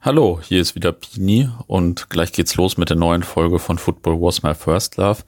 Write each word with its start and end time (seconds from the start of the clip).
Hallo, 0.00 0.38
hier 0.40 0.60
ist 0.60 0.76
wieder 0.76 0.92
Pini 0.92 1.50
und 1.66 2.08
gleich 2.08 2.30
geht's 2.30 2.54
los 2.54 2.76
mit 2.76 2.88
der 2.88 2.96
neuen 2.96 3.24
Folge 3.24 3.58
von 3.58 3.78
Football 3.78 4.20
Was 4.20 4.44
My 4.44 4.54
First 4.54 4.96
Love. 4.96 5.24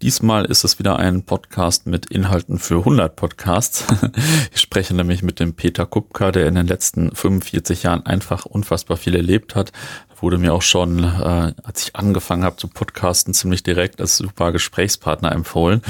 Diesmal 0.00 0.44
ist 0.44 0.62
es 0.62 0.78
wieder 0.78 1.00
ein 1.00 1.24
Podcast 1.24 1.88
mit 1.88 2.06
Inhalten 2.06 2.60
für 2.60 2.78
100 2.78 3.16
Podcasts. 3.16 3.84
Ich 4.54 4.60
spreche 4.60 4.94
nämlich 4.94 5.22
mit 5.22 5.40
dem 5.40 5.54
Peter 5.54 5.86
Kupka, 5.86 6.30
der 6.30 6.46
in 6.46 6.54
den 6.54 6.68
letzten 6.68 7.14
45 7.14 7.82
Jahren 7.82 8.06
einfach 8.06 8.46
unfassbar 8.46 8.96
viel 8.96 9.16
erlebt 9.16 9.56
hat. 9.56 9.72
Wurde 10.20 10.38
mir 10.38 10.54
auch 10.54 10.62
schon, 10.62 11.02
äh, 11.02 11.52
als 11.64 11.82
ich 11.82 11.96
angefangen 11.96 12.44
habe 12.44 12.56
zu 12.56 12.68
podcasten, 12.68 13.34
ziemlich 13.34 13.64
direkt 13.64 14.00
als 14.00 14.18
super 14.18 14.52
Gesprächspartner 14.52 15.32
empfohlen. 15.32 15.82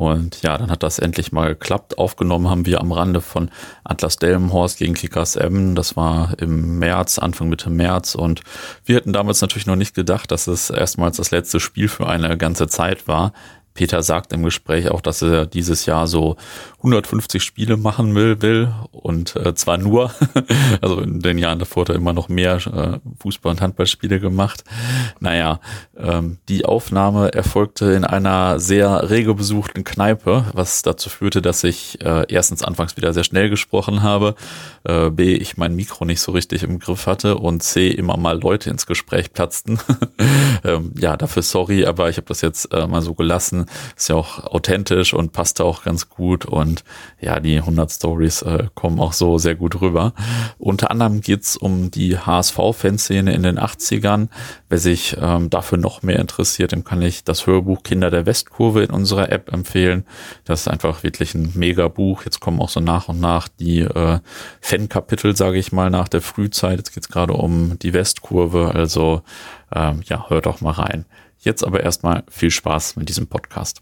Und 0.00 0.40
ja, 0.40 0.56
dann 0.56 0.70
hat 0.70 0.82
das 0.82 0.98
endlich 0.98 1.30
mal 1.30 1.48
geklappt. 1.48 1.98
Aufgenommen 1.98 2.48
haben 2.48 2.64
wir 2.64 2.80
am 2.80 2.90
Rande 2.90 3.20
von 3.20 3.50
Atlas 3.84 4.16
Delmenhorst 4.16 4.78
gegen 4.78 4.94
Kickers 4.94 5.36
M. 5.36 5.74
Das 5.74 5.94
war 5.94 6.32
im 6.38 6.78
März, 6.78 7.18
Anfang 7.18 7.50
Mitte 7.50 7.68
März. 7.68 8.14
Und 8.14 8.40
wir 8.86 8.96
hätten 8.96 9.12
damals 9.12 9.42
natürlich 9.42 9.66
noch 9.66 9.76
nicht 9.76 9.94
gedacht, 9.94 10.30
dass 10.30 10.46
es 10.46 10.70
erstmals 10.70 11.18
das 11.18 11.32
letzte 11.32 11.60
Spiel 11.60 11.88
für 11.88 12.08
eine 12.08 12.38
ganze 12.38 12.66
Zeit 12.66 13.08
war. 13.08 13.34
Peter 13.74 14.02
sagt 14.02 14.32
im 14.32 14.42
Gespräch 14.42 14.90
auch, 14.90 15.00
dass 15.00 15.22
er 15.22 15.46
dieses 15.46 15.86
Jahr 15.86 16.06
so 16.06 16.36
150 16.78 17.42
Spiele 17.42 17.76
machen 17.76 18.14
will, 18.14 18.42
will 18.42 18.72
und 18.90 19.36
äh, 19.36 19.54
zwar 19.54 19.78
nur, 19.78 20.12
also 20.80 21.00
in 21.00 21.20
den 21.20 21.38
Jahren 21.38 21.58
davor 21.58 21.82
hat 21.82 21.90
er 21.90 21.94
immer 21.94 22.12
noch 22.12 22.28
mehr 22.28 22.56
äh, 22.56 22.98
Fußball- 23.22 23.50
und 23.50 23.60
Handballspiele 23.60 24.18
gemacht. 24.18 24.64
Naja, 25.20 25.60
ähm, 25.96 26.38
die 26.48 26.64
Aufnahme 26.64 27.32
erfolgte 27.32 27.92
in 27.92 28.04
einer 28.04 28.58
sehr 28.58 29.08
rege 29.08 29.34
besuchten 29.34 29.84
Kneipe, 29.84 30.46
was 30.52 30.82
dazu 30.82 31.08
führte, 31.08 31.40
dass 31.40 31.62
ich 31.64 32.00
äh, 32.04 32.24
erstens 32.28 32.62
anfangs 32.62 32.96
wieder 32.96 33.12
sehr 33.12 33.24
schnell 33.24 33.50
gesprochen 33.50 34.02
habe, 34.02 34.34
äh, 34.84 35.10
B, 35.10 35.34
ich 35.34 35.56
mein 35.56 35.76
Mikro 35.76 36.04
nicht 36.04 36.20
so 36.20 36.32
richtig 36.32 36.62
im 36.62 36.78
Griff 36.78 37.06
hatte 37.06 37.36
und 37.36 37.62
C, 37.62 37.88
immer 37.88 38.16
mal 38.16 38.40
Leute 38.40 38.70
ins 38.70 38.86
Gespräch 38.86 39.32
platzten. 39.32 39.78
ähm, 40.64 40.92
ja, 40.98 41.16
dafür 41.16 41.42
sorry, 41.42 41.84
aber 41.86 42.08
ich 42.08 42.16
habe 42.16 42.26
das 42.26 42.40
jetzt 42.40 42.72
äh, 42.72 42.86
mal 42.86 43.02
so 43.02 43.14
gelassen 43.14 43.59
ist 43.96 44.08
ja 44.08 44.16
auch 44.16 44.44
authentisch 44.44 45.14
und 45.14 45.32
passt 45.32 45.60
auch 45.60 45.82
ganz 45.82 46.08
gut 46.08 46.46
und 46.46 46.84
ja, 47.20 47.40
die 47.40 47.56
100 47.56 47.90
Stories 47.90 48.42
äh, 48.42 48.68
kommen 48.74 49.00
auch 49.00 49.12
so 49.12 49.38
sehr 49.38 49.54
gut 49.54 49.80
rüber. 49.80 50.12
Unter 50.58 50.90
anderem 50.90 51.20
geht's 51.20 51.56
um 51.56 51.90
die 51.90 52.18
HSV-Fanszene 52.18 53.32
in 53.32 53.42
den 53.42 53.58
80ern. 53.58 54.28
Wer 54.68 54.78
sich 54.78 55.16
ähm, 55.20 55.50
dafür 55.50 55.78
noch 55.78 56.02
mehr 56.02 56.18
interessiert, 56.18 56.72
dem 56.72 56.84
kann 56.84 57.02
ich 57.02 57.24
das 57.24 57.46
Hörbuch 57.46 57.82
Kinder 57.82 58.10
der 58.10 58.26
Westkurve 58.26 58.82
in 58.82 58.90
unserer 58.90 59.30
App 59.30 59.52
empfehlen. 59.52 60.04
Das 60.44 60.62
ist 60.62 60.68
einfach 60.68 61.02
wirklich 61.02 61.34
ein 61.34 61.52
mega 61.54 61.88
Buch. 61.88 62.24
Jetzt 62.24 62.40
kommen 62.40 62.60
auch 62.60 62.68
so 62.68 62.80
nach 62.80 63.08
und 63.08 63.20
nach 63.20 63.48
die 63.48 63.80
äh, 63.80 64.20
Fan-Kapitel, 64.60 65.36
sage 65.36 65.58
ich 65.58 65.72
mal, 65.72 65.90
nach 65.90 66.08
der 66.08 66.20
Frühzeit. 66.20 66.78
Jetzt 66.78 66.94
geht's 66.94 67.08
gerade 67.08 67.32
um 67.32 67.78
die 67.80 67.92
Westkurve. 67.92 68.72
Also 68.74 69.22
ähm, 69.74 70.02
ja, 70.04 70.28
hört 70.28 70.46
doch 70.46 70.60
mal 70.60 70.72
rein. 70.72 71.04
Jetzt 71.42 71.66
aber 71.66 71.80
erstmal 71.80 72.22
viel 72.28 72.50
Spaß 72.50 72.96
mit 72.96 73.08
diesem 73.08 73.26
Podcast. 73.26 73.80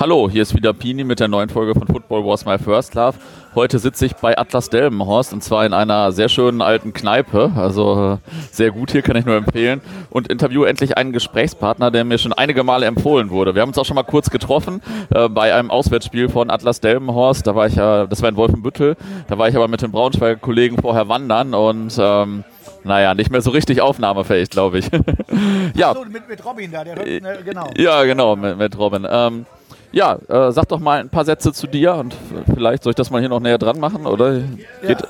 Hallo, 0.00 0.28
hier 0.28 0.42
ist 0.42 0.56
wieder 0.56 0.72
Pini 0.72 1.04
mit 1.04 1.20
der 1.20 1.28
neuen 1.28 1.48
Folge 1.48 1.74
von 1.74 1.86
Football 1.86 2.26
Was 2.26 2.44
My 2.44 2.58
First 2.58 2.96
Love. 2.96 3.18
Heute 3.54 3.78
sitze 3.78 4.06
ich 4.06 4.16
bei 4.16 4.36
Atlas 4.36 4.68
Delmenhorst 4.68 5.32
und 5.32 5.44
zwar 5.44 5.64
in 5.64 5.74
einer 5.74 6.10
sehr 6.10 6.28
schönen 6.28 6.60
alten 6.60 6.92
Kneipe. 6.92 7.52
Also 7.54 8.18
äh, 8.20 8.30
sehr 8.50 8.72
gut 8.72 8.90
hier, 8.90 9.02
kann 9.02 9.14
ich 9.14 9.24
nur 9.24 9.36
empfehlen. 9.36 9.80
Und 10.10 10.26
interviewe 10.26 10.68
endlich 10.68 10.96
einen 10.96 11.12
Gesprächspartner, 11.12 11.92
der 11.92 12.04
mir 12.04 12.18
schon 12.18 12.32
einige 12.32 12.64
Male 12.64 12.86
empfohlen 12.86 13.30
wurde. 13.30 13.54
Wir 13.54 13.62
haben 13.62 13.68
uns 13.68 13.78
auch 13.78 13.84
schon 13.84 13.94
mal 13.94 14.02
kurz 14.02 14.28
getroffen 14.30 14.82
äh, 15.14 15.28
bei 15.28 15.54
einem 15.54 15.70
Auswärtsspiel 15.70 16.30
von 16.30 16.50
Atlas 16.50 16.80
Delmenhorst. 16.80 17.46
Da 17.46 17.54
war 17.54 17.68
ich 17.68 17.76
ja, 17.76 18.06
das 18.06 18.22
war 18.22 18.28
in 18.28 18.36
Wolfenbüttel. 18.36 18.96
Da 19.28 19.38
war 19.38 19.48
ich 19.48 19.54
aber 19.54 19.68
mit 19.68 19.82
den 19.82 19.92
Braunschweiger 19.92 20.40
Kollegen 20.40 20.78
vorher 20.78 21.08
wandern 21.08 21.54
und 21.54 21.96
ähm, 22.00 22.42
naja, 22.84 23.14
nicht 23.14 23.30
mehr 23.30 23.42
so 23.42 23.50
richtig 23.50 23.80
aufnahmefähig, 23.80 24.50
glaube 24.50 24.78
ich. 24.78 24.90
ja. 25.74 25.94
So, 25.94 26.04
mit, 26.04 26.28
mit 26.28 26.44
Robin 26.44 26.70
da, 26.70 26.84
der 26.84 26.96
hört, 26.96 27.06
ne, 27.06 27.38
genau. 27.44 27.70
Ja, 27.76 28.04
genau, 28.04 28.36
mit, 28.36 28.58
mit 28.58 28.78
Robin. 28.78 29.06
Ähm, 29.08 29.46
ja, 29.92 30.18
äh, 30.28 30.52
sag 30.52 30.68
doch 30.68 30.80
mal 30.80 31.00
ein 31.00 31.10
paar 31.10 31.24
Sätze 31.24 31.52
zu 31.52 31.66
dir 31.66 31.94
und 31.94 32.16
vielleicht 32.54 32.82
soll 32.82 32.92
ich 32.92 32.96
das 32.96 33.10
mal 33.10 33.20
hier 33.20 33.28
noch 33.28 33.40
näher 33.40 33.58
dran 33.58 33.78
machen, 33.78 34.06
oder? 34.06 34.40
Geht? 34.80 35.02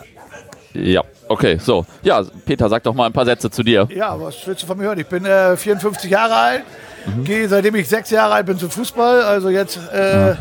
Ja. 0.75 0.83
ja. 0.83 1.03
Okay, 1.29 1.57
so. 1.59 1.87
Ja, 2.03 2.23
Peter, 2.45 2.69
sag 2.69 2.83
doch 2.83 2.95
mal 2.95 3.07
ein 3.07 3.13
paar 3.13 3.25
Sätze 3.25 3.51
zu 3.51 3.63
dir. 3.63 3.89
Ja, 3.95 4.21
was 4.21 4.47
willst 4.47 4.63
du 4.63 4.67
von 4.67 4.77
mir 4.77 4.85
hören? 4.85 4.99
Ich 4.99 5.07
bin 5.07 5.25
äh, 5.25 5.57
54 5.57 6.11
Jahre 6.11 6.35
alt, 6.35 6.63
mhm. 7.07 7.25
gehe 7.25 7.49
seitdem 7.49 7.75
ich 7.77 7.89
sechs 7.89 8.11
Jahre 8.11 8.35
alt 8.35 8.47
bin 8.47 8.59
zum 8.59 8.71
Fußball, 8.71 9.23
also 9.23 9.49
jetzt 9.49 9.79
äh, 9.95 10.31
ja. 10.31 10.39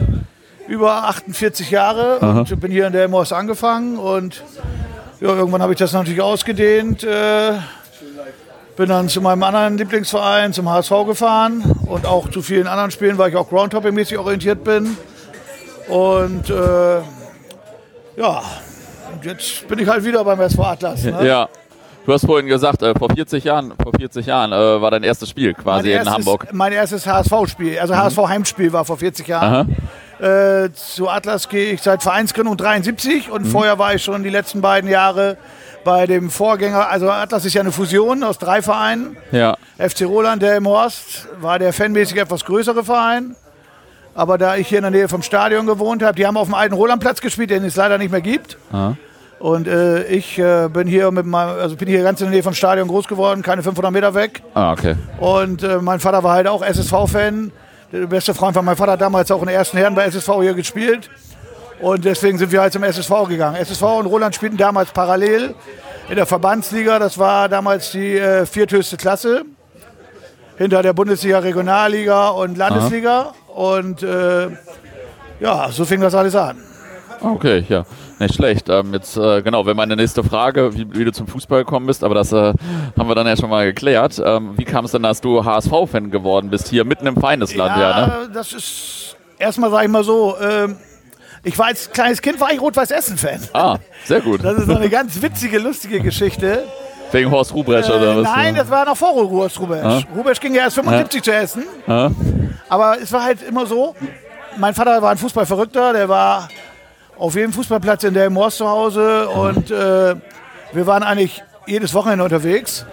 über 0.67 1.03
48 1.05 1.69
Jahre 1.69 2.17
Aha. 2.21 2.39
und 2.39 2.59
bin 2.59 2.71
hier 2.71 2.87
in 2.87 2.93
der 2.93 3.07
Moss 3.07 3.31
angefangen 3.31 3.97
und 3.97 4.43
ja, 5.21 5.29
irgendwann 5.29 5.61
habe 5.61 5.73
ich 5.73 5.79
das 5.79 5.93
natürlich 5.93 6.21
ausgedehnt. 6.21 7.03
Äh, 7.03 7.53
bin 8.75 8.89
dann 8.89 9.07
zu 9.07 9.21
meinem 9.21 9.43
anderen 9.43 9.77
Lieblingsverein, 9.77 10.53
zum 10.53 10.67
HSV 10.67 10.91
gefahren 11.05 11.61
und 11.85 12.07
auch 12.07 12.29
zu 12.29 12.41
vielen 12.41 12.67
anderen 12.67 12.89
Spielen, 12.89 13.17
weil 13.19 13.29
ich 13.29 13.35
auch 13.35 13.49
Groundhopping-mäßig 13.49 14.17
orientiert 14.17 14.63
bin. 14.63 14.97
Und 15.87 16.49
äh, 16.49 17.01
ja, 18.17 18.41
jetzt 19.21 19.67
bin 19.67 19.77
ich 19.77 19.87
halt 19.87 20.03
wieder 20.03 20.23
beim 20.23 20.39
SV 20.41 20.63
Atlas. 20.63 21.03
Ne? 21.03 21.27
Ja. 21.27 21.49
Du 22.03 22.13
hast 22.13 22.25
vorhin 22.25 22.47
gesagt, 22.47 22.81
äh, 22.81 22.95
vor 22.97 23.09
40 23.13 23.43
Jahren, 23.43 23.73
vor 23.81 23.91
40 23.95 24.25
Jahren 24.25 24.51
äh, 24.51 24.81
war 24.81 24.89
dein 24.89 25.03
erstes 25.03 25.29
Spiel 25.29 25.53
quasi 25.53 25.83
mein 25.83 25.85
in 25.85 25.97
erstes, 25.97 26.13
Hamburg. 26.15 26.47
Mein 26.51 26.73
erstes 26.73 27.05
HSV-Spiel, 27.05 27.77
also 27.77 27.93
mhm. 27.93 27.99
HSV-Heimspiel 27.99 28.73
war 28.73 28.85
vor 28.85 28.97
40 28.97 29.27
Jahren. 29.27 29.53
Aha. 29.53 29.65
Äh, 30.21 30.71
zu 30.73 31.09
Atlas 31.09 31.49
gehe 31.49 31.71
ich 31.71 31.81
seit 31.81 32.03
Vereinsgründung 32.03 32.55
73 32.55 33.31
und 33.31 33.45
mhm. 33.45 33.49
vorher 33.49 33.79
war 33.79 33.95
ich 33.95 34.03
schon 34.03 34.23
die 34.23 34.29
letzten 34.29 34.61
beiden 34.61 34.87
Jahre 34.89 35.37
bei 35.83 36.05
dem 36.05 36.29
Vorgänger, 36.29 36.89
also 36.89 37.09
Atlas 37.09 37.43
ist 37.43 37.55
ja 37.55 37.61
eine 37.61 37.71
Fusion 37.71 38.23
aus 38.23 38.37
drei 38.37 38.61
Vereinen. 38.61 39.17
Ja. 39.31 39.57
FC 39.79 40.03
Roland, 40.03 40.43
der 40.43 40.57
im 40.57 40.67
Horst, 40.67 41.27
war 41.39 41.57
der 41.57 41.73
fanmäßig 41.73 42.17
etwas 42.17 42.45
größere 42.45 42.83
Verein. 42.83 43.35
Aber 44.13 44.37
da 44.37 44.57
ich 44.57 44.67
hier 44.67 44.79
in 44.79 44.83
der 44.83 44.91
Nähe 44.91 45.07
vom 45.07 45.23
Stadion 45.23 45.65
gewohnt 45.65 46.03
habe, 46.03 46.15
die 46.15 46.27
haben 46.27 46.37
auf 46.37 46.47
dem 46.47 46.53
alten 46.53 46.75
Rolandplatz 46.75 47.21
gespielt, 47.21 47.49
den 47.49 47.63
es 47.63 47.75
leider 47.75 47.97
nicht 47.97 48.11
mehr 48.11 48.21
gibt. 48.21 48.57
Aha. 48.71 48.95
Und 49.39 49.67
äh, 49.67 50.03
ich 50.03 50.37
äh, 50.37 50.69
bin 50.71 50.87
hier 50.87 51.09
mit 51.09 51.25
meinem, 51.25 51.59
also 51.59 51.75
bin 51.75 51.87
hier 51.87 52.03
ganz 52.03 52.21
in 52.21 52.27
der 52.27 52.33
Nähe 52.35 52.43
vom 52.43 52.53
Stadion 52.53 52.87
groß 52.87 53.07
geworden, 53.07 53.41
keine 53.41 53.63
500 53.63 53.91
Meter 53.91 54.13
weg. 54.13 54.43
Ah, 54.53 54.73
okay. 54.73 54.95
Und 55.19 55.63
äh, 55.63 55.77
mein 55.81 55.99
Vater 55.99 56.23
war 56.23 56.35
halt 56.35 56.47
auch 56.47 56.61
SSV-Fan. 56.61 57.51
Der 57.91 58.07
beste 58.07 58.33
Freund 58.33 58.55
von 58.55 58.63
meinem 58.63 58.77
Vater 58.77 58.93
hat 58.93 59.01
damals 59.01 59.29
auch 59.31 59.41
in 59.41 59.47
der 59.47 59.55
ersten 59.55 59.77
Herren 59.77 59.95
bei 59.95 60.05
SSV 60.05 60.29
hier 60.41 60.53
gespielt. 60.53 61.09
Und 61.81 62.05
deswegen 62.05 62.37
sind 62.37 62.51
wir 62.51 62.61
halt 62.61 62.73
zum 62.73 62.83
SSV 62.83 63.27
gegangen. 63.27 63.55
SSV 63.57 63.81
und 63.81 64.05
Roland 64.05 64.35
spielten 64.35 64.55
damals 64.55 64.91
parallel 64.91 65.55
in 66.09 66.15
der 66.15 66.25
Verbandsliga. 66.25 66.99
Das 66.99 67.17
war 67.17 67.49
damals 67.49 67.91
die 67.91 68.17
äh, 68.17 68.45
vierthöchste 68.45 68.97
Klasse. 68.97 69.43
Hinter 70.57 70.83
der 70.83 70.93
Bundesliga, 70.93 71.39
Regionalliga 71.39 72.29
und 72.29 72.57
Landesliga. 72.57 73.33
Aha. 73.33 73.33
Und 73.53 74.03
äh, 74.03 74.49
ja, 75.39 75.69
so 75.71 75.85
fing 75.85 75.99
das 76.01 76.15
alles 76.15 76.35
an. 76.35 76.57
Okay, 77.19 77.65
ja, 77.67 77.83
nicht 78.21 78.35
schlecht. 78.35 78.69
Ähm, 78.69 78.93
jetzt, 78.93 79.17
äh, 79.17 79.41
genau, 79.41 79.65
wäre 79.65 79.75
meine 79.75 79.95
nächste 79.95 80.23
Frage, 80.23 80.73
wie, 80.75 80.87
wie, 80.97 81.05
du 81.05 81.11
zum 81.11 81.27
Fußball 81.27 81.65
gekommen 81.65 81.87
bist, 81.87 82.03
aber 82.03 82.15
das 82.15 82.31
äh, 82.31 82.53
haben 82.97 83.07
wir 83.07 83.15
dann 83.15 83.27
ja 83.27 83.35
schon 83.35 83.49
mal 83.49 83.65
geklärt. 83.65 84.21
Ähm, 84.23 84.53
wie 84.57 84.63
kam 84.63 84.85
es 84.85 84.91
denn, 84.91 85.03
dass 85.03 85.19
du 85.21 85.43
HSV-Fan 85.43 86.11
geworden 86.11 86.49
bist, 86.49 86.69
hier 86.69 86.85
mitten 86.85 87.07
im 87.07 87.17
Feindesland? 87.17 87.77
Ja, 87.77 87.89
ja 87.89 88.07
ne? 88.07 88.29
das 88.33 88.53
ist, 88.53 89.17
erstmal 89.37 89.69
sage 89.69 89.85
ich 89.85 89.91
mal 89.91 90.03
so, 90.03 90.37
äh, 90.37 90.69
ich 91.43 91.57
war 91.57 91.67
als 91.67 91.91
kleines 91.91 92.21
Kind, 92.21 92.39
war 92.39 92.51
ich 92.53 92.61
Rot-Weiß-Essen-Fan. 92.61 93.49
Ah, 93.53 93.77
sehr 94.05 94.21
gut. 94.21 94.43
Das 94.43 94.57
ist 94.57 94.67
so 94.67 94.75
eine 94.75 94.89
ganz 94.89 95.21
witzige, 95.21 95.57
lustige 95.57 95.99
Geschichte. 95.99 96.63
Wegen 97.11 97.31
Horst 97.31 97.53
Rubesch 97.53 97.89
äh, 97.89 97.91
oder 97.91 98.17
was? 98.17 98.23
Nein, 98.23 98.55
das 98.55 98.69
war 98.69 98.85
noch 98.85 98.95
vor 98.95 99.13
Horst 99.13 99.59
Rubesch. 99.59 99.83
Ah? 99.83 100.01
Rubesch 100.15 100.39
ging 100.39 100.53
ja 100.53 100.63
erst 100.63 100.75
75 100.75 101.19
ah? 101.19 101.23
zu 101.23 101.33
Essen. 101.33 101.63
Ah? 101.87 102.09
Aber 102.69 102.97
es 103.01 103.11
war 103.11 103.23
halt 103.23 103.41
immer 103.41 103.65
so, 103.65 103.95
mein 104.57 104.73
Vater 104.73 105.01
war 105.01 105.11
ein 105.11 105.17
Fußballverrückter, 105.17 105.93
der 105.93 106.07
war 106.07 106.47
auf 107.21 107.35
jedem 107.35 107.53
Fußballplatz 107.53 108.03
in 108.03 108.15
der 108.15 108.25
im 108.25 108.35
Horst 108.35 108.57
zu 108.57 108.67
Hause 108.67 109.29
und 109.29 109.69
äh, 109.69 110.15
wir 110.73 110.87
waren 110.87 111.03
eigentlich 111.03 111.43
jedes 111.67 111.93
Wochenende 111.93 112.23
unterwegs. 112.23 112.83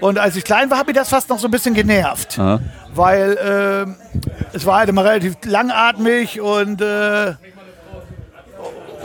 Und 0.00 0.18
als 0.18 0.34
ich 0.34 0.44
klein 0.44 0.70
war, 0.70 0.78
hat 0.78 0.86
mich 0.86 0.96
das 0.96 1.10
fast 1.10 1.28
noch 1.28 1.38
so 1.38 1.46
ein 1.46 1.50
bisschen 1.50 1.74
genervt. 1.74 2.38
Aha. 2.38 2.60
Weil 2.94 3.36
äh, 3.36 4.56
es 4.56 4.64
war 4.64 4.78
halt 4.78 4.88
immer 4.88 5.04
relativ 5.04 5.36
langatmig 5.44 6.40
und, 6.40 6.80
äh, 6.80 7.34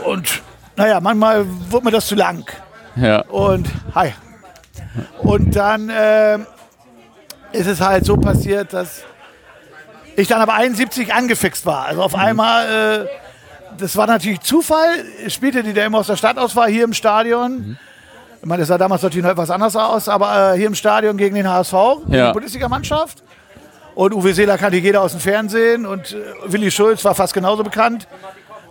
und 0.04 0.40
naja, 0.76 1.00
manchmal 1.00 1.44
wurde 1.70 1.84
mir 1.84 1.90
das 1.90 2.06
zu 2.06 2.14
lang. 2.14 2.50
Ja. 2.96 3.20
Und 3.26 3.68
hi. 3.94 4.14
Und 5.18 5.54
dann 5.54 5.90
äh, 5.90 6.38
ist 7.52 7.66
es 7.66 7.78
halt 7.82 8.06
so 8.06 8.16
passiert, 8.16 8.72
dass 8.72 9.02
ich 10.16 10.28
dann 10.28 10.40
aber 10.40 10.54
71 10.54 11.12
angefixt 11.12 11.66
war. 11.66 11.84
Also 11.84 12.02
auf 12.02 12.14
mhm. 12.14 12.22
einmal 12.22 13.06
äh, 13.06 13.31
das 13.78 13.96
war 13.96 14.06
natürlich 14.06 14.40
Zufall. 14.40 15.04
Spielte 15.28 15.62
die 15.62 15.72
DM 15.72 15.94
aus 15.94 16.06
der 16.06 16.16
Stadtauswahl 16.16 16.70
hier 16.70 16.84
im 16.84 16.92
Stadion. 16.92 17.52
Mhm. 17.52 17.78
Ich 18.40 18.48
meine, 18.48 18.60
das 18.60 18.68
sah 18.68 18.78
damals 18.78 19.02
natürlich 19.02 19.24
noch 19.24 19.30
etwas 19.30 19.50
anders 19.50 19.76
aus, 19.76 20.08
aber 20.08 20.54
äh, 20.54 20.56
hier 20.56 20.66
im 20.66 20.74
Stadion 20.74 21.16
gegen 21.16 21.36
den 21.36 21.48
HSV, 21.48 21.72
ja. 22.08 22.28
die 22.28 22.32
Bundesliga-Mannschaft. 22.32 23.22
Und 23.94 24.14
Uwe 24.14 24.32
Seeler 24.34 24.58
kannte 24.58 24.78
jeder 24.78 25.02
aus 25.02 25.12
dem 25.12 25.20
Fernsehen 25.20 25.86
und 25.86 26.12
äh, 26.12 26.16
Willi 26.46 26.70
Schulz 26.70 27.04
war 27.04 27.14
fast 27.14 27.34
genauso 27.34 27.62
bekannt. 27.62 28.08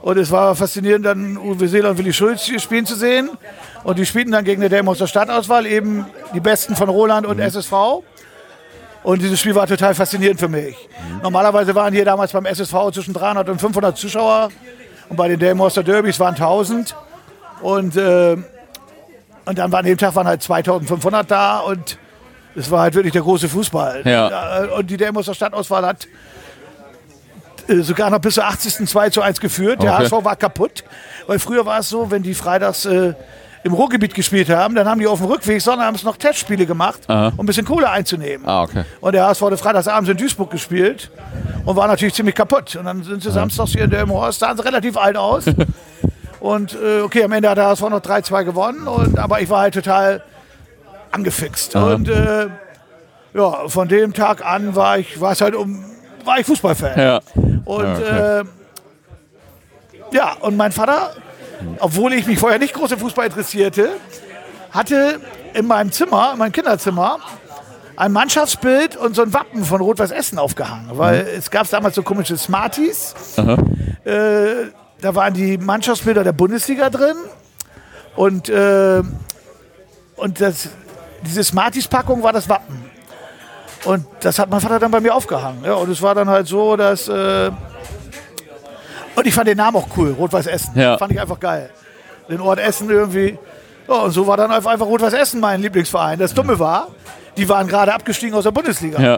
Und 0.01 0.17
es 0.17 0.31
war 0.31 0.55
faszinierend, 0.55 1.05
dann 1.05 1.37
Uwe 1.37 1.67
Seeler 1.67 1.91
und 1.91 1.97
Willi 1.99 2.11
Schulz 2.11 2.45
spielen 2.61 2.85
zu 2.85 2.95
sehen. 2.95 3.29
Und 3.83 3.97
die 3.97 4.05
spielten 4.05 4.31
dann 4.31 4.43
gegen 4.43 4.61
die 4.61 4.69
Dämmer 4.69 4.95
Stadtauswahl, 4.95 5.65
eben 5.65 6.05
die 6.33 6.39
Besten 6.39 6.75
von 6.75 6.89
Roland 6.89 7.25
und 7.25 7.39
SSV. 7.39 7.71
Und 9.03 9.21
dieses 9.21 9.39
Spiel 9.39 9.55
war 9.55 9.67
total 9.67 9.95
faszinierend 9.95 10.39
für 10.39 10.49
mich. 10.49 10.75
Normalerweise 11.23 11.73
waren 11.73 11.93
hier 11.93 12.05
damals 12.05 12.31
beim 12.33 12.45
SSV 12.45 12.91
zwischen 12.93 13.13
300 13.13 13.49
und 13.49 13.59
500 13.59 13.97
Zuschauer. 13.97 14.49
Und 15.11 15.17
bei 15.17 15.27
den 15.27 15.39
Delmoster 15.39 15.83
Derbys 15.83 16.21
waren 16.21 16.35
1000. 16.35 16.95
Und, 17.61 17.97
äh, 17.97 18.37
und 19.43 19.57
dann 19.57 19.69
waren 19.73 19.79
an 19.79 19.85
dem 19.85 19.97
Tag 19.97 20.15
waren 20.15 20.25
halt 20.25 20.41
2500 20.41 21.29
da. 21.29 21.59
Und 21.59 21.97
es 22.55 22.71
war 22.71 22.83
halt 22.83 22.95
wirklich 22.95 23.11
der 23.11 23.21
große 23.21 23.49
Fußball. 23.49 24.03
Ja. 24.05 24.63
Und 24.77 24.89
die 24.89 24.95
Delmoster 24.95 25.33
Stadtauswahl 25.33 25.85
hat 25.85 26.07
äh, 27.67 27.81
sogar 27.81 28.09
noch 28.09 28.19
bis 28.19 28.35
zur 28.35 28.45
80. 28.45 28.87
2 28.87 29.09
zu 29.09 29.21
1 29.21 29.41
geführt. 29.41 29.83
Der 29.83 29.95
Okay. 29.95 30.03
HSV 30.05 30.23
war 30.23 30.37
kaputt. 30.37 30.85
Weil 31.27 31.39
früher 31.39 31.65
war 31.65 31.79
es 31.79 31.89
so, 31.89 32.09
wenn 32.09 32.23
die 32.23 32.33
freitags 32.33 32.85
äh, 32.85 33.13
im 33.63 33.73
Ruhrgebiet 33.73 34.13
gespielt 34.13 34.49
haben, 34.49 34.75
dann 34.75 34.87
haben 34.87 34.99
die 34.99 35.07
auf 35.07 35.19
dem 35.19 35.27
Rückweg 35.27 35.61
sonnabends 35.61 36.03
noch 36.03 36.17
Testspiele 36.17 36.65
gemacht, 36.65 37.01
Aha. 37.07 37.31
um 37.37 37.43
ein 37.43 37.45
bisschen 37.45 37.65
Kohle 37.65 37.89
einzunehmen. 37.89 38.47
Ah, 38.47 38.63
okay. 38.63 38.83
Und 39.01 39.13
der 39.13 39.25
HSV 39.27 39.41
hatte 39.41 39.57
freitagsabends 39.57 40.09
in 40.09 40.17
Duisburg 40.17 40.49
gespielt 40.49 41.11
und 41.65 41.75
war 41.75 41.87
natürlich 41.87 42.13
ziemlich 42.13 42.35
kaputt. 42.35 42.75
Und 42.75 42.85
dann 42.85 43.03
sind 43.03 43.21
sie 43.21 43.31
samstags 43.31 43.71
hier 43.71 43.83
in 43.83 43.91
der 43.91 44.07
Horst, 44.07 44.39
sahen 44.39 44.57
sie 44.57 44.63
relativ 44.65 44.97
alt 44.97 45.15
aus. 45.17 45.45
und 46.39 46.73
äh, 46.73 47.01
okay, 47.01 47.23
am 47.23 47.31
Ende 47.31 47.49
hat 47.49 47.57
der 47.57 47.67
HSV 47.67 47.81
noch 47.81 48.01
3-2 48.01 48.43
gewonnen, 48.45 48.87
und, 48.87 49.19
aber 49.19 49.41
ich 49.41 49.49
war 49.49 49.61
halt 49.61 49.73
total 49.75 50.23
angefixt. 51.11 51.75
Aha. 51.75 51.93
Und 51.93 52.09
äh, 52.09 52.47
ja, 53.33 53.67
von 53.67 53.87
dem 53.87 54.13
Tag 54.13 54.45
an 54.45 54.75
war 54.75 54.97
ich, 54.97 55.21
war 55.21 55.33
es 55.33 55.41
halt 55.41 55.55
um, 55.55 55.85
war 56.25 56.39
ich 56.39 56.45
Fußballfan. 56.47 56.99
Ja. 56.99 57.19
Und 57.65 57.83
Ja, 57.83 57.93
okay. 57.93 58.39
äh, 58.39 58.43
ja, 60.13 60.33
und 60.41 60.57
mein 60.57 60.71
Vater, 60.71 61.11
obwohl 61.79 62.13
ich 62.13 62.27
mich 62.27 62.39
vorher 62.39 62.59
nicht 62.59 62.73
groß 62.73 62.91
im 62.91 62.99
Fußball 62.99 63.25
interessierte, 63.27 63.91
hatte 64.71 65.19
in 65.53 65.67
meinem 65.67 65.91
Zimmer, 65.91 66.31
in 66.33 66.39
meinem 66.39 66.51
Kinderzimmer, 66.51 67.19
ein 67.95 68.11
Mannschaftsbild 68.11 68.95
und 68.95 69.15
so 69.15 69.21
ein 69.21 69.33
Wappen 69.33 69.63
von 69.63 69.81
Rot-Weiß 69.81 70.11
Essen 70.11 70.39
aufgehangen. 70.39 70.89
Weil 70.93 71.27
es 71.37 71.51
gab 71.51 71.69
damals 71.69 71.95
so 71.95 72.03
komische 72.03 72.37
Smarties. 72.37 73.13
Äh, 74.03 74.71
da 75.01 75.13
waren 75.13 75.33
die 75.33 75.57
Mannschaftsbilder 75.57 76.23
der 76.23 76.31
Bundesliga 76.31 76.89
drin. 76.89 77.15
Und, 78.15 78.49
äh, 78.49 79.03
und 80.15 80.41
das, 80.41 80.69
diese 81.23 81.43
Smarties-Packung 81.43 82.23
war 82.23 82.33
das 82.33 82.49
Wappen. 82.49 82.83
Und 83.85 84.05
das 84.21 84.39
hat 84.39 84.49
mein 84.49 84.61
Vater 84.61 84.79
dann 84.79 84.91
bei 84.91 84.99
mir 84.99 85.13
aufgehangen. 85.13 85.63
Ja, 85.63 85.73
und 85.73 85.89
es 85.89 86.01
war 86.01 86.15
dann 86.15 86.29
halt 86.29 86.47
so, 86.47 86.75
dass. 86.75 87.07
Äh, 87.07 87.51
und 89.15 89.27
ich 89.27 89.33
fand 89.33 89.47
den 89.47 89.57
Namen 89.57 89.77
auch 89.77 89.87
cool, 89.97 90.11
Rot-Weiß 90.17 90.47
Essen. 90.47 90.77
Ja. 90.79 90.97
Fand 90.97 91.11
ich 91.11 91.19
einfach 91.19 91.39
geil. 91.39 91.69
Den 92.29 92.41
Ort 92.41 92.59
Essen 92.59 92.89
irgendwie. 92.89 93.37
Ja, 93.87 93.95
und 93.95 94.11
so 94.11 94.27
war 94.27 94.37
dann 94.37 94.51
einfach 94.51 94.79
Rot-Weiß 94.79 95.13
Essen 95.13 95.39
mein 95.39 95.61
Lieblingsverein. 95.61 96.19
Das 96.19 96.33
Dumme 96.33 96.59
war, 96.59 96.87
die 97.37 97.47
waren 97.49 97.67
gerade 97.67 97.93
abgestiegen 97.93 98.35
aus 98.35 98.43
der 98.43 98.51
Bundesliga. 98.51 99.01
Ja. 99.01 99.17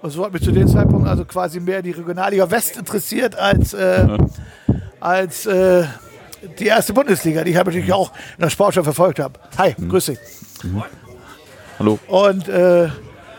Und 0.00 0.10
so 0.10 0.24
hat 0.24 0.32
mich 0.32 0.42
zu 0.42 0.52
dem 0.52 0.68
Zeitpunkt 0.68 1.08
also 1.08 1.24
quasi 1.24 1.60
mehr 1.60 1.80
die 1.80 1.92
Regionalliga 1.92 2.50
West 2.50 2.76
interessiert 2.76 3.36
als, 3.36 3.72
äh, 3.72 4.06
als 5.00 5.46
äh, 5.46 5.84
die 6.58 6.66
erste 6.66 6.92
Bundesliga, 6.92 7.42
die 7.42 7.52
ich 7.52 7.56
halt 7.56 7.66
natürlich 7.66 7.92
auch 7.92 8.12
in 8.36 8.42
der 8.42 8.50
Sportschau 8.50 8.82
verfolgt 8.82 9.18
habe. 9.18 9.40
Hi, 9.56 9.74
grüß 9.74 10.06
dich. 10.06 10.18
Hallo. 11.78 11.98
Und 12.06 12.48
äh, 12.48 12.88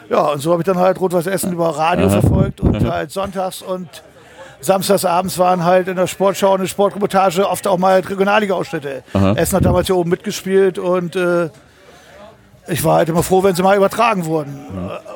ja, 0.10 0.22
und 0.32 0.40
so 0.40 0.52
habe 0.52 0.62
ich 0.62 0.66
dann 0.66 0.78
halt 0.78 1.00
Rot-Weiß 1.00 1.28
Essen 1.28 1.54
über 1.54 1.70
Radio 1.70 2.10
verfolgt 2.10 2.62
und 2.62 2.90
halt 2.90 3.12
sonntags 3.12 3.62
und 3.62 3.88
samstags 4.66 5.06
abends 5.06 5.38
waren 5.38 5.64
halt 5.64 5.88
in 5.88 5.96
der 5.96 6.08
Sportschau 6.08 6.58
der 6.58 6.66
Sportreportage 6.68 7.48
oft 7.50 7.68
auch 7.68 7.78
mal 7.78 8.00
Regionalliga-Ausschnitte. 8.00 9.04
Essen 9.36 9.56
hat 9.58 9.66
damals 9.66 9.88
hier 9.88 9.96
oben 9.96 10.10
mitgespielt 10.10 10.78
und 10.80 11.16
äh, 11.16 11.50
ich 12.68 12.84
war 12.84 12.98
halt 12.98 13.10
immer 13.10 13.24
froh, 13.24 13.44
wenn 13.44 13.56
sie 13.56 13.62
mal 13.64 13.78
übertragen 13.78 14.26
wurden. 14.26 14.56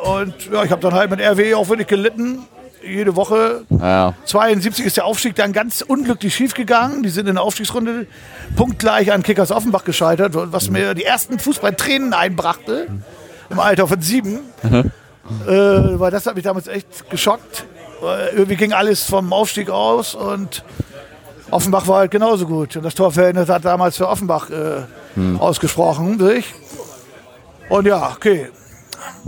Und 0.03 0.33
ja, 0.51 0.63
ich 0.63 0.71
habe 0.71 0.81
dann 0.81 0.93
halt 0.93 1.09
mit 1.09 1.19
RWE 1.19 1.57
auch 1.57 1.67
wirklich 1.69 1.87
gelitten. 1.87 2.43
Jede 2.81 3.15
Woche. 3.15 3.63
Ja. 3.69 4.13
72 4.25 4.85
ist 4.85 4.95
der 4.97 5.05
Aufstieg 5.05 5.35
dann 5.35 5.51
ganz 5.51 5.81
unglücklich 5.81 6.33
schiefgegangen. 6.33 7.03
Die 7.03 7.09
sind 7.09 7.27
in 7.27 7.35
der 7.35 7.43
Aufstiegsrunde 7.43 8.07
punktgleich 8.55 9.11
an 9.11 9.21
Kickers 9.21 9.51
Offenbach 9.51 9.83
gescheitert, 9.83 10.31
was 10.35 10.69
mir 10.69 10.93
die 10.93 11.03
ersten 11.03 11.39
Fußballtränen 11.39 12.13
einbrachte. 12.13 12.87
Im 13.49 13.59
Alter 13.59 13.87
von 13.87 14.01
sieben. 14.01 14.39
äh, 14.63 14.79
weil 15.49 16.11
das 16.11 16.25
hat 16.25 16.35
mich 16.35 16.43
damals 16.43 16.67
echt 16.67 17.09
geschockt. 17.09 17.65
Weil 18.01 18.29
irgendwie 18.29 18.55
ging 18.55 18.73
alles 18.73 19.03
vom 19.03 19.33
Aufstieg 19.33 19.69
aus 19.69 20.15
und 20.15 20.63
Offenbach 21.51 21.87
war 21.87 21.99
halt 21.99 22.11
genauso 22.11 22.45
gut. 22.45 22.75
Und 22.77 22.83
das 22.83 22.95
Torverhältnis 22.95 23.49
hat 23.49 23.65
damals 23.65 23.97
für 23.97 24.07
Offenbach 24.07 24.49
äh, 24.49 24.83
ausgesprochen, 25.39 26.19
sich. 26.19 26.53
Und 27.69 27.85
ja, 27.87 28.11
okay. 28.15 28.49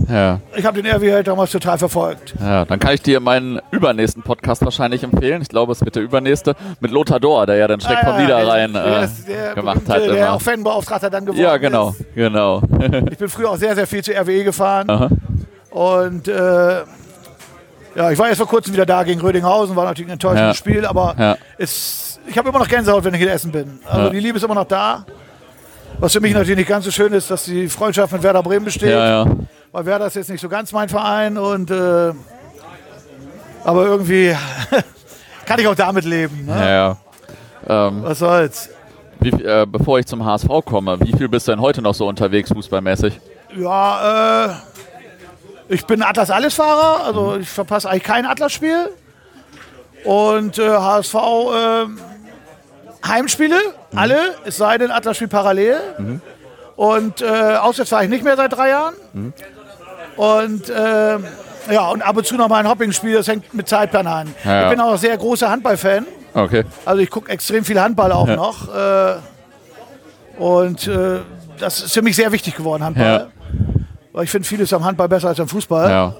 Ja. 0.07 0.39
Ich 0.55 0.65
habe 0.65 0.81
den 0.81 0.91
RW 0.91 1.11
halt 1.13 1.27
damals 1.27 1.51
total 1.51 1.77
verfolgt. 1.77 2.33
Ja, 2.39 2.65
dann 2.65 2.79
kann 2.79 2.93
ich 2.93 3.01
dir 3.01 3.19
meinen 3.19 3.59
übernächsten 3.71 4.21
Podcast 4.23 4.63
wahrscheinlich 4.63 5.03
empfehlen. 5.03 5.41
Ich 5.41 5.47
glaube, 5.49 5.71
es 5.71 5.81
wird 5.83 5.95
der 5.95 6.03
übernächste 6.03 6.55
mit 6.79 6.91
Lothar 6.91 7.19
Dohr, 7.19 7.45
der 7.45 7.55
ja 7.55 7.67
Schreck 7.67 7.99
vom 7.99 8.09
Ah, 8.09 8.17
ja, 8.17 8.21
Niederrhein 8.21 8.73
der, 8.73 9.03
äh, 9.51 9.55
gemacht 9.55 9.81
hat. 9.87 10.01
Der 10.01 10.17
Immer. 10.17 10.33
auch 10.33 10.41
Fanbeauftragter 10.41 11.09
dann 11.09 11.25
geworden 11.25 11.41
Ja, 11.41 11.57
genau, 11.57 11.89
ist. 11.89 12.03
genau. 12.15 12.61
Ich 13.11 13.17
bin 13.17 13.29
früher 13.29 13.49
auch 13.51 13.57
sehr, 13.57 13.75
sehr 13.75 13.87
viel 13.87 14.03
zu 14.03 14.11
RWE 14.11 14.43
gefahren. 14.43 14.89
Aha. 14.89 15.09
Und 15.69 16.27
äh, 16.27 16.81
ja, 17.95 18.11
ich 18.11 18.17
war 18.19 18.27
jetzt 18.27 18.37
vor 18.37 18.47
kurzem 18.47 18.73
wieder 18.73 18.85
da 18.85 19.03
gegen 19.03 19.19
Rödinghausen, 19.21 19.75
war 19.75 19.85
natürlich 19.85 20.09
ein 20.09 20.13
enttäuschendes. 20.13 20.57
Spiel, 20.57 20.85
aber 20.85 21.37
es, 21.57 22.19
ich 22.27 22.37
habe 22.37 22.49
immer 22.49 22.59
noch 22.59 22.67
Gänsehaut, 22.67 23.03
wenn 23.03 23.13
ich 23.13 23.21
in 23.21 23.27
Essen 23.27 23.51
bin. 23.51 23.79
Also 23.89 24.09
die 24.09 24.19
Liebe 24.19 24.37
ist 24.37 24.43
immer 24.43 24.55
noch 24.55 24.67
da. 24.67 25.05
Was 25.99 26.13
für 26.13 26.19
mich 26.21 26.33
natürlich 26.33 26.57
nicht 26.57 26.69
ganz 26.69 26.85
so 26.85 26.91
schön 26.91 27.13
ist, 27.13 27.29
dass 27.29 27.43
die 27.43 27.67
Freundschaft 27.67 28.13
mit 28.13 28.23
Werder 28.23 28.41
Bremen 28.41 28.65
besteht. 28.65 28.89
Ja, 28.91 29.25
ja. 29.25 29.31
Weil 29.71 29.85
Werder 29.85 30.07
ist 30.07 30.15
jetzt 30.15 30.29
nicht 30.29 30.41
so 30.41 30.49
ganz 30.49 30.71
mein 30.71 30.89
Verein 30.89 31.37
und 31.37 31.69
äh, 31.69 32.11
aber 33.63 33.85
irgendwie 33.85 34.35
kann 35.45 35.59
ich 35.59 35.67
auch 35.67 35.75
damit 35.75 36.05
leben. 36.05 36.45
Ne? 36.45 36.55
ja, 36.55 36.69
ja. 37.67 37.87
Ähm, 37.87 38.03
Was 38.03 38.19
soll's. 38.19 38.69
wie, 39.19 39.29
äh, 39.29 39.67
bevor 39.69 39.99
ich 39.99 40.07
zum 40.07 40.25
HSV 40.25 40.47
komme, 40.65 40.99
wie 41.01 41.15
viel 41.15 41.29
bist 41.29 41.47
du 41.47 41.51
denn 41.51 41.61
heute 41.61 41.81
noch 41.81 41.93
so 41.93 42.07
unterwegs, 42.07 42.51
fußballmäßig? 42.51 43.19
Ja, 43.55 44.45
äh, 44.45 44.49
ich 45.71 45.85
bin 45.85 46.03
Atlas-Alles-Fahrer, 46.03 47.05
also 47.05 47.37
ich 47.37 47.49
verpasse 47.49 47.89
eigentlich 47.89 48.03
kein 48.03 48.25
Atlas-Spiel. 48.25 48.89
Und 50.03 50.57
äh, 50.59 50.67
HSV 50.69 51.15
äh, 51.15 53.07
Heimspiele, 53.07 53.57
alle, 53.95 54.17
es 54.43 54.57
sei 54.57 54.77
denn 54.77 54.91
Atlas-Spiel 54.91 55.29
parallel. 55.29 55.77
Und 56.75 57.21
äh, 57.21 57.25
auswärts 57.25 57.89
fahre 57.89 58.03
ich 58.03 58.09
nicht 58.09 58.23
mehr 58.23 58.35
seit 58.35 58.51
drei 58.51 58.69
Jahren. 58.69 58.95
Und 60.17 60.69
äh, 60.69 61.17
ja, 61.71 61.87
und 61.89 62.01
ab 62.01 62.17
und 62.17 62.25
zu 62.25 62.35
noch 62.35 62.49
mal 62.49 62.57
ein 62.57 62.67
Hopping-Spiel, 62.67 63.13
das 63.13 63.29
hängt 63.29 63.53
mit 63.53 63.69
Zeitplan 63.69 64.07
an. 64.07 64.35
Ja, 64.43 64.51
ja. 64.51 64.63
Ich 64.63 64.69
bin 64.71 64.81
auch 64.81 64.91
ein 64.91 64.97
sehr 64.97 65.17
großer 65.17 65.49
Handball-Fan. 65.49 66.05
Okay. 66.33 66.65
Also 66.83 67.01
ich 67.01 67.09
gucke 67.09 67.31
extrem 67.31 67.63
viel 67.63 67.79
Handball 67.79 68.11
auch 68.11 68.27
noch. 68.27 68.75
Äh, 68.75 69.15
und 70.37 70.87
äh, 70.87 71.19
das 71.59 71.81
ist 71.81 71.93
für 71.93 72.01
mich 72.01 72.17
sehr 72.17 72.31
wichtig 72.33 72.55
geworden, 72.55 72.83
Handball. 72.83 73.29
Weil 74.13 74.25
ich 74.25 74.29
finde 74.31 74.47
vieles 74.47 74.73
am 74.73 74.83
Handball 74.83 75.07
besser 75.07 75.29
als 75.29 75.39
am 75.39 75.47
Fußball. 75.47 75.89
Ja. 75.89 76.15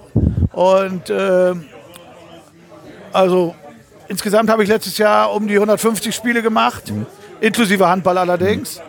Und 0.53 1.09
äh, 1.09 1.53
also 3.13 3.55
insgesamt 4.07 4.49
habe 4.49 4.63
ich 4.63 4.69
letztes 4.69 4.97
Jahr 4.97 5.33
um 5.33 5.47
die 5.47 5.55
150 5.55 6.13
Spiele 6.15 6.41
gemacht, 6.41 6.91
Mhm. 6.91 7.05
inklusive 7.41 7.87
Handball 7.87 8.17
allerdings. 8.17 8.81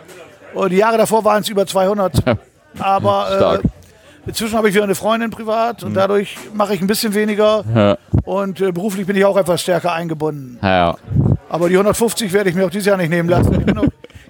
Und 0.53 0.69
die 0.71 0.77
Jahre 0.77 0.97
davor 0.97 1.23
waren 1.25 1.41
es 1.41 1.49
über 1.49 1.65
200. 1.65 2.13
Aber. 2.79 3.57
Mhm. 3.59 3.65
äh, 3.65 3.69
inzwischen 4.25 4.55
habe 4.57 4.69
ich 4.69 4.73
wieder 4.75 4.85
eine 4.85 4.95
Freundin 4.95 5.31
privat 5.31 5.83
und 5.83 5.95
dadurch 5.95 6.37
mache 6.53 6.73
ich 6.75 6.79
ein 6.81 6.87
bisschen 6.87 7.13
weniger. 7.13 7.65
Ja. 7.75 7.97
Und 8.23 8.61
äh, 8.61 8.71
beruflich 8.71 9.05
bin 9.05 9.17
ich 9.17 9.25
auch 9.25 9.35
etwas 9.35 9.61
stärker 9.61 9.91
eingebunden. 9.91 10.59
Ja. 10.61 10.95
Aber 11.49 11.67
die 11.67 11.75
150 11.75 12.31
werde 12.31 12.49
ich 12.49 12.55
mir 12.55 12.65
auch 12.65 12.69
dieses 12.69 12.85
Jahr 12.87 12.95
nicht 12.97 13.09
nehmen 13.09 13.27
lassen. 13.27 13.53
Ich 13.59 13.65
bin 13.65 13.77
auch 13.77 13.83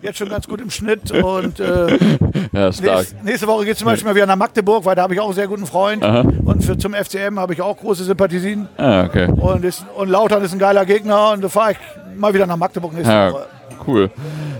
jetzt 0.03 0.17
schon 0.17 0.29
ganz 0.29 0.47
gut 0.47 0.61
im 0.61 0.69
Schnitt. 0.69 1.11
Und 1.11 1.59
äh, 1.59 1.97
ja, 2.53 2.71
stark. 2.71 2.97
nächst, 2.97 3.23
nächste 3.23 3.47
Woche 3.47 3.65
geht 3.65 3.73
es 3.73 3.79
zum 3.79 3.87
Beispiel 3.87 4.07
mal 4.09 4.15
wieder 4.15 4.25
nach 4.25 4.35
Magdeburg, 4.35 4.85
weil 4.85 4.95
da 4.95 5.03
habe 5.03 5.13
ich 5.13 5.19
auch 5.19 5.25
einen 5.25 5.33
sehr 5.33 5.47
guten 5.47 5.65
Freund. 5.65 6.03
Aha. 6.03 6.23
Und 6.45 6.63
für, 6.63 6.77
zum 6.77 6.93
FCM 6.93 7.39
habe 7.39 7.53
ich 7.53 7.61
auch 7.61 7.77
große 7.77 8.03
Sympathien. 8.03 8.67
Ah, 8.77 9.03
okay. 9.05 9.27
Und, 9.31 9.63
ist, 9.65 9.85
und 9.95 10.09
Lautern 10.09 10.43
ist 10.43 10.53
ein 10.53 10.59
geiler 10.59 10.85
Gegner. 10.85 11.31
Und 11.31 11.43
da 11.43 11.49
fahre 11.49 11.71
ich 11.73 11.77
mal 12.17 12.33
wieder 12.33 12.45
nach 12.45 12.57
Magdeburg 12.57 12.93
nächste 12.93 13.11
Ja, 13.11 13.31
Woche. 13.33 13.45
cool. 13.87 14.11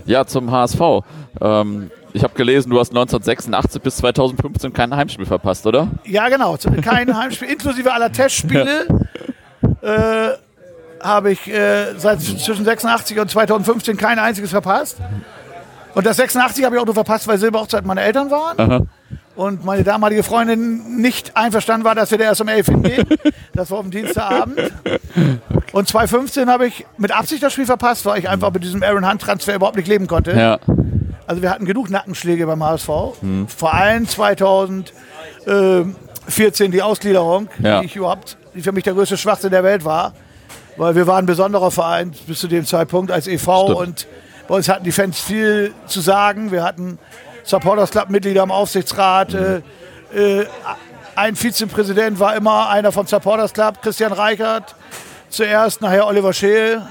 Ja, 0.05 0.25
zum 0.25 0.51
HSV. 0.51 0.79
Ähm, 1.41 1.91
ich 2.13 2.23
habe 2.23 2.33
gelesen, 2.35 2.69
du 2.69 2.79
hast 2.79 2.89
1986 2.91 3.81
bis 3.81 3.95
2015 3.97 4.71
kein 4.73 4.95
Heimspiel 4.95 5.25
verpasst, 5.25 5.65
oder? 5.65 5.87
Ja, 6.05 6.29
genau. 6.29 6.55
Kein 6.83 7.15
Heimspiel, 7.17 7.49
inklusive 7.49 7.91
aller 7.93 8.11
Testspiele. 8.11 8.87
Äh, 9.81 10.29
habe 11.03 11.31
ich 11.31 11.47
äh, 11.47 11.93
seit 11.97 12.21
zwischen 12.21 12.65
86 12.65 13.19
und 13.19 13.29
2015 13.29 13.97
kein 13.97 14.19
einziges 14.19 14.51
verpasst. 14.51 14.97
Und 15.93 16.05
das 16.05 16.17
86 16.17 16.65
habe 16.65 16.75
ich 16.75 16.81
auch 16.81 16.85
nur 16.85 16.95
verpasst, 16.95 17.27
weil 17.27 17.37
Silberhochzeit 17.37 17.85
meine 17.85 18.01
Eltern 18.01 18.31
waren. 18.31 18.59
Aha. 18.59 18.81
Und 19.35 19.65
meine 19.65 19.83
damalige 19.83 20.23
Freundin 20.23 21.01
nicht 21.01 21.35
einverstanden 21.35 21.85
war, 21.85 21.95
dass 21.95 22.11
wir 22.11 22.17
da 22.19 22.25
erst 22.25 22.41
um 22.41 22.47
11 22.47 22.65
hingehen. 22.67 23.07
Das 23.53 23.69
war 23.71 23.79
am 23.79 23.89
Dienstagabend. 23.91 24.71
Und 25.71 25.87
2015 25.87 26.49
habe 26.49 26.67
ich 26.67 26.85
mit 26.97 27.11
Absicht 27.11 27.41
das 27.43 27.53
Spiel 27.53 27.65
verpasst, 27.65 28.05
weil 28.05 28.19
ich 28.19 28.29
einfach 28.29 28.51
mit 28.53 28.63
diesem 28.63 28.83
Aaron 28.83 29.09
Hunt 29.09 29.21
Transfer 29.21 29.55
überhaupt 29.55 29.75
nicht 29.75 29.87
leben 29.87 30.07
konnte. 30.07 30.31
Ja. 30.33 30.59
Also 31.25 31.41
wir 31.41 31.49
hatten 31.49 31.65
genug 31.65 31.89
Nackenschläge 31.89 32.45
beim 32.45 32.63
HSV. 32.63 32.87
Vor 33.47 33.73
allem 33.73 34.07
2014 34.07 36.71
die 36.71 36.81
Ausgliederung, 36.81 37.47
Ja. 37.59 37.79
die 37.79 37.85
ich 37.87 37.95
überhaupt, 37.95 38.37
die 38.55 38.61
für 38.61 38.71
mich 38.71 38.83
der 38.83 38.93
größte 38.93 39.17
Schwachsinn 39.17 39.51
der 39.51 39.63
Welt 39.63 39.83
war. 39.85 40.13
Weil 40.77 40.95
wir 40.95 41.07
waren 41.07 41.23
ein 41.23 41.25
besonderer 41.25 41.71
Verein 41.71 42.13
bis 42.27 42.39
zu 42.39 42.47
dem 42.47 42.65
Zeitpunkt 42.65 43.11
als 43.11 43.27
e.V. 43.27 43.65
Stimmt. 43.65 43.79
und 43.79 44.07
bei 44.47 44.55
uns 44.55 44.67
hatten 44.67 44.83
die 44.83 44.91
Fans 44.91 45.19
viel 45.19 45.73
zu 45.85 46.01
sagen. 46.01 46.51
Wir 46.51 46.63
hatten 46.63 46.99
Supporters 47.43 47.91
Club 47.91 48.09
Mitglieder 48.09 48.43
im 48.43 48.51
Aufsichtsrat. 48.51 49.33
Äh, 49.33 49.61
äh, 50.13 50.45
ein 51.15 51.35
Vizepräsident 51.35 52.19
war 52.19 52.35
immer 52.35 52.69
einer 52.69 52.91
vom 52.91 53.05
Supporters 53.05 53.53
Club, 53.53 53.81
Christian 53.81 54.11
Reichert. 54.11 54.75
Zuerst, 55.29 55.81
nachher 55.81 56.05
Oliver 56.05 56.31
Scheel. 56.33 56.81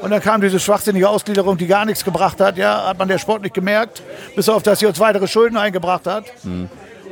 Und 0.00 0.10
dann 0.10 0.20
kam 0.20 0.40
diese 0.40 0.60
schwachsinnige 0.60 1.08
Ausgliederung, 1.08 1.56
die 1.56 1.66
gar 1.66 1.84
nichts 1.84 2.04
gebracht 2.04 2.40
hat. 2.40 2.56
Ja, 2.56 2.86
hat 2.86 2.98
man 2.98 3.08
der 3.08 3.18
Sport 3.18 3.42
nicht 3.42 3.54
gemerkt, 3.54 4.02
bis 4.36 4.48
auf, 4.48 4.62
dass 4.62 4.78
sie 4.78 4.86
uns 4.86 5.00
weitere 5.00 5.26
Schulden 5.26 5.56
eingebracht 5.56 6.06
hat. 6.06 6.24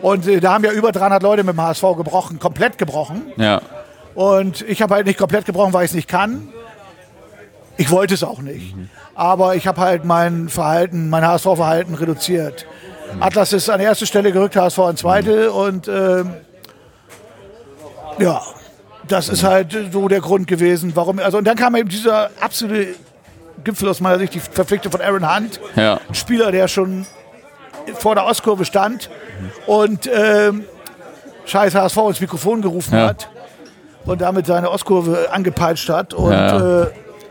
Und 0.02 0.28
äh, 0.28 0.38
da 0.38 0.52
haben 0.52 0.64
ja 0.64 0.70
über 0.70 0.92
300 0.92 1.22
Leute 1.22 1.42
mit 1.42 1.54
dem 1.56 1.60
HSV 1.62 1.82
gebrochen, 1.96 2.38
komplett 2.38 2.78
gebrochen. 2.78 3.32
Ja. 3.36 3.60
Und 4.18 4.62
ich 4.62 4.82
habe 4.82 4.94
halt 4.96 5.06
nicht 5.06 5.16
komplett 5.16 5.44
gebrochen, 5.44 5.72
weil 5.72 5.84
ich 5.84 5.92
es 5.92 5.94
nicht 5.94 6.08
kann. 6.08 6.48
Ich 7.76 7.88
wollte 7.92 8.14
es 8.14 8.24
auch 8.24 8.40
nicht. 8.40 8.74
Aber 9.14 9.54
ich 9.54 9.68
habe 9.68 9.80
halt 9.80 10.04
mein 10.04 10.48
Verhalten, 10.48 11.08
mein 11.08 11.24
HSV-Verhalten 11.24 11.94
reduziert. 11.94 12.66
Atlas 13.20 13.52
ist 13.52 13.70
an 13.70 13.78
erste 13.78 14.06
Stelle 14.06 14.32
gerückt, 14.32 14.56
HSV 14.56 14.78
an 14.80 14.96
zweite. 14.96 15.52
Und 15.52 15.86
ähm, 15.86 16.34
ja, 18.18 18.42
das 19.06 19.28
ist 19.28 19.44
halt 19.44 19.76
so 19.92 20.08
der 20.08 20.20
Grund 20.20 20.48
gewesen, 20.48 20.90
warum. 20.96 21.20
Also, 21.20 21.38
und 21.38 21.44
dann 21.44 21.56
kam 21.56 21.76
eben 21.76 21.88
dieser 21.88 22.30
absolute 22.40 22.96
Gipfel 23.62 23.88
aus 23.88 24.00
meiner 24.00 24.18
Sicht, 24.18 24.34
die 24.34 24.40
Verpflichtung 24.40 24.90
von 24.90 25.00
Aaron 25.00 25.32
Hunt. 25.32 25.60
Ja. 25.76 26.00
Ein 26.08 26.14
Spieler, 26.16 26.50
der 26.50 26.66
schon 26.66 27.06
vor 28.00 28.16
der 28.16 28.24
Ostkurve 28.26 28.64
stand 28.64 29.10
und 29.68 30.10
ähm, 30.12 30.64
scheiß 31.46 31.76
HSV 31.76 31.96
ins 32.08 32.20
Mikrofon 32.20 32.62
gerufen 32.62 32.94
Ja. 32.94 33.06
hat 33.10 33.28
und 34.08 34.20
damit 34.20 34.46
seine 34.46 34.70
Ostkurve 34.70 35.28
angepeitscht 35.30 35.88
hat. 35.88 36.14
Und 36.14 36.32
Ja. 36.32 36.82
Äh, 36.82 36.86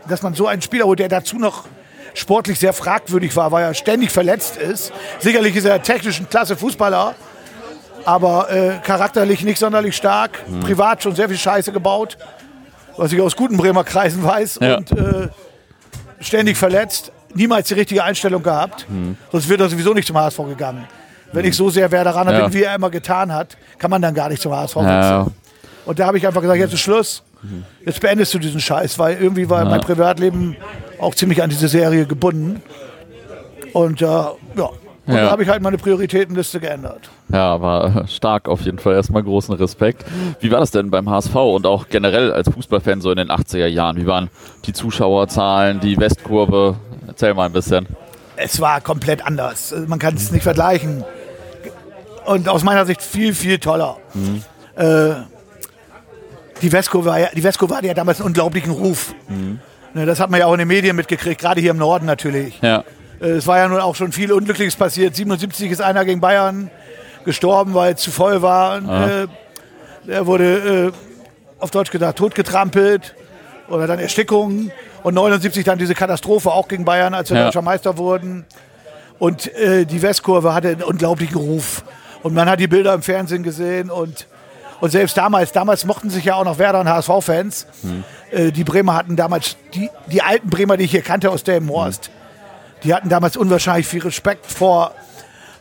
dass 0.08 0.22
man 0.22 0.32
so 0.32 0.46
einen 0.46 0.62
Spieler 0.62 0.86
holt, 0.86 1.00
der 1.00 1.08
dazu 1.10 1.36
noch 1.36 1.64
sportlich 2.14 2.58
sehr 2.58 2.72
fragwürdig 2.72 3.36
war, 3.36 3.52
weil 3.52 3.64
er 3.64 3.74
ständig 3.74 4.10
verletzt 4.10 4.56
ist. 4.56 4.90
Sicherlich 5.18 5.54
ist 5.54 5.66
er 5.66 5.82
technisch 5.82 6.18
ein 6.18 6.30
klasse 6.30 6.56
Fußballer, 6.56 7.14
aber 8.06 8.50
äh, 8.50 8.78
charakterlich 8.82 9.44
nicht 9.44 9.58
sonderlich 9.58 9.94
stark. 9.94 10.30
Hm. 10.46 10.60
Privat 10.60 11.02
schon 11.02 11.14
sehr 11.14 11.28
viel 11.28 11.36
Scheiße 11.36 11.72
gebaut, 11.72 12.16
was 12.96 13.12
ich 13.12 13.20
aus 13.20 13.36
guten 13.36 13.58
Bremer 13.58 13.84
Kreisen 13.84 14.24
weiß. 14.24 14.60
Ja. 14.62 14.78
Und 14.78 14.92
äh, 14.92 15.28
ständig 16.20 16.56
verletzt, 16.56 17.12
niemals 17.34 17.68
die 17.68 17.74
richtige 17.74 18.02
Einstellung 18.02 18.42
gehabt. 18.42 18.86
Sonst 19.30 19.46
wäre 19.48 19.64
er 19.64 19.68
sowieso 19.68 19.92
nicht 19.92 20.06
zum 20.06 20.16
HSV 20.16 20.38
gegangen. 20.48 20.86
Wenn 21.32 21.44
ich 21.44 21.54
so 21.54 21.68
sehr 21.68 21.90
Werderaner 21.90 22.32
Ja. 22.32 22.44
bin, 22.44 22.54
wie 22.54 22.62
er 22.62 22.74
immer 22.74 22.88
getan 22.88 23.32
hat, 23.34 23.58
kann 23.78 23.90
man 23.90 24.00
dann 24.00 24.14
gar 24.14 24.30
nicht 24.30 24.40
zum 24.40 24.52
HSV 24.56 24.76
wechseln. 24.76 24.88
Ja. 25.02 25.26
Und 25.88 25.98
da 25.98 26.06
habe 26.06 26.18
ich 26.18 26.26
einfach 26.26 26.42
gesagt, 26.42 26.58
jetzt 26.60 26.74
ist 26.74 26.80
Schluss. 26.80 27.22
Jetzt 27.84 28.00
beendest 28.00 28.34
du 28.34 28.38
diesen 28.38 28.60
Scheiß, 28.60 28.98
weil 28.98 29.16
irgendwie 29.20 29.48
war 29.48 29.64
mein 29.64 29.80
Privatleben 29.80 30.54
auch 31.00 31.14
ziemlich 31.14 31.42
an 31.42 31.48
diese 31.50 31.66
Serie 31.68 32.04
gebunden. 32.04 32.60
Und 33.72 34.02
äh, 34.02 34.04
ja, 34.04 34.30
und 34.54 35.14
Ja. 35.14 35.22
da 35.24 35.30
habe 35.30 35.42
ich 35.42 35.48
halt 35.48 35.62
meine 35.62 35.78
Prioritätenliste 35.78 36.60
geändert. 36.60 37.08
Ja, 37.32 37.54
aber 37.54 38.04
stark 38.08 38.48
auf 38.48 38.60
jeden 38.62 38.78
Fall. 38.78 38.94
Erstmal 38.96 39.22
großen 39.22 39.54
Respekt. 39.54 40.04
Wie 40.40 40.50
war 40.50 40.60
das 40.60 40.70
denn 40.72 40.90
beim 40.90 41.08
HSV 41.08 41.34
und 41.36 41.66
auch 41.66 41.88
generell 41.88 42.32
als 42.32 42.50
Fußballfan 42.50 43.00
so 43.00 43.10
in 43.10 43.16
den 43.16 43.30
80er 43.30 43.66
Jahren? 43.66 43.96
Wie 43.96 44.06
waren 44.06 44.28
die 44.66 44.74
Zuschauerzahlen, 44.74 45.80
die 45.80 45.96
Westkurve? 45.96 46.76
Erzähl 47.06 47.32
mal 47.32 47.46
ein 47.46 47.52
bisschen. 47.52 47.86
Es 48.36 48.60
war 48.60 48.82
komplett 48.82 49.24
anders. 49.24 49.72
Also 49.72 49.86
Man 49.88 49.98
kann 49.98 50.14
es 50.16 50.30
nicht 50.32 50.42
vergleichen. 50.42 51.02
Und 52.26 52.46
aus 52.48 52.62
meiner 52.62 52.84
Sicht 52.84 53.00
viel, 53.00 53.32
viel 53.32 53.58
toller. 53.58 53.96
Äh, 54.76 55.12
die 56.62 56.70
Vesco 56.70 57.04
war 57.04 57.18
ja, 57.18 57.28
die 57.34 57.42
Vesco 57.42 57.68
hatte 57.74 57.86
ja 57.86 57.94
damals 57.94 58.20
einen 58.20 58.26
unglaublichen 58.28 58.72
Ruf. 58.72 59.14
Ne, 59.94 60.06
Das 60.06 60.20
hat 60.20 60.30
man 60.30 60.40
ja 60.40 60.46
auch 60.46 60.52
in 60.52 60.58
den 60.60 60.68
Medien 60.68 60.96
mitgekriegt, 60.96 61.40
gerade 61.40 61.60
hier 61.60 61.70
im 61.70 61.76
Norden 61.78 62.06
natürlich. 62.06 62.58
Ja. 62.60 62.84
Äh, 63.20 63.26
Es 63.30 63.46
war 63.46 63.58
ja 63.58 63.68
nun 63.68 63.80
auch 63.80 63.94
schon 63.96 64.12
viel 64.12 64.32
Unglückliches 64.32 64.76
passiert. 64.76 65.14
77 65.16 65.70
ist 65.70 65.80
einer 65.80 66.04
gegen 66.04 66.20
Bayern 66.20 66.70
gestorben, 67.24 67.74
weil 67.74 67.94
es 67.94 68.00
zu 68.00 68.10
voll 68.10 68.42
war. 68.42 68.78
Äh, 69.08 69.26
er 70.06 70.26
wurde, 70.26 70.92
äh, 70.92 71.62
auf 71.62 71.70
Deutsch 71.70 71.90
gesagt, 71.90 72.18
totgetrampelt 72.18 73.14
oder 73.68 73.86
dann 73.86 73.98
Erstickung. 73.98 74.70
Und 75.02 75.14
79 75.14 75.64
dann 75.64 75.78
diese 75.78 75.94
Katastrophe 75.94 76.50
auch 76.50 76.68
gegen 76.68 76.84
Bayern, 76.84 77.14
als 77.14 77.30
wir 77.30 77.36
Ja. 77.38 77.44
deutscher 77.44 77.62
Meister 77.62 77.96
wurden. 77.98 78.44
Und 79.18 79.50
die 79.56 80.00
Westkurve 80.02 80.54
hatte 80.54 80.68
einen 80.68 80.82
unglaublichen 80.84 81.36
Ruf. 81.36 81.82
Und 82.22 82.34
man 82.34 82.48
hat 82.48 82.60
die 82.60 82.68
Bilder 82.68 82.94
im 82.94 83.02
Fernsehen 83.02 83.42
gesehen 83.42 83.90
und, 83.90 84.26
und 84.80 84.90
selbst 84.90 85.16
damals, 85.16 85.52
damals 85.52 85.84
mochten 85.84 86.10
sich 86.10 86.24
ja 86.24 86.34
auch 86.36 86.44
noch 86.44 86.58
Werder 86.58 86.80
und 86.80 86.88
HSV-Fans. 86.88 87.66
Äh, 88.30 88.52
die 88.52 88.64
Bremer 88.64 88.94
hatten 88.94 89.16
damals, 89.16 89.56
die, 89.74 89.88
die 90.06 90.22
alten 90.22 90.48
Bremer, 90.50 90.76
die 90.76 90.84
ich 90.84 90.90
hier 90.90 91.02
kannte 91.02 91.30
aus 91.30 91.42
Delmenhorst, 91.44 92.10
die 92.84 92.94
hatten 92.94 93.08
damals 93.08 93.36
unwahrscheinlich 93.36 93.86
viel 93.86 94.02
Respekt 94.02 94.46
vor, 94.46 94.92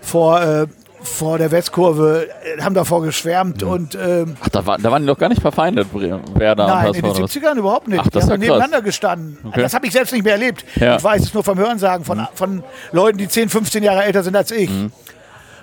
vor, 0.01 0.41
äh, 0.41 0.67
vor 1.01 1.38
der 1.38 1.51
Westkurve, 1.51 2.27
äh, 2.57 2.62
haben 2.62 2.75
davor 2.75 3.01
geschwärmt 3.01 3.63
und 3.63 3.95
ähm, 3.95 4.36
Ach, 4.43 4.50
da, 4.50 4.65
war, 4.65 4.77
da 4.77 4.91
waren 4.91 5.01
die 5.03 5.07
doch 5.07 5.17
gar 5.17 5.29
nicht 5.29 5.41
verfeindet, 5.41 5.88
Bre- 5.93 6.19
Werder 6.38 6.67
Nein, 6.67 6.88
und 6.89 6.95
in 6.97 7.01
den 7.03 7.12
HSV. 7.12 7.17
oder 7.19 7.24
was? 7.24 7.36
70ern 7.36 7.57
überhaupt 7.57 7.88
nicht. 7.88 8.00
Ach, 8.00 8.03
das 8.09 8.12
die 8.12 8.17
ist 8.19 8.24
haben 8.25 8.39
krass. 8.39 8.39
nebeneinander 8.50 8.81
gestanden. 8.81 9.38
Okay. 9.47 9.62
Das 9.62 9.74
habe 9.74 9.86
ich 9.88 9.93
selbst 9.93 10.12
nicht 10.13 10.24
mehr 10.24 10.33
erlebt. 10.33 10.65
Ja. 10.75 10.91
Mhm. 10.91 10.97
Ich 10.97 11.03
weiß 11.03 11.21
es 11.24 11.33
nur 11.33 11.43
vom 11.43 11.57
Hörensagen 11.57 12.05
von, 12.05 12.27
von 12.36 12.63
Leuten, 12.91 13.17
die 13.17 13.27
10, 13.27 13.50
15 13.50 13.83
Jahre 13.83 14.03
älter 14.03 14.21
sind 14.24 14.36
als 14.36 14.51
ich. 14.51 14.69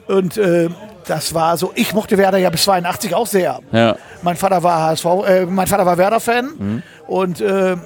Und 0.07 0.37
äh, 0.37 0.69
das 1.07 1.35
war 1.35 1.57
so, 1.57 1.73
ich 1.75 1.93
mochte 1.95 2.17
Werder 2.19 2.39
ja 2.39 2.51
bis 2.51 2.65
82 2.65 3.15
auch 3.15 3.27
sehr. 3.27 3.61
Ja. 3.73 3.97
Mein 4.23 4.37
Vater 4.37 4.63
war 4.63 4.83
HSV, 4.91 5.05
äh, 5.27 5.47
mein 5.47 5.67
Vater 5.67 5.87
war 5.87 5.97
Werder-Fan 5.99 6.49
Mhm. 6.59 6.83
und 7.07 7.41
äh, 7.41 7.77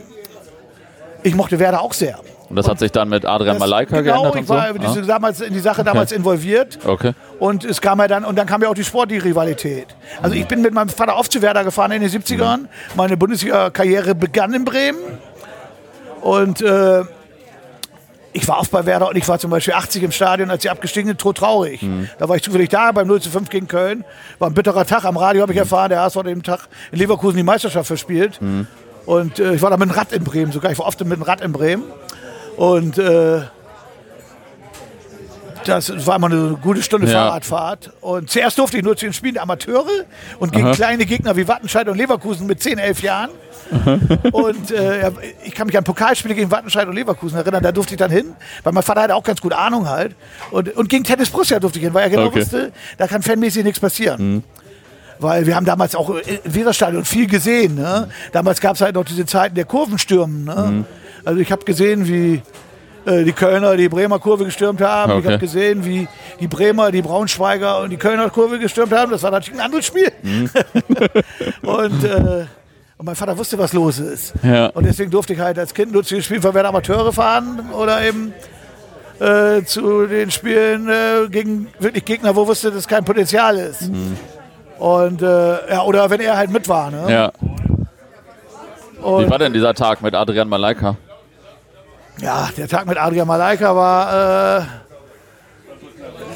ich 1.22 1.34
mochte 1.34 1.58
Werder 1.58 1.80
auch 1.80 1.92
sehr. 1.92 2.18
Und 2.48 2.56
das 2.56 2.66
hat 2.66 2.78
sich 2.78 2.90
dann 2.90 3.10
mit 3.10 3.26
Adrian 3.26 3.58
Malaika 3.58 4.00
genau, 4.00 4.22
geändert 4.22 4.34
ich 4.36 4.40
und 4.40 4.46
so? 4.48 4.54
war 4.54 4.70
in 4.70 4.80
diese, 4.80 5.02
damals, 5.02 5.40
in 5.42 5.52
die 5.52 5.60
Sache 5.60 5.84
damals 5.84 6.12
involviert. 6.12 6.78
Okay. 6.82 7.12
Und 7.38 7.62
es 7.64 7.80
kam 7.82 7.98
ja 7.98 8.08
dann, 8.08 8.24
und 8.24 8.36
dann 8.36 8.46
kam 8.46 8.62
ja 8.62 8.68
auch 8.70 8.74
die 8.74 8.84
sportliche 8.84 9.22
Rivalität. 9.24 9.88
Also 10.22 10.34
ich 10.34 10.46
bin 10.46 10.62
mit 10.62 10.72
meinem 10.72 10.88
Vater 10.88 11.16
oft 11.18 11.30
zu 11.30 11.42
Werder 11.42 11.62
gefahren 11.62 11.92
in 11.92 12.00
den 12.00 12.10
70ern. 12.10 12.60
Meine 12.96 13.18
Bundesliga-Karriere 13.18 14.14
begann 14.14 14.54
in 14.54 14.64
Bremen. 14.64 14.98
Und 16.22 16.62
äh, 16.62 17.02
ich 18.32 18.46
war 18.46 18.58
oft 18.60 18.70
bei 18.70 18.84
Werder 18.86 19.08
und 19.08 19.16
ich 19.16 19.26
war 19.28 19.38
zum 19.38 19.50
Beispiel 19.50 19.74
80 19.74 20.02
im 20.02 20.12
Stadion, 20.12 20.50
als 20.50 20.62
sie 20.62 20.70
abgestiegen 20.70 21.08
sind, 21.08 21.20
todtraurig. 21.20 21.80
Da 22.18 22.28
war 22.28 22.36
ich 22.36 22.42
zufällig 22.42 22.68
da 22.68 22.92
beim 22.92 23.06
0 23.06 23.20
zu 23.22 23.30
5 23.30 23.48
gegen 23.48 23.68
Köln. 23.68 24.04
War 24.38 24.48
ein 24.50 24.54
bitterer 24.54 24.84
Tag. 24.86 25.04
Am 25.04 25.16
Radio 25.16 25.42
habe 25.42 25.52
ich 25.52 25.58
erfahren, 25.58 25.88
der 25.90 26.00
HSV 26.02 26.16
hat 26.16 26.26
dem 26.26 26.42
Tag 26.42 26.68
in 26.92 26.98
Leverkusen 26.98 27.36
die 27.36 27.42
Meisterschaft 27.42 27.86
verspielt. 27.86 28.38
Und 29.06 29.38
äh, 29.38 29.54
ich 29.54 29.62
war 29.62 29.70
da 29.70 29.76
mit 29.76 29.88
dem 29.88 29.92
Rad 29.94 30.12
in 30.12 30.24
Bremen 30.24 30.52
sogar. 30.52 30.70
Ich 30.70 30.78
war 30.78 30.86
oft 30.86 31.00
mit 31.00 31.12
dem 31.12 31.22
Rad 31.22 31.40
in 31.40 31.52
Bremen. 31.52 31.84
Und 32.56 32.98
äh, 32.98 33.40
das 35.68 36.06
war 36.06 36.16
immer 36.16 36.26
eine 36.26 36.58
gute 36.60 36.82
Stunde 36.82 37.06
Ja. 37.06 37.12
Fahrradfahrt. 37.26 37.92
Und 38.00 38.30
zuerst 38.30 38.58
durfte 38.58 38.78
ich 38.78 38.82
nur 38.82 38.96
zu 38.96 39.06
den 39.06 39.12
Spielen 39.12 39.34
der 39.34 39.42
Amateure 39.42 39.86
und 40.38 40.52
gegen 40.52 40.66
Aha. 40.66 40.74
kleine 40.74 41.06
Gegner 41.06 41.36
wie 41.36 41.46
Wattenscheid 41.46 41.88
und 41.88 41.96
Leverkusen 41.96 42.46
mit 42.46 42.62
10, 42.62 42.78
11 42.78 43.02
Jahren. 43.02 43.30
und 44.32 44.70
äh, 44.70 45.10
ich 45.44 45.54
kann 45.54 45.66
mich 45.66 45.76
an 45.76 45.84
Pokalspiele 45.84 46.34
gegen 46.34 46.50
Wattenscheid 46.50 46.88
und 46.88 46.94
Leverkusen 46.94 47.36
erinnern, 47.36 47.62
da 47.62 47.70
durfte 47.70 47.94
ich 47.94 47.98
dann 47.98 48.10
hin, 48.10 48.32
weil 48.62 48.72
mein 48.72 48.82
Vater 48.82 49.02
hatte 49.02 49.14
auch 49.14 49.22
ganz 49.22 49.40
gut 49.42 49.52
Ahnung 49.52 49.88
halt. 49.88 50.16
Und, 50.50 50.74
und 50.74 50.88
gegen 50.88 51.04
Tennis 51.04 51.28
Borussia 51.30 51.60
durfte 51.60 51.78
ich 51.78 51.84
hin, 51.84 51.92
weil 51.92 52.04
er 52.04 52.10
genau 52.10 52.26
Okay. 52.26 52.40
wusste, 52.40 52.72
da 52.96 53.06
kann 53.06 53.22
fanmäßig 53.22 53.64
nichts 53.64 53.78
passieren. 53.80 54.42
Weil 55.20 55.46
wir 55.46 55.56
haben 55.56 55.66
damals 55.66 55.94
auch 55.94 56.10
äh, 56.10 56.38
im 56.44 56.54
Weserstadion 56.54 57.04
viel 57.04 57.26
gesehen. 57.26 57.74
Ne? 57.74 58.08
Damals 58.32 58.60
gab 58.60 58.76
es 58.76 58.80
halt 58.80 58.94
noch 58.94 59.04
diese 59.04 59.26
Zeiten 59.26 59.54
der 59.54 59.64
Kurvenstürmen. 59.64 60.44
Ne? 60.44 60.84
Also 61.24 61.40
ich 61.40 61.50
habe 61.52 61.64
gesehen, 61.64 62.06
wie 62.08 62.40
äh, 63.06 63.24
die 63.24 63.32
Kölner 63.32 63.76
die 63.76 63.88
Bremer 63.88 64.18
Kurve 64.18 64.44
gestürmt 64.44 64.80
haben. 64.80 65.12
Ich 65.12 65.18
Okay. 65.18 65.28
habe 65.28 65.38
gesehen, 65.38 65.84
wie 65.84 66.08
die 66.40 66.48
Bremer 66.48 66.90
die 66.90 67.02
Braunschweiger 67.02 67.80
und 67.80 67.90
die 67.90 67.96
Kölner 67.96 68.30
Kurve 68.30 68.58
gestürmt 68.58 68.92
haben. 68.92 69.10
Das 69.12 69.22
war 69.22 69.30
natürlich 69.30 69.60
ein 69.60 69.64
anderes 69.64 69.86
Spiel. 69.86 70.10
und, 71.62 72.04
äh, 72.04 72.46
und 72.98 73.06
mein 73.06 73.14
Vater 73.16 73.36
wusste, 73.38 73.58
was 73.58 73.72
los 73.72 73.98
ist. 73.98 74.34
Ja. 74.42 74.66
Und 74.68 74.84
deswegen 74.84 75.10
durfte 75.10 75.32
ich 75.32 75.40
halt 75.40 75.58
als 75.58 75.72
Kind 75.74 75.92
nur 75.92 76.02
zu 76.04 76.14
den 76.14 76.22
Spielen 76.22 76.42
von 76.42 76.52
Werder 76.54 76.68
Amateure 76.70 77.12
fahren 77.12 77.70
oder 77.72 78.02
eben 78.02 78.32
äh, 79.20 79.62
zu 79.64 80.06
den 80.06 80.30
Spielen 80.30 80.88
äh, 80.88 81.28
gegen 81.30 81.68
wirklich 81.78 82.04
Gegner, 82.04 82.34
wo 82.36 82.46
wusste, 82.46 82.70
dass 82.70 82.86
kein 82.88 83.04
Potenzial 83.04 83.56
ist. 83.56 83.90
Und 84.78 85.22
äh, 85.22 85.70
ja, 85.72 85.82
oder 85.84 86.08
wenn 86.10 86.20
er 86.20 86.36
halt 86.36 86.50
mit 86.50 86.68
war. 86.68 86.90
Ne? 86.90 87.04
Ja. 87.08 87.32
Wie 89.00 89.02
Und, 89.04 89.30
war 89.30 89.38
denn 89.38 89.52
dieser 89.52 89.74
Tag 89.74 90.02
mit 90.02 90.14
Adrian 90.14 90.48
Malaika? 90.48 90.96
Ja, 92.20 92.48
der 92.56 92.68
Tag 92.68 92.86
mit 92.86 92.98
Adrian 92.98 93.26
Malaika 93.26 93.74
war, 93.74 94.60
äh, 94.60 94.64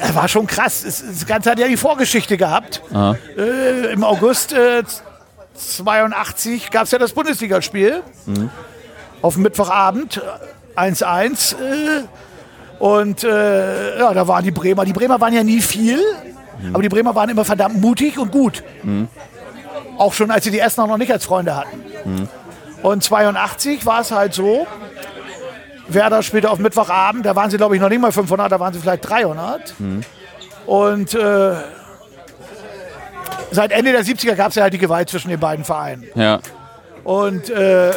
er 0.01 0.15
war 0.15 0.27
schon 0.27 0.47
krass. 0.47 0.83
Es, 0.83 1.03
das 1.05 1.25
Ganze 1.25 1.51
hat 1.51 1.59
ja 1.59 1.67
die 1.67 1.77
Vorgeschichte 1.77 2.37
gehabt. 2.37 2.81
Äh, 3.37 3.93
Im 3.93 4.03
August 4.03 4.53
äh, 4.53 4.83
82 5.55 6.71
gab 6.71 6.83
es 6.83 6.91
ja 6.91 6.97
das 6.99 7.13
Bundesligaspiel. 7.13 8.01
Auf 9.21 9.35
dem 9.35 9.43
Mittwochabend 9.43 10.21
äh, 10.75 10.79
1-1. 10.79 11.55
Äh, 11.55 12.03
Und 12.79 13.23
äh, 13.23 13.99
ja, 13.99 14.13
da 14.13 14.27
waren 14.27 14.43
die 14.43 14.51
Bremer. 14.51 14.83
Die 14.83 14.93
Bremer 14.93 15.21
waren 15.21 15.33
ja 15.33 15.43
nie 15.43 15.61
viel, 15.61 15.99
mhm. 16.61 16.73
aber 16.73 16.81
die 16.81 16.89
Bremer 16.89 17.15
waren 17.15 17.29
immer 17.29 17.45
verdammt 17.45 17.79
mutig 17.79 18.17
und 18.17 18.31
gut. 18.31 18.63
Mhm. 18.83 19.07
Auch 19.97 20.11
schon, 20.13 20.31
als 20.31 20.43
sie 20.43 20.51
die 20.51 20.59
Essener 20.59 20.87
noch 20.87 20.97
nicht 20.97 21.11
als 21.11 21.23
Freunde 21.23 21.55
hatten. 21.55 21.83
Mhm. 22.03 22.27
Und 22.81 23.03
82 23.03 23.85
war 23.85 24.01
es 24.01 24.11
halt 24.11 24.33
so, 24.33 24.67
Werder 25.93 26.23
spielte 26.23 26.49
auf 26.49 26.59
Mittwochabend, 26.59 27.25
da 27.25 27.35
waren 27.35 27.49
sie 27.49 27.57
glaube 27.57 27.75
ich 27.75 27.81
noch 27.81 27.89
nicht 27.89 28.01
mal 28.01 28.11
500, 28.11 28.51
da 28.51 28.59
waren 28.59 28.73
sie 28.73 28.79
vielleicht 28.79 29.07
300. 29.07 29.79
Mhm. 29.79 30.01
Und 30.65 31.13
äh, 31.13 31.53
seit 33.51 33.71
Ende 33.71 33.91
der 33.91 34.03
70er 34.03 34.35
gab 34.35 34.49
es 34.49 34.55
ja 34.55 34.63
halt 34.63 34.73
die 34.73 34.77
Gewalt 34.77 35.09
zwischen 35.09 35.29
den 35.29 35.39
beiden 35.39 35.65
Vereinen. 35.65 36.05
Ja. 36.15 36.39
Und 37.03 37.49
äh, 37.49 37.91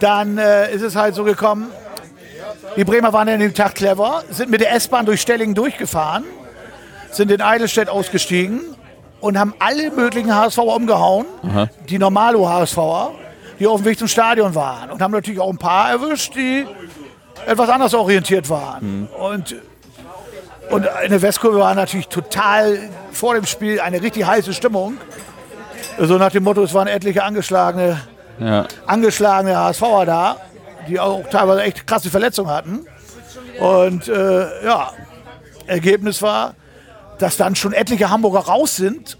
dann 0.00 0.38
äh, 0.38 0.72
ist 0.72 0.82
es 0.82 0.96
halt 0.96 1.14
so 1.14 1.24
gekommen, 1.24 1.70
die 2.76 2.84
Bremer 2.84 3.12
waren 3.12 3.28
an 3.28 3.40
dem 3.40 3.54
Tag 3.54 3.74
clever, 3.74 4.22
sind 4.30 4.50
mit 4.50 4.60
der 4.60 4.72
S-Bahn 4.74 5.06
durch 5.06 5.20
Stellingen 5.20 5.54
durchgefahren, 5.54 6.24
sind 7.10 7.30
in 7.30 7.40
Eidelstedt 7.40 7.88
ausgestiegen 7.88 8.60
und 9.20 9.38
haben 9.38 9.54
alle 9.58 9.90
möglichen 9.90 10.34
HSVer 10.34 10.64
umgehauen, 10.64 11.26
Aha. 11.42 11.68
die 11.88 11.98
normalo 11.98 12.48
HSVer, 12.48 13.12
die 13.60 13.66
auf 13.66 13.82
dem 13.82 13.84
Weg 13.84 13.98
zum 13.98 14.08
Stadion 14.08 14.54
waren. 14.54 14.90
Und 14.90 15.00
haben 15.02 15.12
natürlich 15.12 15.38
auch 15.38 15.50
ein 15.50 15.58
paar 15.58 15.90
erwischt, 15.90 16.34
die 16.34 16.66
etwas 17.46 17.68
anders 17.68 17.94
orientiert 17.94 18.48
waren. 18.48 19.02
Mhm. 19.02 19.06
Und, 19.06 19.54
und 20.70 20.88
in 21.04 21.10
der 21.10 21.22
Westkurve 21.22 21.58
war 21.58 21.74
natürlich 21.74 22.08
total 22.08 22.78
vor 23.12 23.34
dem 23.34 23.44
Spiel 23.44 23.80
eine 23.80 24.02
richtig 24.02 24.26
heiße 24.26 24.54
Stimmung. 24.54 24.96
So 25.98 26.16
nach 26.16 26.32
dem 26.32 26.44
Motto, 26.44 26.62
es 26.62 26.72
waren 26.72 26.88
etliche 26.88 27.22
angeschlagene, 27.22 28.00
ja. 28.38 28.66
angeschlagene 28.86 29.56
HSVer 29.56 30.06
da, 30.06 30.36
die 30.88 30.98
auch 30.98 31.28
teilweise 31.28 31.62
echt 31.62 31.86
krasse 31.86 32.08
Verletzungen 32.08 32.50
hatten. 32.50 32.86
Und 33.58 34.08
äh, 34.08 34.64
ja, 34.64 34.90
Ergebnis 35.66 36.22
war, 36.22 36.54
dass 37.18 37.36
dann 37.36 37.54
schon 37.54 37.74
etliche 37.74 38.08
Hamburger 38.08 38.40
raus 38.40 38.76
sind 38.76 39.18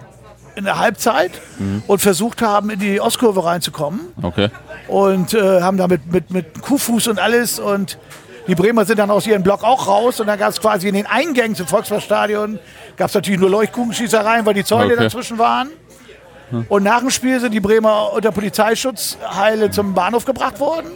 in 0.60 0.66
der 0.66 0.78
Halbzeit 0.78 1.32
mhm. 1.58 1.82
und 1.86 2.00
versucht 2.00 2.42
haben, 2.42 2.70
in 2.70 2.78
die 2.78 3.00
Ostkurve 3.00 3.44
reinzukommen. 3.44 4.00
Okay. 4.22 4.48
Und 4.88 5.34
äh, 5.34 5.62
haben 5.62 5.76
damit 5.76 6.12
mit, 6.12 6.30
mit 6.30 6.62
Kuhfuß 6.62 7.08
und 7.08 7.18
alles 7.18 7.58
und 7.58 7.98
die 8.46 8.54
Bremer 8.54 8.84
sind 8.84 8.98
dann 8.98 9.10
aus 9.10 9.26
ihrem 9.26 9.42
Block 9.42 9.62
auch 9.62 9.86
raus 9.86 10.20
und 10.20 10.26
dann 10.26 10.38
gab 10.38 10.50
es 10.50 10.60
quasi 10.60 10.88
in 10.88 10.94
den 10.94 11.06
Eingängen 11.06 11.54
zum 11.54 11.66
Volksparkstadion 11.66 12.58
gab 12.96 13.08
es 13.08 13.14
natürlich 13.14 13.40
nur 13.40 13.50
Leuchtkugelschießereien, 13.50 14.44
weil 14.44 14.54
die 14.54 14.64
Zäune 14.64 14.94
okay. 14.94 15.04
dazwischen 15.04 15.38
waren. 15.38 15.70
Hm. 16.50 16.66
Und 16.68 16.82
nach 16.82 17.00
dem 17.00 17.10
Spiel 17.10 17.40
sind 17.40 17.52
die 17.52 17.60
Bremer 17.60 18.12
unter 18.12 18.32
Polizeischutz 18.32 19.18
heile 19.34 19.70
zum 19.70 19.94
Bahnhof 19.94 20.24
gebracht 20.24 20.60
worden. 20.60 20.90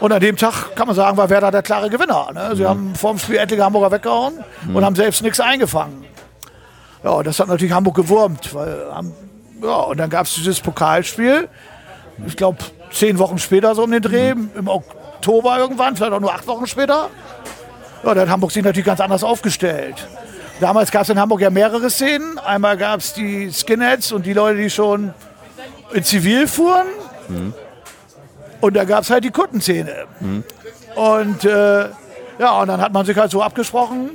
Und 0.00 0.12
an 0.12 0.20
dem 0.20 0.36
Tag 0.36 0.74
kann 0.74 0.86
man 0.86 0.96
sagen, 0.96 1.16
war 1.16 1.28
Werder 1.28 1.50
der 1.50 1.62
klare 1.62 1.90
Gewinner. 1.90 2.28
Ne? 2.32 2.50
Sie 2.54 2.62
mhm. 2.62 2.68
haben 2.68 2.94
vor 2.94 3.10
dem 3.12 3.18
Spiel 3.18 3.36
etliche 3.36 3.64
Hamburger 3.64 3.90
weggehauen 3.90 4.34
mhm. 4.66 4.76
und 4.76 4.84
haben 4.84 4.94
selbst 4.94 5.22
nichts 5.22 5.40
eingefangen. 5.40 6.04
Ja, 7.02 7.22
das 7.22 7.38
hat 7.40 7.48
natürlich 7.48 7.72
Hamburg 7.72 7.96
gewurmt. 7.96 8.54
Weil, 8.54 8.86
ja, 9.62 9.76
und 9.76 9.96
dann 9.98 10.10
gab 10.10 10.26
es 10.26 10.34
dieses 10.34 10.60
Pokalspiel. 10.60 11.48
Ich 12.26 12.36
glaube, 12.36 12.58
zehn 12.92 13.18
Wochen 13.18 13.38
später 13.38 13.74
so 13.74 13.84
um 13.84 13.90
den 13.90 14.02
Dreh, 14.02 14.34
mhm. 14.34 14.50
im 14.56 14.68
Oktober 14.68 15.58
irgendwann, 15.58 15.96
vielleicht 15.96 16.12
auch 16.12 16.20
nur 16.20 16.34
acht 16.34 16.46
Wochen 16.46 16.66
später. 16.66 17.08
Ja, 18.02 18.14
dann 18.14 18.20
hat 18.20 18.28
Hamburg 18.28 18.52
sich 18.52 18.64
natürlich 18.64 18.86
ganz 18.86 19.00
anders 19.00 19.24
aufgestellt. 19.24 20.06
Damals 20.60 20.90
gab 20.90 21.02
es 21.02 21.08
in 21.08 21.18
Hamburg 21.18 21.40
ja 21.40 21.50
mehrere 21.50 21.90
Szenen. 21.90 22.38
Einmal 22.38 22.76
gab 22.76 23.00
es 23.00 23.12
die 23.12 23.52
Skinheads 23.52 24.12
und 24.12 24.26
die 24.26 24.32
Leute, 24.32 24.58
die 24.58 24.70
schon 24.70 25.14
in 25.92 26.02
Zivil 26.02 26.46
fuhren. 26.48 26.86
Mhm. 27.28 27.54
Und 28.60 28.74
da 28.76 28.84
gab 28.84 29.04
es 29.04 29.10
halt 29.10 29.24
die 29.24 29.30
Kuttenszene. 29.30 30.06
Mhm. 30.20 30.44
Und 30.96 31.44
äh, 31.44 31.86
ja, 32.38 32.60
und 32.60 32.68
dann 32.68 32.80
hat 32.80 32.92
man 32.92 33.04
sich 33.04 33.16
halt 33.16 33.30
so 33.30 33.42
abgesprochen, 33.42 34.10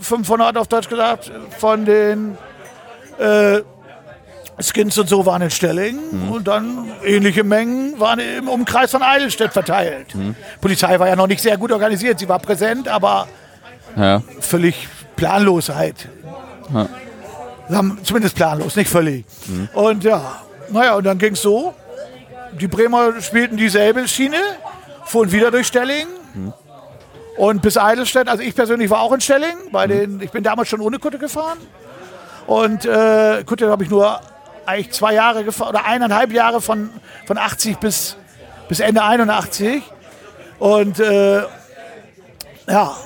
500 0.00 0.56
auf 0.56 0.68
Deutsch 0.68 0.88
gesagt, 0.88 1.30
von 1.58 1.84
den 1.84 2.36
äh, 3.18 3.60
Skins 4.60 4.98
und 4.98 5.08
so 5.08 5.24
waren 5.24 5.42
in 5.42 5.50
Stelling 5.50 5.98
mhm. 6.10 6.32
und 6.32 6.48
dann 6.48 6.90
ähnliche 7.04 7.44
Mengen 7.44 7.98
waren 7.98 8.18
im 8.18 8.48
Umkreis 8.48 8.90
von 8.90 9.02
Eidelstedt 9.02 9.52
verteilt. 9.52 10.14
Mhm. 10.14 10.34
Polizei 10.60 10.98
war 10.98 11.08
ja 11.08 11.16
noch 11.16 11.26
nicht 11.26 11.40
sehr 11.40 11.56
gut 11.56 11.72
organisiert, 11.72 12.18
sie 12.18 12.28
war 12.28 12.38
präsent, 12.38 12.88
aber 12.88 13.26
ja. 13.96 14.22
völlig 14.40 14.88
planlos 15.16 15.70
halt. 15.70 16.08
Ja. 16.72 16.88
Zumindest 18.02 18.34
planlos, 18.34 18.76
nicht 18.76 18.90
völlig. 18.90 19.24
Mhm. 19.46 19.68
Und 19.72 20.04
ja, 20.04 20.42
naja, 20.70 20.94
und 20.96 21.04
dann 21.04 21.18
ging 21.18 21.32
es 21.32 21.42
so, 21.42 21.74
die 22.52 22.68
Bremer 22.68 23.20
spielten 23.22 23.56
dieselbe 23.56 24.06
Schiene, 24.06 24.36
fuhren 25.06 25.32
wieder 25.32 25.50
durch 25.50 25.66
Stelling. 25.66 26.06
Mhm. 26.34 26.52
Und 27.42 27.60
bis 27.60 27.76
Eidelstedt, 27.76 28.28
also 28.28 28.40
ich 28.40 28.54
persönlich 28.54 28.88
war 28.88 29.00
auch 29.00 29.12
in 29.12 29.20
Stelling, 29.20 29.56
bei 29.72 29.88
den, 29.88 30.20
ich 30.20 30.30
bin 30.30 30.44
damals 30.44 30.68
schon 30.68 30.80
ohne 30.80 31.00
Kutte 31.00 31.18
gefahren. 31.18 31.58
Und 32.46 32.84
äh, 32.84 33.42
Kutte 33.44 33.68
habe 33.68 33.82
ich 33.82 33.90
nur 33.90 34.20
eigentlich 34.64 34.92
zwei 34.92 35.14
Jahre 35.14 35.42
gefahren, 35.42 35.70
oder 35.70 35.84
eineinhalb 35.84 36.32
Jahre 36.32 36.60
von, 36.60 36.90
von 37.26 37.38
80 37.38 37.78
bis, 37.78 38.16
bis 38.68 38.78
Ende 38.78 39.02
81. 39.02 39.82
Und 40.60 41.00
äh, 41.00 41.42
ja, 42.68 42.96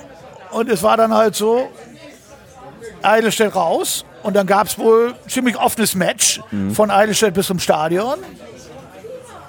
und 0.51 0.69
es 0.69 0.83
war 0.83 0.97
dann 0.97 1.15
halt 1.15 1.35
so, 1.35 1.71
Eidelstedt 3.01 3.55
raus. 3.55 4.05
Und 4.21 4.35
dann 4.35 4.45
gab 4.45 4.67
es 4.67 4.77
wohl 4.77 5.15
ein 5.15 5.29
ziemlich 5.31 5.57
offenes 5.57 5.95
Match 5.95 6.41
mhm. 6.51 6.75
von 6.75 6.91
Eidelstedt 6.91 7.33
bis 7.33 7.47
zum 7.47 7.57
Stadion. 7.57 8.19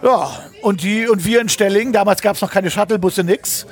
Ja, 0.02 0.30
und, 0.62 0.82
die, 0.82 1.06
und 1.06 1.26
wir 1.26 1.42
in 1.42 1.50
Stelling, 1.50 1.92
damals 1.92 2.22
gab 2.22 2.36
es 2.36 2.40
noch 2.40 2.50
keine 2.50 2.70
Shuttlebusse, 2.70 3.22
nix. 3.22 3.66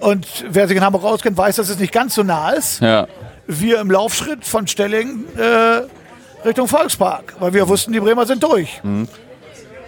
Und 0.00 0.26
wer 0.48 0.66
sich 0.66 0.76
in 0.76 0.82
Hamburg 0.82 1.04
auskennt, 1.04 1.36
weiß, 1.36 1.56
dass 1.56 1.68
es 1.68 1.78
nicht 1.78 1.92
ganz 1.92 2.14
so 2.14 2.22
nah 2.22 2.50
ist. 2.50 2.80
Ja. 2.80 3.06
Wir 3.46 3.80
im 3.80 3.90
Laufschritt 3.90 4.44
von 4.44 4.66
Stelling 4.66 5.24
äh, 5.36 6.46
Richtung 6.46 6.68
Volkspark, 6.68 7.34
weil 7.38 7.52
wir 7.52 7.68
wussten, 7.68 7.92
die 7.92 8.00
Bremer 8.00 8.26
sind 8.26 8.42
durch. 8.42 8.80
Mhm. 8.82 9.08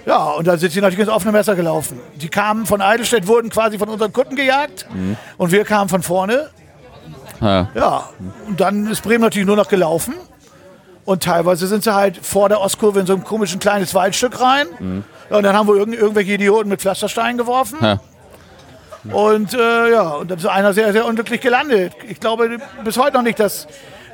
Ja, 0.04 0.30
und 0.30 0.46
dann 0.46 0.58
sind 0.58 0.72
sie 0.72 0.80
natürlich 0.80 1.06
ins 1.06 1.08
offene 1.08 1.32
Messer 1.32 1.54
gelaufen. 1.54 2.00
Die 2.16 2.28
kamen 2.28 2.66
von 2.66 2.80
Eidelstedt, 2.80 3.26
wurden 3.26 3.50
quasi 3.50 3.78
von 3.78 3.88
unseren 3.88 4.12
Kunden 4.12 4.34
gejagt 4.34 4.86
mhm. 4.92 5.16
und 5.38 5.52
wir 5.52 5.64
kamen 5.64 5.88
von 5.88 6.02
vorne. 6.02 6.50
Ja. 7.40 7.68
ja, 7.74 8.08
und 8.46 8.60
dann 8.60 8.86
ist 8.86 9.02
Bremen 9.02 9.22
natürlich 9.22 9.46
nur 9.46 9.56
noch 9.56 9.68
gelaufen. 9.68 10.14
Und 11.04 11.24
teilweise 11.24 11.66
sind 11.66 11.82
sie 11.82 11.92
halt 11.92 12.16
vor 12.16 12.48
der 12.48 12.60
Ostkurve 12.60 13.00
in 13.00 13.06
so 13.06 13.14
ein 13.14 13.24
komisches 13.24 13.58
kleines 13.58 13.94
Waldstück 13.94 14.40
rein. 14.40 14.66
Mhm. 14.78 15.04
Ja, 15.30 15.36
und 15.38 15.42
dann 15.42 15.56
haben 15.56 15.66
wir 15.66 15.74
irgend, 15.74 15.96
irgendwelche 15.96 16.32
Idioten 16.32 16.68
mit 16.68 16.80
Pflastersteinen 16.80 17.38
geworfen. 17.38 17.78
Ja. 17.80 18.00
Und 19.10 19.54
äh, 19.54 19.90
ja, 19.90 20.10
und 20.10 20.30
dann 20.30 20.38
ist 20.38 20.46
einer 20.46 20.72
sehr, 20.72 20.92
sehr 20.92 21.04
unglücklich 21.04 21.40
gelandet. 21.40 21.92
Ich 22.08 22.20
glaube 22.20 22.58
bis 22.84 22.96
heute 22.96 23.16
noch 23.16 23.22
nicht, 23.22 23.40
dass 23.40 23.66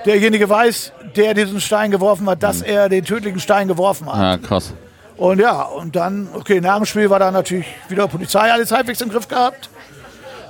derjenige 0.07 0.49
weiß, 0.49 0.93
der 1.17 1.35
diesen 1.35 1.61
Stein 1.61 1.91
geworfen 1.91 2.29
hat, 2.29 2.43
dass 2.43 2.61
mhm. 2.61 2.67
er 2.67 2.89
den 2.89 3.05
tödlichen 3.05 3.41
Stein 3.41 3.69
geworfen 3.69 4.11
hat. 4.13 4.41
Ja, 4.43 4.49
krass. 4.49 4.73
Und 5.17 5.41
ja, 5.41 5.63
und 5.63 5.97
dann, 5.97 6.29
okay, 6.33 6.61
nach 6.61 6.77
dem 6.77 6.87
Spiel 6.87 7.11
war 7.11 7.19
da 7.19 7.31
natürlich 7.31 7.67
wieder 7.89 8.07
Polizei 8.07 8.53
alles 8.53 8.71
halbwegs 8.71 9.01
im 9.01 9.11
Griff 9.11 9.27
gehabt. 9.29 9.69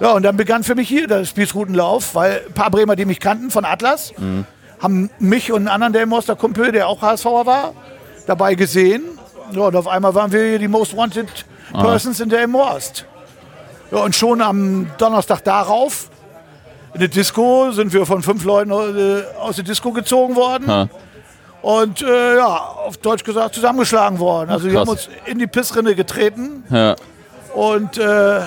Ja, 0.01 0.13
und 0.13 0.23
dann 0.23 0.37
begann 0.37 0.63
für 0.63 0.75
mich 0.75 0.89
hier 0.89 1.09
der 1.09 1.25
Spießrutenlauf, 1.25 2.15
weil 2.15 2.43
ein 2.47 2.53
paar 2.53 2.71
Bremer, 2.71 2.95
die 2.95 3.05
mich 3.05 3.19
kannten 3.19 3.51
von 3.51 3.65
Atlas, 3.65 4.13
mhm. 4.17 4.45
haben 4.81 5.11
mich 5.19 5.51
und 5.51 5.63
einen 5.63 5.69
anderen 5.69 5.93
Delmoster 5.93 6.37
Kumpel, 6.37 6.71
der 6.71 6.87
auch 6.87 7.03
HSVer 7.03 7.47
war, 7.47 7.73
dabei 8.27 8.55
gesehen. 8.55 9.03
Ja, 9.53 9.63
und 9.63 9.75
auf 9.75 9.89
einmal 9.89 10.15
waren 10.15 10.31
wir 10.31 10.45
hier 10.45 10.59
die 10.59 10.69
Most 10.69 10.97
Wanted 10.97 11.47
ah. 11.73 11.83
Persons 11.83 12.21
ah. 12.21 12.25
in 12.25 12.31
der 12.31 12.47
Most. 12.47 13.07
Ja, 13.91 13.99
und 13.99 14.15
schon 14.15 14.43
am 14.43 14.87
Donnerstag 14.99 15.43
darauf, 15.45 16.11
in 16.95 17.01
der 17.01 17.09
Disco, 17.09 17.71
sind 17.71 17.93
wir 17.93 18.07
von 18.07 18.23
fünf 18.23 18.45
Leuten 18.45 18.71
äh, 18.71 19.23
aus 19.41 19.57
der 19.57 19.65
Disco 19.65 19.93
gezogen 19.93 20.37
worden. 20.37 20.69
Ah. 20.71 20.89
Und 21.63 22.03
äh, 22.03 22.37
ja, 22.37 22.47
auf 22.47 22.97
Deutsch 22.99 23.25
gesagt, 23.25 23.55
zusammengeschlagen 23.55 24.19
worden. 24.19 24.51
Also, 24.51 24.71
wir 24.71 24.79
haben 24.79 24.89
uns 24.89 25.09
in 25.27 25.39
die 25.39 25.47
Pissrinne 25.47 25.95
getreten. 25.95 26.65
Ja. 26.71 26.97
Und 27.55 27.99
äh, 27.99 28.41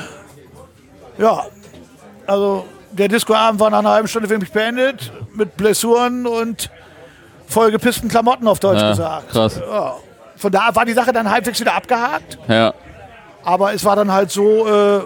ja, 1.17 1.45
also 2.25 2.65
der 2.91 3.07
Discoabend 3.07 3.59
war 3.59 3.69
nach 3.69 3.79
einer 3.79 3.89
halben 3.91 4.07
Stunde 4.07 4.27
für 4.27 4.37
mich 4.37 4.51
beendet, 4.51 5.11
mit 5.33 5.57
Blessuren 5.57 6.25
und 6.25 6.69
vollgepissten 7.47 8.09
Klamotten 8.09 8.47
auf 8.47 8.59
Deutsch 8.59 8.81
ja, 8.81 8.91
gesagt. 8.91 9.29
Krass. 9.29 9.59
Ja. 9.59 9.95
Von 10.37 10.51
da 10.51 10.73
war 10.73 10.85
die 10.85 10.93
Sache 10.93 11.11
dann 11.11 11.29
halbwegs 11.29 11.59
wieder 11.59 11.75
abgehakt. 11.75 12.37
Ja. 12.47 12.73
Aber 13.43 13.73
es 13.73 13.83
war 13.83 13.95
dann 13.95 14.11
halt 14.11 14.31
so, 14.31 14.67
äh, 14.67 15.01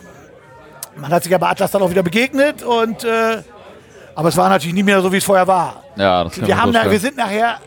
man 0.97 1.11
hat 1.11 1.23
sich 1.23 1.31
ja 1.31 1.37
bei 1.37 1.49
Atlas 1.49 1.71
dann 1.71 1.81
auch 1.81 1.89
wieder 1.89 2.03
begegnet 2.03 2.63
und 2.63 3.03
äh, 3.03 3.41
aber 4.15 4.29
es 4.29 4.37
war 4.37 4.49
natürlich 4.49 4.73
nie 4.73 4.83
mehr 4.83 5.01
so, 5.01 5.11
wie 5.11 5.17
es 5.17 5.23
vorher 5.23 5.45
war. 5.45 5.83
Ja, 5.97 6.23
das 6.23 6.41
wir, 6.41 6.57
haben 6.61 6.71
da, 6.71 6.89
wir 6.89 6.99
sind 6.99 7.17
nachher, 7.17 7.59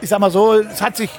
ich 0.00 0.08
sag 0.08 0.18
mal 0.18 0.30
so, 0.30 0.54
es 0.54 0.82
hat 0.82 0.96
sich 0.96 1.10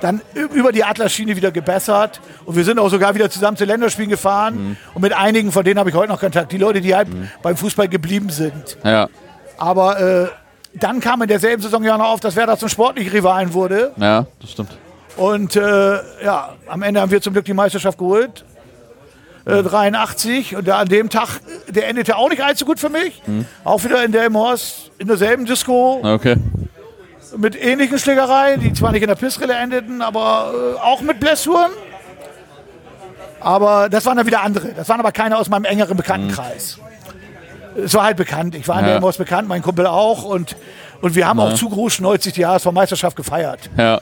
dann 0.00 0.20
über 0.34 0.72
die 0.72 0.84
Atlas-Schiene 0.84 1.36
wieder 1.36 1.50
gebessert. 1.50 2.20
Und 2.44 2.56
wir 2.56 2.64
sind 2.64 2.78
auch 2.78 2.90
sogar 2.90 3.14
wieder 3.14 3.30
zusammen 3.30 3.56
zu 3.56 3.64
Länderspielen 3.64 4.10
gefahren. 4.10 4.54
Mhm. 4.54 4.76
Und 4.94 5.02
mit 5.02 5.16
einigen 5.16 5.52
von 5.52 5.64
denen 5.64 5.78
habe 5.78 5.90
ich 5.90 5.96
heute 5.96 6.12
noch 6.12 6.20
Kontakt. 6.20 6.52
Die 6.52 6.58
Leute, 6.58 6.80
die 6.80 6.94
halt 6.94 7.08
mhm. 7.08 7.30
beim 7.42 7.56
Fußball 7.56 7.88
geblieben 7.88 8.28
sind. 8.28 8.76
Ja. 8.84 9.08
Aber 9.56 10.00
äh, 10.00 10.28
dann 10.74 11.00
kam 11.00 11.22
in 11.22 11.28
derselben 11.28 11.62
Saison 11.62 11.82
ja 11.84 11.96
noch 11.96 12.08
auf, 12.08 12.20
dass 12.20 12.36
Werder 12.36 12.58
zum 12.58 12.68
sportlichen 12.68 13.12
Rivalen 13.12 13.54
wurde. 13.54 13.92
Ja, 13.96 14.26
das 14.40 14.50
stimmt. 14.50 14.76
Und 15.16 15.54
äh, 15.54 16.24
ja, 16.24 16.54
am 16.66 16.82
Ende 16.82 17.00
haben 17.00 17.12
wir 17.12 17.22
zum 17.22 17.32
Glück 17.32 17.44
die 17.44 17.54
Meisterschaft 17.54 17.96
geholt. 17.96 18.44
Äh, 19.46 19.62
83. 19.62 20.56
Und 20.56 20.66
da 20.68 20.78
an 20.78 20.88
dem 20.88 21.10
Tag, 21.10 21.40
der 21.68 21.88
endete 21.88 22.16
auch 22.16 22.28
nicht 22.28 22.42
allzu 22.42 22.64
gut 22.64 22.80
für 22.80 22.88
mich. 22.88 23.22
Mhm. 23.26 23.46
Auch 23.64 23.84
wieder 23.84 24.04
in 24.04 24.12
Delmhorst, 24.12 24.90
in 24.98 25.06
derselben 25.08 25.44
Disco, 25.46 26.00
Okay. 26.02 26.36
mit 27.36 27.60
ähnlichen 27.60 27.98
Schlägereien, 27.98 28.60
die 28.60 28.72
zwar 28.72 28.92
nicht 28.92 29.02
in 29.02 29.08
der 29.08 29.16
Pissrille 29.16 29.54
endeten, 29.54 30.02
aber 30.02 30.52
äh, 30.76 30.80
auch 30.80 31.00
mit 31.00 31.20
Blessuren. 31.20 31.70
Aber 33.40 33.88
das 33.90 34.06
waren 34.06 34.16
dann 34.16 34.26
wieder 34.26 34.42
andere. 34.42 34.68
Das 34.68 34.88
waren 34.88 35.00
aber 35.00 35.12
keine 35.12 35.36
aus 35.36 35.48
meinem 35.50 35.64
engeren 35.66 35.96
Bekanntenkreis. 35.96 36.78
Es 37.76 37.92
war 37.94 38.04
halt 38.04 38.16
bekannt. 38.16 38.54
Ich 38.54 38.66
war 38.68 38.78
in 38.78 38.86
Ja. 38.86 38.92
Delmhorst 38.92 39.18
bekannt, 39.18 39.48
mein 39.48 39.60
Kumpel 39.60 39.86
auch. 39.86 40.24
Und, 40.24 40.56
und 41.02 41.14
wir 41.14 41.26
haben 41.26 41.40
auch 41.40 41.54
zu 41.54 41.68
Gruschneuzig 41.68 42.32
die 42.34 42.46
HSV-Meisterschaft 42.46 43.16
gefeiert. 43.16 43.68
Ja. 43.76 44.00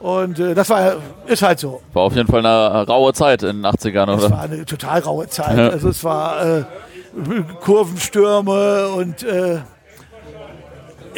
Und 0.00 0.38
äh, 0.38 0.54
das 0.54 0.70
war, 0.70 0.96
ist 1.26 1.42
halt 1.42 1.58
so. 1.58 1.82
War 1.92 2.02
auf 2.04 2.14
jeden 2.14 2.28
Fall 2.28 2.44
eine 2.44 2.86
raue 2.86 3.12
Zeit 3.12 3.42
in 3.42 3.62
den 3.62 3.66
80ern, 3.66 4.16
Es 4.16 4.24
oder? 4.24 4.30
war 4.30 4.42
eine 4.42 4.64
total 4.64 5.00
raue 5.00 5.28
Zeit. 5.28 5.58
Ja. 5.58 5.68
Also 5.70 5.88
es 5.88 6.04
war 6.04 6.58
äh, 6.58 6.64
Kurvenstürme 7.60 8.88
und 8.88 9.22
äh, 9.24 9.58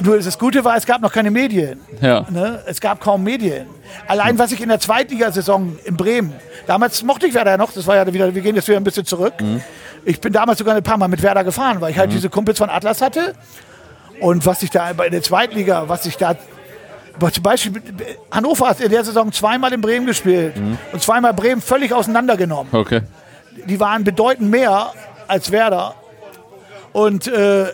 nur 0.02 0.18
das 0.18 0.38
Gute 0.38 0.64
war, 0.64 0.76
es 0.76 0.86
gab 0.86 1.02
noch 1.02 1.12
keine 1.12 1.30
Medien. 1.30 1.80
Ja. 2.00 2.24
Ne? 2.30 2.60
Es 2.66 2.80
gab 2.80 3.00
kaum 3.00 3.22
Medien. 3.22 3.66
Allein 4.06 4.38
was 4.38 4.52
ich 4.52 4.60
in 4.62 4.68
der 4.68 4.80
Zweitligasaison 4.80 5.78
in 5.84 5.96
Bremen, 5.96 6.32
damals 6.66 7.02
mochte 7.02 7.26
ich 7.26 7.34
Werder 7.34 7.58
noch, 7.58 7.72
das 7.72 7.86
war 7.86 7.96
ja 7.96 8.10
wieder, 8.10 8.34
wir 8.34 8.40
gehen 8.42 8.56
jetzt 8.56 8.68
wieder 8.68 8.78
ein 8.78 8.84
bisschen 8.84 9.04
zurück. 9.04 9.34
Ich 10.04 10.20
bin 10.20 10.32
damals 10.32 10.58
sogar 10.58 10.74
ein 10.74 10.82
paar 10.82 10.96
Mal 10.96 11.08
mit 11.08 11.22
Werder 11.22 11.44
gefahren, 11.44 11.80
weil 11.80 11.90
ich 11.90 11.98
halt 11.98 12.12
diese 12.12 12.30
Kumpels 12.30 12.58
von 12.58 12.70
Atlas 12.70 13.02
hatte. 13.02 13.34
Und 14.20 14.46
was 14.46 14.62
ich 14.62 14.70
da 14.70 14.92
bei 14.94 15.08
der 15.10 15.22
Zweitliga, 15.22 15.88
was 15.88 16.06
ich 16.06 16.16
da 16.16 16.34
zum 17.32 17.42
Beispiel 17.42 17.82
Hannover 18.30 18.68
hat 18.68 18.80
in 18.80 18.90
der 18.90 19.04
Saison 19.04 19.32
zweimal 19.32 19.72
in 19.72 19.80
Bremen 19.80 20.06
gespielt 20.06 20.54
und 20.92 21.02
zweimal 21.02 21.34
Bremen 21.34 21.60
völlig 21.60 21.92
auseinandergenommen 21.92 22.72
Okay. 22.72 23.02
die 23.66 23.78
waren 23.80 24.04
bedeutend 24.04 24.50
mehr 24.50 24.92
als 25.28 25.50
Werder. 25.52 25.94
Und 26.92 27.26
äh, 27.28 27.66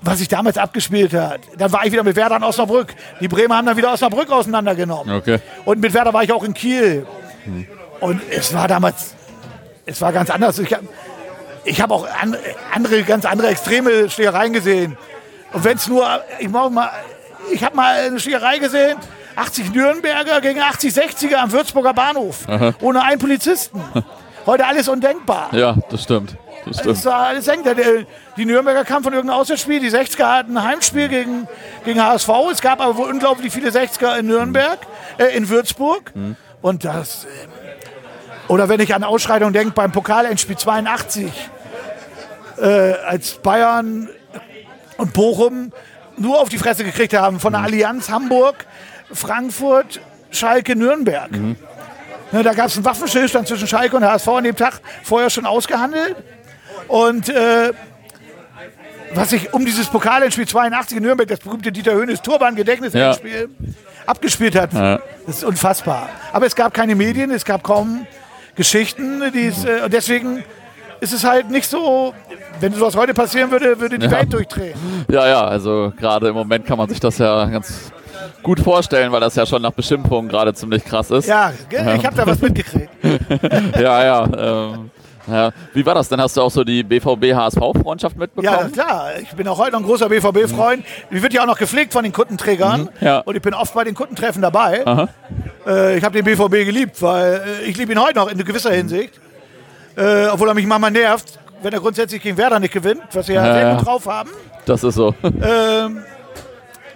was 0.00 0.18
sich 0.18 0.28
damals 0.28 0.56
abgespielt 0.58 1.12
hat, 1.12 1.40
dann 1.56 1.72
war 1.72 1.84
ich 1.84 1.92
wieder 1.92 2.04
mit 2.04 2.16
Werder 2.16 2.36
in 2.36 2.42
Osnabrück. 2.44 2.94
Die 3.20 3.28
Bremer 3.28 3.56
haben 3.58 3.66
dann 3.66 3.76
wieder 3.76 3.92
Osnabrück 3.92 4.30
auseinandergenommen. 4.30 5.14
Okay. 5.16 5.38
Und 5.64 5.80
mit 5.80 5.92
Werder 5.92 6.12
war 6.12 6.22
ich 6.22 6.32
auch 6.32 6.44
in 6.44 6.54
Kiel. 6.54 7.06
Und 8.00 8.20
es 8.30 8.54
war 8.54 8.68
damals, 8.68 9.14
es 9.86 10.00
war 10.00 10.12
ganz 10.12 10.30
anders. 10.30 10.58
Ich 10.58 10.72
habe 10.72 10.86
hab 11.66 11.90
auch 11.90 12.06
an, 12.22 12.36
andere, 12.74 13.02
ganz 13.02 13.24
andere 13.24 13.48
extreme 13.48 14.08
Schlägereien 14.08 14.52
gesehen. 14.52 14.96
Und 15.52 15.64
wenn 15.64 15.76
es 15.76 15.88
nur, 15.88 16.06
ich 16.38 16.48
mach 16.48 16.70
mal, 16.70 16.90
ich 17.52 17.64
habe 17.64 17.76
mal 17.76 17.94
eine 17.96 18.18
Schlägerei 18.20 18.58
gesehen, 18.58 18.98
80 19.36 19.72
Nürnberger 19.72 20.40
gegen 20.40 20.60
80 20.60 20.92
60er 20.94 21.36
am 21.36 21.52
Würzburger 21.52 21.94
Bahnhof. 21.94 22.46
Ohne 22.80 23.02
einen 23.02 23.18
Polizisten. 23.20 23.82
Heute 24.46 24.66
alles 24.66 24.88
undenkbar. 24.88 25.48
Ja, 25.52 25.76
das 25.90 26.02
stimmt. 26.04 26.36
Das 26.64 26.80
stimmt. 26.80 27.04
war 27.04 27.26
alles 27.28 27.44
der- 27.44 28.04
Die 28.36 28.44
Nürnberger 28.44 28.84
kamen 28.84 29.04
von 29.04 29.12
irgendeinem 29.12 29.40
Auswärtsspiel. 29.40 29.80
Die 29.80 29.90
60er 29.90 30.24
hatten 30.38 30.56
ein 30.56 30.64
Heimspiel 30.64 31.08
gegen, 31.08 31.46
gegen 31.84 32.02
HSV. 32.02 32.28
Es 32.52 32.60
gab 32.60 32.80
aber 32.80 32.96
wohl 32.96 33.08
unglaublich 33.10 33.52
viele 33.52 33.70
60er 33.70 34.18
in 34.18 34.26
Nürnberg, 34.26 34.78
äh, 35.18 35.36
in 35.36 35.48
Würzburg. 35.48 36.12
Und 36.60 36.84
das. 36.84 37.24
äh, 37.24 37.28
Oder 38.52 38.68
wenn 38.68 38.80
ich 38.80 38.94
an 38.94 39.04
Ausschreitungen 39.04 39.52
denke, 39.54 39.72
beim 39.72 39.92
Pokalendspiel 39.92 40.56
82, 40.56 41.30
äh, 42.60 42.92
als 43.06 43.34
Bayern 43.34 44.08
und 44.96 45.12
Bochum 45.12 45.72
nur 46.20 46.40
auf 46.40 46.48
die 46.48 46.58
Fresse 46.58 46.84
gekriegt 46.84 47.14
haben 47.14 47.40
von 47.40 47.52
der 47.52 47.62
Allianz 47.62 48.10
Hamburg, 48.10 48.66
Frankfurt, 49.12 50.00
Schalke, 50.30 50.76
Nürnberg. 50.76 51.30
Ne, 51.32 52.42
da 52.42 52.52
gab 52.52 52.66
es 52.66 52.76
einen 52.76 52.84
Waffenstillstand 52.84 53.48
zwischen 53.48 53.66
Schalke 53.66 53.96
und 53.96 54.04
HSV 54.04 54.28
an 54.28 54.44
dem 54.44 54.56
Tag 54.56 54.80
vorher 55.02 55.30
schon 55.30 55.46
ausgehandelt. 55.46 56.16
Und 56.88 57.28
äh, 57.30 57.72
was 59.14 59.30
sich 59.30 59.52
um 59.54 59.64
dieses 59.64 59.86
Pokalendspiel 59.88 60.46
82 60.46 60.98
in 60.98 61.02
Nürnberg, 61.04 61.26
das 61.28 61.38
berühmte 61.40 61.72
Dieter 61.72 61.92
Höhnes 61.94 62.20
Turban-Gedächtnisendspiel, 62.20 63.48
abgespielt 64.04 64.54
hat, 64.56 64.72
Ja. 64.74 65.00
das 65.26 65.36
ist 65.38 65.44
unfassbar. 65.44 66.10
Aber 66.32 66.44
es 66.46 66.54
gab 66.54 66.74
keine 66.74 66.94
Medien, 66.94 67.30
es 67.30 67.44
gab 67.46 67.62
kaum 67.62 68.06
Geschichten. 68.56 69.22
Die 69.32 69.46
es, 69.46 69.64
äh, 69.64 69.80
und 69.84 69.92
deswegen 69.94 70.44
ist 71.00 71.12
es 71.12 71.24
halt 71.24 71.50
nicht 71.50 71.66
so, 71.68 72.12
wenn 72.60 72.72
sowas 72.72 72.96
heute 72.96 73.14
passieren 73.14 73.50
würde, 73.50 73.78
würde 73.80 73.98
die 73.98 74.06
Ja. 74.06 74.12
Welt 74.12 74.32
durchdrehen. 74.32 74.74
Ja, 75.10 75.26
ja, 75.28 75.44
also 75.44 75.92
gerade 75.98 76.28
im 76.28 76.34
Moment 76.34 76.66
kann 76.66 76.78
man 76.78 76.88
sich 76.88 77.00
das 77.00 77.18
ja 77.18 77.44
ganz 77.46 77.92
gut 78.42 78.60
vorstellen, 78.60 79.12
weil 79.12 79.20
das 79.20 79.34
ja 79.36 79.46
schon 79.46 79.62
nach 79.62 79.72
Beschimpfungen 79.72 80.28
gerade 80.30 80.52
ziemlich 80.54 80.84
krass 80.84 81.10
ist. 81.10 81.26
Ja, 81.28 81.52
ich 81.70 82.04
habe 82.06 82.16
da 82.16 82.26
was 82.26 82.40
mitgekriegt. 82.40 82.90
ja. 83.80 84.04
ja, 84.04 84.24
ähm, 84.72 84.90
ja. 85.26 85.50
Wie 85.74 85.84
war 85.84 85.94
das 85.94 86.08
denn? 86.08 86.20
Hast 86.20 86.36
du 86.36 86.40
auch 86.42 86.50
so 86.50 86.64
die 86.64 86.82
BVB-HSV-Freundschaft 86.82 88.16
Ja, 88.16 88.20
mitbekommen? 88.20 88.72
klar. 88.72 89.10
Ich 89.20 89.30
bin 89.32 89.46
auch 89.46 89.58
heute 89.58 89.72
noch 89.72 89.80
ein 89.80 89.84
großer 89.84 90.08
BVB-Freund. 90.08 90.84
Die 91.10 91.22
wird 91.22 91.32
ja 91.34 91.42
auch 91.42 91.46
noch 91.46 91.58
gepflegt 91.58 91.92
von 91.92 92.02
den 92.02 92.12
Kundenträgern. 92.12 92.82
Mhm. 92.82 92.88
Ja. 93.00 93.18
Und 93.20 93.36
ich 93.36 93.42
bin 93.42 93.52
oft 93.54 93.74
bei 93.74 93.84
den 93.84 93.94
Kundentreffen 93.94 94.40
dabei. 94.42 95.08
Äh, 95.66 95.98
ich 95.98 96.04
habe 96.04 96.20
den 96.20 96.24
BVB 96.24 96.64
geliebt, 96.64 97.00
weil 97.02 97.42
äh, 97.62 97.68
ich 97.68 97.76
liebe 97.76 97.92
ihn 97.92 98.00
heute 98.00 98.18
noch 98.18 98.30
in 98.30 98.38
gewisser 98.42 98.70
Hinsicht. 98.72 99.20
Äh, 99.98 100.28
obwohl 100.28 100.48
er 100.48 100.54
mich 100.54 100.66
manchmal 100.66 100.92
nervt, 100.92 101.38
wenn 101.62 101.72
er 101.72 101.80
grundsätzlich 101.80 102.22
gegen 102.22 102.36
Werder 102.36 102.60
nicht 102.60 102.72
gewinnt, 102.72 103.02
was 103.12 103.26
sie 103.26 103.32
ja, 103.34 103.44
Ja, 103.46 103.52
sehr 103.54 103.74
gut 103.74 103.86
drauf 103.86 104.06
haben. 104.06 104.30
Das 104.64 104.84
ist 104.84 104.94
so. 104.94 105.14
Ähm, 105.22 106.04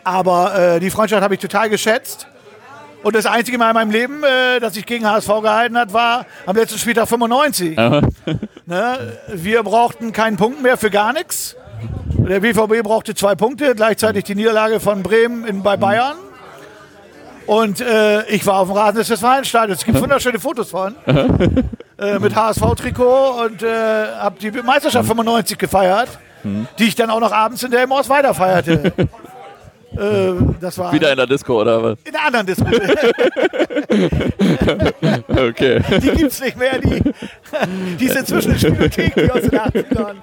aber 0.05 0.55
äh, 0.77 0.81
die 0.81 0.91
Freundschaft 0.91 1.23
habe 1.23 1.35
ich 1.35 1.41
total 1.41 1.69
geschätzt. 1.69 2.27
Und 3.03 3.17
das 3.17 3.27
einzige 3.27 3.59
Mal 3.59 3.71
in 3.71 3.75
meinem 3.75 3.91
Leben, 3.91 4.23
äh, 4.23 4.61
das 4.61 4.77
ich 4.77 4.87
gegen 4.87 5.09
HSV 5.11 5.29
gehalten 5.43 5.77
hat, 5.77 5.93
war 5.93 6.27
am 6.47 6.55
letzten 6.55 6.79
Spieltag 6.79 7.09
95. 7.09 7.77
ne? 8.67 8.99
Wir 9.29 9.63
brauchten 9.65 10.13
keinen 10.13 10.37
Punkt 10.37 10.63
mehr 10.63 10.77
für 10.77 10.91
gar 10.91 11.13
nichts. 11.13 11.57
Der 12.29 12.39
BVB 12.39 12.85
brauchte 12.85 13.15
zwei 13.17 13.35
Punkte, 13.35 13.75
gleichzeitig 13.75 14.23
die 14.25 14.37
Niederlage 14.37 14.79
von 14.79 15.03
Bremen 15.03 15.45
in, 15.45 15.63
bei 15.65 15.77
Bayern. 15.77 16.17
Und 17.47 17.81
äh, 17.81 18.25
ich 18.27 18.47
war 18.47 18.59
auf 18.61 18.69
dem 18.69 18.77
Rasen 18.77 18.99
des 18.99 19.11
Westfalenstadions. 19.11 19.81
Es 19.81 19.85
gibt 19.85 20.01
wunderschöne 20.01 20.39
Fotos 20.39 20.71
von. 20.71 20.95
äh, 21.07 22.19
mit 22.19 22.35
HSV-Trikot 22.35 23.45
und 23.45 23.63
äh, 23.63 24.07
habe 24.19 24.37
die 24.41 24.51
Meisterschaft 24.51 25.07
95 25.07 25.59
gefeiert, 25.59 26.09
die 26.79 26.85
ich 26.85 26.95
dann 26.95 27.11
auch 27.11 27.21
noch 27.21 27.33
abends 27.33 27.63
in 27.63 27.71
der 27.71 27.87
Moors 27.87 28.09
weiter 28.09 28.35
feierte. 28.35 28.93
äh, 29.97 30.35
das 30.61 30.79
war 30.79 30.93
Wieder 30.93 31.11
in 31.11 31.17
der 31.17 31.27
Disco, 31.27 31.61
oder 31.61 31.83
was? 31.83 31.99
in 32.05 32.13
der 32.13 32.25
anderen 32.27 32.47
Diskussion. 32.47 32.81
Okay. 35.29 35.81
Die 36.01 36.11
gibt's 36.11 36.41
nicht 36.41 36.57
mehr. 36.57 36.79
Die, 36.79 37.03
die 37.99 38.05
ist 38.05 38.17
inzwischen 38.17 38.53
in 38.53 38.59
Spielothek, 38.59 39.15
die 39.15 39.31
aus 39.31 39.43
den 39.43 39.59
80ern. 39.59 40.17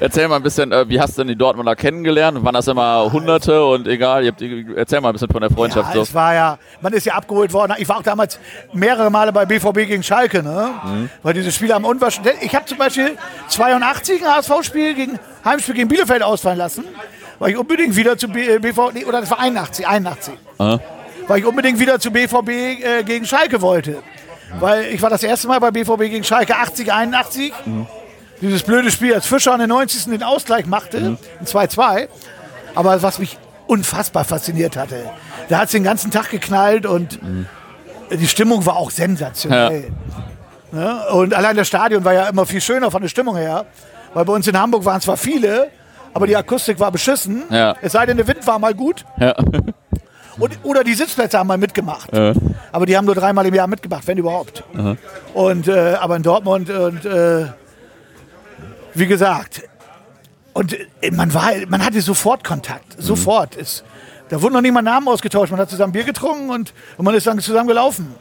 Erzähl 0.00 0.28
mal 0.28 0.36
ein 0.36 0.42
bisschen, 0.42 0.72
äh, 0.72 0.88
wie 0.88 1.00
hast 1.00 1.16
du 1.16 1.22
denn 1.22 1.28
die 1.28 1.36
Dortmunder 1.36 1.76
kennengelernt? 1.76 2.42
Waren 2.44 2.54
das 2.54 2.66
immer 2.68 3.10
Hunderte 3.12 3.64
und 3.64 3.86
egal? 3.86 4.24
Ihr 4.24 4.32
habt 4.32 4.42
erzähl 4.76 5.00
mal 5.00 5.10
ein 5.10 5.12
bisschen 5.12 5.30
von 5.30 5.40
der 5.40 5.50
Freundschaft. 5.50 5.88
Ja, 5.90 5.94
so. 5.94 6.02
es 6.02 6.14
war 6.14 6.34
ja, 6.34 6.58
man 6.80 6.92
ist 6.92 7.06
ja 7.06 7.14
abgeholt 7.14 7.52
worden. 7.52 7.74
Ich 7.78 7.88
war 7.88 7.98
auch 7.98 8.02
damals 8.02 8.38
mehrere 8.72 9.10
Male 9.10 9.32
bei 9.32 9.46
BVB 9.46 9.86
gegen 9.86 10.02
Schalke, 10.02 10.42
ne? 10.42 10.70
Mhm. 10.84 11.10
Weil 11.22 11.34
diese 11.34 11.52
Spiele 11.52 11.74
am 11.74 11.84
unwaschen. 11.84 12.24
Ich 12.40 12.54
habe 12.54 12.64
zum 12.66 12.78
Beispiel 12.78 13.16
82 13.48 14.24
ein 14.24 14.34
HSV-Spiel 14.36 14.94
gegen 14.94 15.18
Heimspiel 15.44 15.74
gegen 15.74 15.88
Bielefeld 15.88 16.22
ausfallen 16.22 16.58
lassen, 16.58 16.84
weil 17.38 17.50
ich 17.52 17.56
unbedingt 17.56 17.96
wieder 17.96 18.16
zu 18.18 18.28
B- 18.28 18.46
äh, 18.46 18.58
BVB, 18.58 18.94
nee, 18.94 19.04
oder 19.04 19.20
das 19.20 19.30
war 19.30 19.38
81, 19.40 19.86
81. 19.86 20.34
Aha. 20.58 20.80
Weil 21.28 21.40
ich 21.40 21.44
unbedingt 21.46 21.78
wieder 21.78 21.98
zu 21.98 22.10
BVB 22.10 22.48
äh, 22.48 23.02
gegen 23.04 23.24
Schalke 23.26 23.60
wollte. 23.60 24.02
Weil 24.60 24.86
ich 24.86 25.02
war 25.02 25.10
das 25.10 25.22
erste 25.22 25.48
Mal 25.48 25.58
bei 25.58 25.70
BVB 25.72 25.98
gegen 26.10 26.24
Schalke 26.24 26.56
80, 26.56 26.92
81. 26.92 27.52
Dieses 28.40 28.62
blöde 28.62 28.90
Spiel, 28.90 29.14
als 29.14 29.26
Fischer 29.26 29.52
an 29.52 29.60
den 29.60 29.68
90. 29.70 30.04
den 30.04 30.22
Ausgleich 30.22 30.66
machte, 30.66 30.98
ein 31.40 31.46
2-2. 31.46 32.08
Aber 32.74 33.02
was 33.02 33.18
mich 33.18 33.38
unfassbar 33.66 34.24
fasziniert 34.24 34.76
hatte, 34.76 35.10
da 35.48 35.58
hat 35.58 35.64
es 35.66 35.72
den 35.72 35.82
ganzen 35.82 36.10
Tag 36.10 36.30
geknallt 36.30 36.86
und 36.86 37.18
die 38.10 38.28
Stimmung 38.28 38.64
war 38.66 38.76
auch 38.76 38.90
sensationell. 38.92 39.90
Ne? 40.70 41.06
Und 41.12 41.34
allein 41.34 41.56
das 41.56 41.66
Stadion 41.66 42.04
war 42.04 42.12
ja 42.12 42.28
immer 42.28 42.46
viel 42.46 42.60
schöner 42.60 42.90
von 42.90 43.02
der 43.02 43.08
Stimmung 43.08 43.36
her. 43.36 43.66
Weil 44.14 44.24
bei 44.24 44.32
uns 44.32 44.46
in 44.46 44.56
Hamburg 44.58 44.84
waren 44.84 45.00
zwar 45.00 45.16
viele, 45.16 45.68
aber 46.16 46.26
die 46.26 46.36
Akustik 46.36 46.80
war 46.80 46.90
beschissen. 46.90 47.42
Ja. 47.50 47.76
Es 47.82 47.92
sei 47.92 48.06
denn, 48.06 48.16
der 48.16 48.26
Wind 48.26 48.46
war 48.46 48.58
mal 48.58 48.72
gut. 48.72 49.04
Ja. 49.20 49.36
Und, 50.38 50.58
oder 50.62 50.82
die 50.82 50.94
Sitzplätze 50.94 51.38
haben 51.38 51.46
mal 51.46 51.58
mitgemacht. 51.58 52.10
Äh. 52.12 52.32
Aber 52.72 52.86
die 52.86 52.96
haben 52.96 53.04
nur 53.04 53.14
dreimal 53.14 53.44
im 53.46 53.54
Jahr 53.54 53.66
mitgemacht, 53.66 54.06
wenn 54.06 54.18
überhaupt. 54.18 54.64
Und, 55.34 55.68
äh, 55.68 55.94
aber 56.00 56.16
in 56.16 56.22
Dortmund 56.22 56.70
und 56.70 57.04
äh, 57.04 57.46
wie 58.94 59.06
gesagt, 59.06 59.62
und 60.52 60.74
äh, 61.02 61.10
man, 61.10 61.34
war, 61.34 61.52
man 61.68 61.84
hatte 61.84 62.00
sofort 62.00 62.44
Kontakt. 62.44 62.96
Sofort. 62.98 63.56
Es, 63.56 63.84
da 64.30 64.40
wurden 64.40 64.54
noch 64.54 64.62
nicht 64.62 64.72
mal 64.72 64.82
Namen 64.82 65.08
ausgetauscht. 65.08 65.50
Man 65.50 65.60
hat 65.60 65.68
zusammen 65.68 65.92
Bier 65.92 66.04
getrunken 66.04 66.48
und, 66.48 66.72
und 66.96 67.04
man 67.04 67.14
ist 67.14 67.26
dann 67.26 67.38
zusammen 67.40 67.68
gelaufen. 67.68 68.14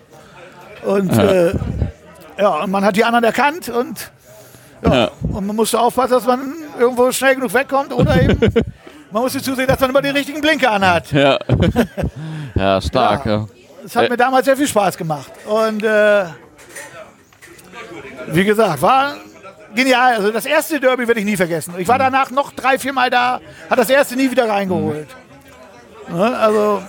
Und 0.85 1.17
äh, 1.17 1.53
ja, 2.37 2.63
und 2.63 2.71
man 2.71 2.83
hat 2.83 2.97
die 2.97 3.05
anderen 3.05 3.23
erkannt 3.23 3.69
und, 3.69 4.11
ja, 4.93 5.11
und 5.21 5.47
man 5.47 5.55
musste 5.55 5.79
aufpassen, 5.79 6.13
dass 6.13 6.25
man 6.25 6.53
irgendwo 6.79 7.11
schnell 7.11 7.35
genug 7.35 7.53
wegkommt 7.53 7.93
oder 7.93 8.21
eben 8.21 8.39
man 9.11 9.23
musste 9.23 9.41
zusehen, 9.41 9.67
dass 9.67 9.79
man 9.79 9.89
immer 9.89 10.01
den 10.01 10.15
richtigen 10.15 10.41
Blinker 10.41 10.71
anhat. 10.71 11.11
Ja. 11.11 11.37
ja, 12.55 12.81
stark. 12.81 13.25
Ja. 13.25 13.47
Es 13.85 13.95
hat 13.95 14.09
mir 14.09 14.17
damals 14.17 14.45
sehr 14.45 14.57
viel 14.57 14.67
Spaß 14.67 14.97
gemacht. 14.97 15.31
Und 15.45 15.83
äh, 15.83 16.25
wie 18.27 18.43
gesagt, 18.43 18.81
war 18.81 19.15
genial. 19.75 20.15
Also 20.15 20.31
das 20.31 20.45
erste 20.45 20.79
Derby 20.79 21.07
werde 21.07 21.19
ich 21.19 21.25
nie 21.25 21.37
vergessen. 21.37 21.75
Ich 21.77 21.87
war 21.87 21.99
danach 21.99 22.31
noch 22.31 22.51
drei, 22.51 22.79
vier 22.79 22.93
Mal 22.93 23.09
da, 23.09 23.39
hat 23.69 23.77
das 23.77 23.89
erste 23.89 24.15
nie 24.15 24.31
wieder 24.31 24.49
reingeholt. 24.49 25.07
Ne, 26.09 26.37
also 26.37 26.81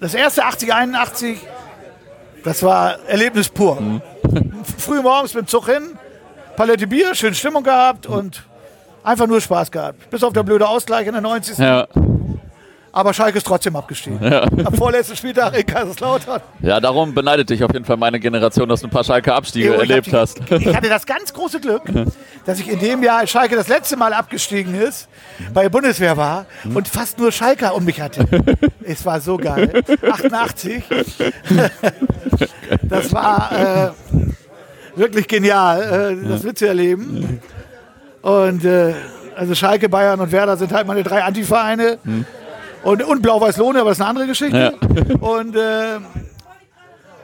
das 0.00 0.14
erste 0.14 0.44
80, 0.44 0.72
81, 0.72 1.38
das 2.44 2.62
war 2.62 2.98
Erlebnis 3.06 3.48
pur. 3.48 3.80
Mhm. 3.80 4.02
Früh 4.78 5.00
morgens 5.00 5.34
mit 5.34 5.46
dem 5.46 5.48
Zug 5.48 5.66
hin, 5.66 5.98
Palette 6.56 6.86
Bier, 6.86 7.14
schön 7.14 7.34
Stimmung 7.34 7.64
gehabt 7.64 8.06
und 8.06 8.44
einfach 9.02 9.26
nur 9.26 9.40
Spaß 9.40 9.70
gehabt. 9.70 10.08
Bis 10.10 10.22
auf 10.22 10.32
der 10.32 10.44
blöde 10.44 10.68
Ausgleich 10.68 11.06
in 11.06 11.12
der 11.12 11.22
90. 11.22 11.58
Ja. 11.58 11.88
Aber 12.92 13.12
Schalke 13.12 13.38
ist 13.38 13.46
trotzdem 13.46 13.74
abgestiegen. 13.74 14.20
Ja. 14.22 14.42
Am 14.42 14.72
vorletzten 14.72 15.16
Spieltag 15.16 15.58
in 15.58 15.66
Kaiserslautern. 15.66 16.40
Ja, 16.60 16.78
darum 16.78 17.12
beneidet 17.12 17.50
dich 17.50 17.64
auf 17.64 17.72
jeden 17.72 17.84
Fall 17.84 17.96
meine 17.96 18.20
Generation, 18.20 18.68
dass 18.68 18.82
du 18.82 18.86
ein 18.86 18.90
paar 18.90 19.02
Schalke-Abstiege 19.02 19.66
jo, 19.66 19.72
erlebt 19.72 20.06
die, 20.06 20.12
hast. 20.12 20.38
Ich 20.48 20.74
hatte 20.74 20.88
das 20.88 21.04
ganz 21.04 21.32
große 21.32 21.58
Glück, 21.58 21.82
dass 22.46 22.60
ich 22.60 22.68
in 22.68 22.78
dem 22.78 23.02
Jahr, 23.02 23.18
als 23.18 23.30
Schalke 23.30 23.56
das 23.56 23.66
letzte 23.66 23.96
Mal 23.96 24.12
abgestiegen 24.12 24.76
ist, 24.76 25.08
bei 25.52 25.62
der 25.62 25.70
Bundeswehr 25.70 26.16
war 26.16 26.46
und 26.72 26.86
fast 26.86 27.18
nur 27.18 27.32
Schalke 27.32 27.72
um 27.72 27.84
mich 27.84 28.00
hatte. 28.00 28.28
Es 28.84 29.04
war 29.04 29.20
so 29.20 29.38
geil. 29.38 29.82
88. 30.08 30.84
Das 32.82 33.12
war 33.12 33.92
äh, 33.92 34.33
wirklich 34.96 35.28
genial, 35.28 36.16
äh, 36.22 36.28
das 36.28 36.42
mitzuerleben. 36.42 37.40
Und 38.22 38.64
äh, 38.64 38.94
also 39.36 39.54
Schalke, 39.54 39.88
Bayern 39.88 40.20
und 40.20 40.32
Werder 40.32 40.56
sind 40.56 40.72
halt 40.72 40.86
meine 40.86 41.02
drei 41.02 41.22
Antivereine. 41.22 41.98
Mhm. 42.04 42.24
Und, 42.82 43.02
und 43.02 43.22
Blau-Weiß-Lohne, 43.22 43.80
aber 43.80 43.90
das 43.90 43.98
ist 43.98 44.02
eine 44.02 44.10
andere 44.10 44.26
Geschichte. 44.26 44.74
Ja. 44.78 45.16
Und 45.20 45.56
äh, 45.56 45.98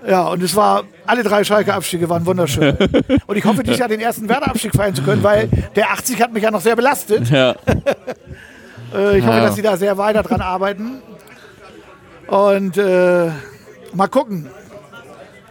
ja, 0.08 0.28
und 0.28 0.42
es 0.42 0.56
war, 0.56 0.84
alle 1.06 1.22
drei 1.22 1.44
Schalke-Abstiege 1.44 2.08
waren 2.08 2.24
wunderschön. 2.24 2.74
Und 3.26 3.36
ich 3.36 3.44
hoffe, 3.44 3.62
dieses 3.62 3.78
Jahr 3.78 3.88
den 3.88 4.00
ersten 4.00 4.28
Werder-Abstieg 4.28 4.74
feiern 4.74 4.94
zu 4.94 5.02
können, 5.02 5.22
weil 5.22 5.48
der 5.76 5.90
80 5.90 6.22
hat 6.22 6.32
mich 6.32 6.42
ja 6.42 6.50
noch 6.50 6.62
sehr 6.62 6.76
belastet. 6.76 7.28
Ja. 7.28 7.50
äh, 8.94 9.18
ich 9.18 9.26
hoffe, 9.26 9.36
ja. 9.36 9.44
dass 9.44 9.56
sie 9.56 9.62
da 9.62 9.76
sehr 9.76 9.98
weiter 9.98 10.22
dran 10.22 10.40
arbeiten. 10.40 11.02
Und 12.26 12.78
äh, 12.78 13.30
mal 13.92 14.08
gucken. 14.08 14.48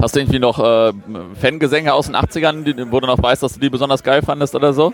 Hast 0.01 0.15
du 0.15 0.19
irgendwie 0.21 0.39
noch 0.39 0.59
äh, 0.59 0.93
Fangesänge 1.39 1.93
aus 1.93 2.05
den 2.05 2.15
80ern, 2.15 2.89
wo 2.89 2.99
du 2.99 3.07
noch 3.07 3.21
weißt, 3.21 3.43
dass 3.43 3.53
du 3.53 3.59
die 3.59 3.69
besonders 3.69 4.01
geil 4.01 4.21
fandest 4.21 4.55
oder 4.55 4.73
so? 4.73 4.93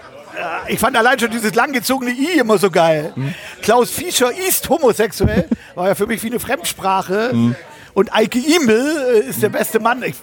ich 0.67 0.79
fand 0.79 0.97
allein 0.97 1.19
schon 1.19 1.31
dieses 1.31 1.53
langgezogene 1.55 2.11
I 2.11 2.39
immer 2.39 2.57
so 2.57 2.69
geil. 2.69 3.13
Mhm. 3.15 3.33
Klaus 3.61 3.91
Fischer 3.91 4.31
ist 4.31 4.67
homosexuell, 4.69 5.47
war 5.75 5.87
ja 5.87 5.95
für 5.95 6.07
mich 6.07 6.23
wie 6.23 6.27
eine 6.27 6.39
Fremdsprache. 6.39 7.31
Mhm. 7.33 7.55
Und 7.93 8.13
Eike 8.13 8.39
Imel 8.39 9.23
äh, 9.23 9.29
ist 9.29 9.41
der 9.41 9.49
beste 9.49 9.79
Mann. 9.79 10.03
Ich, 10.03 10.15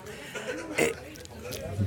äh, 0.77 0.93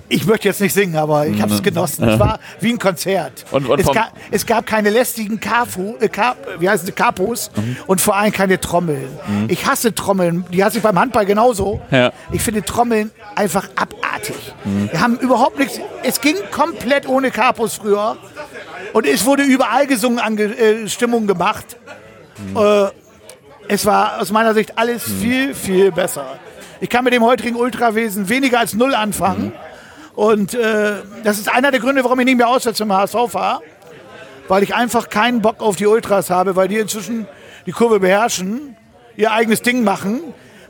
ich 0.09 0.25
möchte 0.25 0.47
jetzt 0.47 0.61
nicht 0.61 0.73
singen, 0.73 0.95
aber 0.95 1.27
ich 1.27 1.41
habe 1.41 1.53
es 1.53 1.59
mhm. 1.59 1.63
genossen. 1.63 2.07
Es 2.07 2.19
war 2.19 2.39
wie 2.59 2.71
ein 2.71 2.79
Konzert. 2.79 3.45
Und, 3.51 3.67
und 3.67 3.79
es, 3.79 3.85
gab, 3.87 4.13
es, 4.31 4.45
gab, 4.45 4.65
keine 4.65 4.89
lästigen 4.89 5.39
Kafu, 5.39 5.95
äh, 5.99 6.09
Kap, 6.09 6.37
wie 6.59 6.69
heißen 6.69 6.85
sie, 6.85 6.91
Kapos 6.91 7.51
mhm. 7.55 7.77
und 7.87 8.01
vor 8.01 8.15
allem 8.15 8.31
keine 8.31 8.59
Trommeln. 8.59 9.07
Mhm. 9.27 9.45
Ich 9.49 9.65
hasse 9.65 9.93
Trommeln. 9.93 10.45
Die 10.51 10.63
hasse 10.63 10.77
ich 10.77 10.83
beim 10.83 10.99
Handball 10.99 11.25
genauso. 11.25 11.81
Ja. 11.91 12.11
Ich 12.31 12.41
finde 12.41 12.63
Trommeln 12.63 13.11
einfach 13.35 13.67
abartig. 13.75 14.53
Mhm. 14.63 14.89
Wir 14.91 15.01
haben 15.01 15.17
überhaupt 15.17 15.59
nichts. 15.59 15.79
Es 16.03 16.21
ging 16.21 16.35
komplett 16.51 17.07
ohne 17.07 17.31
Kapos 17.31 17.75
früher. 17.75 18.17
Und 18.93 19.05
es 19.05 19.25
wurde 19.25 19.43
überall 19.43 19.87
gesungen, 19.87 20.19
an 20.19 20.37
äh, 20.37 20.87
Stimmung 20.87 21.27
gemacht. 21.27 21.77
Mhm. 22.37 22.57
Äh, 22.57 22.87
es 23.67 23.85
war 23.85 24.21
aus 24.21 24.31
meiner 24.31 24.53
Sicht 24.53 24.77
alles 24.77 25.07
mhm. 25.07 25.21
viel, 25.21 25.53
viel 25.53 25.91
besser. 25.91 26.39
Ich 26.81 26.89
kann 26.89 27.03
mit 27.03 27.13
dem 27.13 27.23
heutigen 27.23 27.55
Ultrawesen 27.55 28.29
weniger 28.29 28.59
als 28.59 28.73
null 28.73 28.95
anfangen. 28.95 29.53
Und 30.15 30.53
äh, 30.53 30.95
das 31.23 31.39
ist 31.39 31.53
einer 31.53 31.71
der 31.71 31.79
Gründe, 31.79 32.03
warum 32.03 32.19
ich 32.19 32.25
nicht 32.25 32.37
mehr 32.37 32.47
auswärts 32.47 32.77
zum 32.77 32.91
HSV 32.93 33.15
fahre. 33.29 33.61
Weil 34.47 34.63
ich 34.63 34.75
einfach 34.75 35.09
keinen 35.09 35.41
Bock 35.41 35.59
auf 35.59 35.75
die 35.75 35.87
Ultras 35.87 36.29
habe, 36.29 36.55
weil 36.55 36.67
die 36.67 36.77
inzwischen 36.77 37.27
die 37.65 37.71
Kurve 37.71 37.99
beherrschen, 37.99 38.77
ihr 39.17 39.31
eigenes 39.31 39.61
Ding 39.61 39.83
machen. 39.83 40.21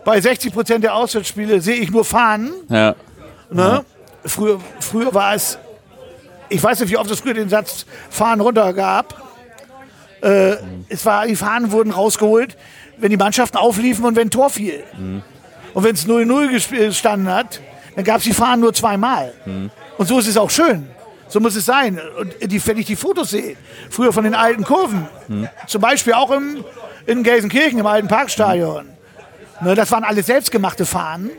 Bei 0.03 0.21
60 0.21 0.53
Prozent 0.53 0.83
der 0.83 0.95
Auswärtsspiele 0.95 1.61
sehe 1.61 1.75
ich 1.75 1.91
nur 1.91 2.05
Fahnen. 2.05 2.51
Ja. 2.69 2.95
Ne? 3.49 3.61
Ja. 3.61 3.83
Früher, 4.25 4.59
früher 4.79 5.13
war 5.13 5.35
es, 5.35 5.59
ich 6.49 6.63
weiß 6.63 6.79
nicht, 6.79 6.91
wie 6.91 6.97
oft 6.97 7.11
es 7.11 7.19
früher 7.19 7.33
den 7.33 7.49
Satz 7.49 7.85
Fahnen 8.09 8.41
runter 8.41 8.73
gab. 8.73 9.21
Äh, 10.21 10.51
mhm. 10.51 10.85
Es 10.89 11.05
war, 11.05 11.27
die 11.27 11.35
Fahnen 11.35 11.71
wurden 11.71 11.91
rausgeholt, 11.91 12.57
wenn 12.97 13.09
die 13.09 13.17
Mannschaften 13.17 13.57
aufliefen 13.57 14.05
und 14.05 14.15
wenn 14.15 14.27
ein 14.27 14.31
Tor 14.31 14.49
fiel. 14.49 14.83
Mhm. 14.97 15.21
Und 15.73 15.83
wenn 15.83 15.95
es 15.95 16.07
0-0 16.07 16.87
gestanden 16.87 17.31
hat, 17.31 17.59
dann 17.95 18.03
gab 18.03 18.17
es 18.17 18.23
die 18.23 18.33
Fahnen 18.33 18.61
nur 18.61 18.73
zweimal. 18.73 19.33
Mhm. 19.45 19.71
Und 19.97 20.07
so 20.07 20.19
ist 20.19 20.27
es 20.27 20.37
auch 20.37 20.49
schön. 20.49 20.89
So 21.27 21.39
muss 21.39 21.55
es 21.55 21.65
sein. 21.65 21.99
Und 22.19 22.33
die, 22.41 22.65
wenn 22.67 22.77
ich 22.77 22.85
die 22.85 22.95
Fotos 22.95 23.31
sehe, 23.31 23.55
früher 23.89 24.13
von 24.13 24.23
den 24.23 24.35
alten 24.35 24.63
Kurven, 24.63 25.07
mhm. 25.27 25.49
zum 25.67 25.81
Beispiel 25.81 26.13
auch 26.13 26.31
im, 26.31 26.63
in 27.05 27.23
Gelsenkirchen, 27.23 27.79
im 27.79 27.85
alten 27.85 28.07
Parkstadion, 28.07 28.85
mhm. 29.61 29.67
ne, 29.67 29.75
das 29.75 29.91
waren 29.91 30.03
alle 30.03 30.23
selbstgemachte 30.23 30.85
Fahnen. 30.85 31.31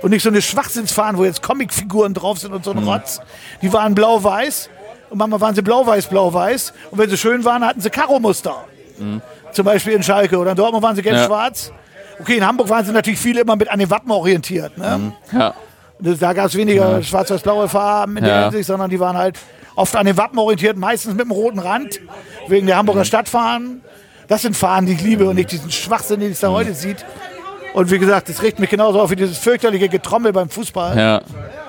Und 0.00 0.10
nicht 0.10 0.24
so 0.24 0.30
eine 0.30 0.42
Schwachsinnsfahnen, 0.42 1.16
wo 1.16 1.24
jetzt 1.24 1.42
Comicfiguren 1.42 2.12
drauf 2.12 2.38
sind 2.38 2.52
und 2.52 2.64
so 2.64 2.72
ein 2.72 2.80
mhm. 2.80 2.88
Rotz. 2.88 3.20
Die 3.62 3.72
waren 3.72 3.94
blau-weiß. 3.94 4.68
Und 5.10 5.18
manchmal 5.18 5.40
waren 5.40 5.54
sie 5.54 5.62
blau-weiß, 5.62 6.08
blau-weiß. 6.08 6.72
Und 6.90 6.98
wenn 6.98 7.08
sie 7.08 7.16
schön 7.16 7.44
waren, 7.44 7.64
hatten 7.64 7.80
sie 7.80 7.88
Karo-Muster. 7.88 8.64
Mhm. 8.98 9.22
Zum 9.52 9.64
Beispiel 9.64 9.92
in 9.92 10.02
Schalke. 10.02 10.38
Oder 10.38 10.50
in 10.50 10.56
Dortmund 10.56 10.82
waren 10.82 10.96
sie 10.96 11.02
gelb-schwarz. 11.02 11.68
Ja. 11.68 11.74
Okay, 12.20 12.36
in 12.38 12.46
Hamburg 12.46 12.68
waren 12.68 12.84
sie 12.84 12.90
natürlich 12.90 13.20
viele 13.20 13.42
immer 13.42 13.54
mit 13.54 13.68
an 13.68 13.78
den 13.78 13.90
Wappen 13.90 14.10
orientiert. 14.10 14.76
Ne? 14.76 14.98
Mhm. 14.98 15.38
Ja. 15.38 15.54
Da 16.02 16.32
gab 16.32 16.46
es 16.46 16.56
weniger 16.56 16.96
ja. 16.98 17.02
schwarz-weiß-blaue 17.02 17.68
Farben 17.68 18.16
in 18.16 18.24
der 18.24 18.44
Hinsicht, 18.44 18.66
sondern 18.66 18.90
die 18.90 18.98
waren 18.98 19.16
halt 19.16 19.38
oft 19.76 19.94
an 19.94 20.06
den 20.06 20.16
Wappen 20.16 20.38
orientiert, 20.38 20.76
meistens 20.76 21.12
mit 21.12 21.22
einem 21.22 21.30
roten 21.30 21.58
Rand, 21.58 22.00
wegen 22.48 22.66
der 22.66 22.76
Hamburger 22.76 23.04
Stadtfahnen. 23.04 23.82
Das 24.28 24.42
sind 24.42 24.56
Fahnen, 24.56 24.86
die 24.86 24.94
ich 24.94 25.02
liebe 25.02 25.28
und 25.28 25.36
nicht 25.36 25.52
diesen 25.52 25.70
Schwachsinn, 25.70 26.20
den 26.20 26.32
es 26.32 26.40
da 26.40 26.50
heute 26.50 26.74
sieht. 26.74 27.04
Und 27.74 27.90
wie 27.90 27.98
gesagt, 27.98 28.28
das 28.28 28.42
riecht 28.42 28.58
mich 28.58 28.68
genauso 28.68 29.00
auf 29.00 29.10
wie 29.10 29.16
dieses 29.16 29.38
fürchterliche 29.38 29.88
Getrommel 29.88 30.32
beim 30.32 30.48
Fußball, 30.48 30.96
ja. 30.96 31.22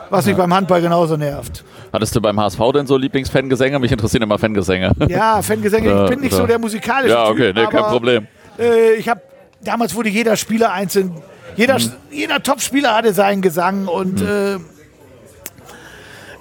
was 0.09 0.25
mich 0.25 0.35
ja. 0.35 0.43
beim 0.43 0.53
Handball 0.53 0.81
genauso 0.81 1.15
nervt. 1.15 1.63
Hattest 1.93 2.15
du 2.15 2.21
beim 2.21 2.39
HSV 2.39 2.59
denn 2.73 2.87
so 2.87 2.97
Lieblingsfangesänge? 2.97 3.79
Mich 3.79 3.91
interessieren 3.91 4.23
immer 4.23 4.37
Fangesänge. 4.39 4.91
Ja, 5.07 5.41
Fangesänge. 5.41 6.03
Ich 6.03 6.09
bin 6.09 6.19
nicht 6.19 6.33
so 6.33 6.45
der 6.45 6.59
musikalische 6.59 7.13
Ja, 7.13 7.27
okay, 7.27 7.53
typ, 7.53 7.55
nee, 7.55 7.67
kein 7.67 7.83
Problem. 7.83 8.27
Äh, 8.59 8.95
ich 8.95 9.07
habe 9.07 9.21
damals 9.61 9.95
wurde 9.95 10.09
jeder 10.09 10.35
Spieler 10.35 10.71
einzeln 10.73 11.13
jeder, 11.55 11.79
mhm. 11.79 11.91
jeder 12.11 12.41
Top-Spieler 12.41 12.95
hatte 12.95 13.13
seinen 13.13 13.41
Gesang 13.41 13.87
und 13.87 14.21
mhm. 14.21 14.27
äh, 14.27 14.55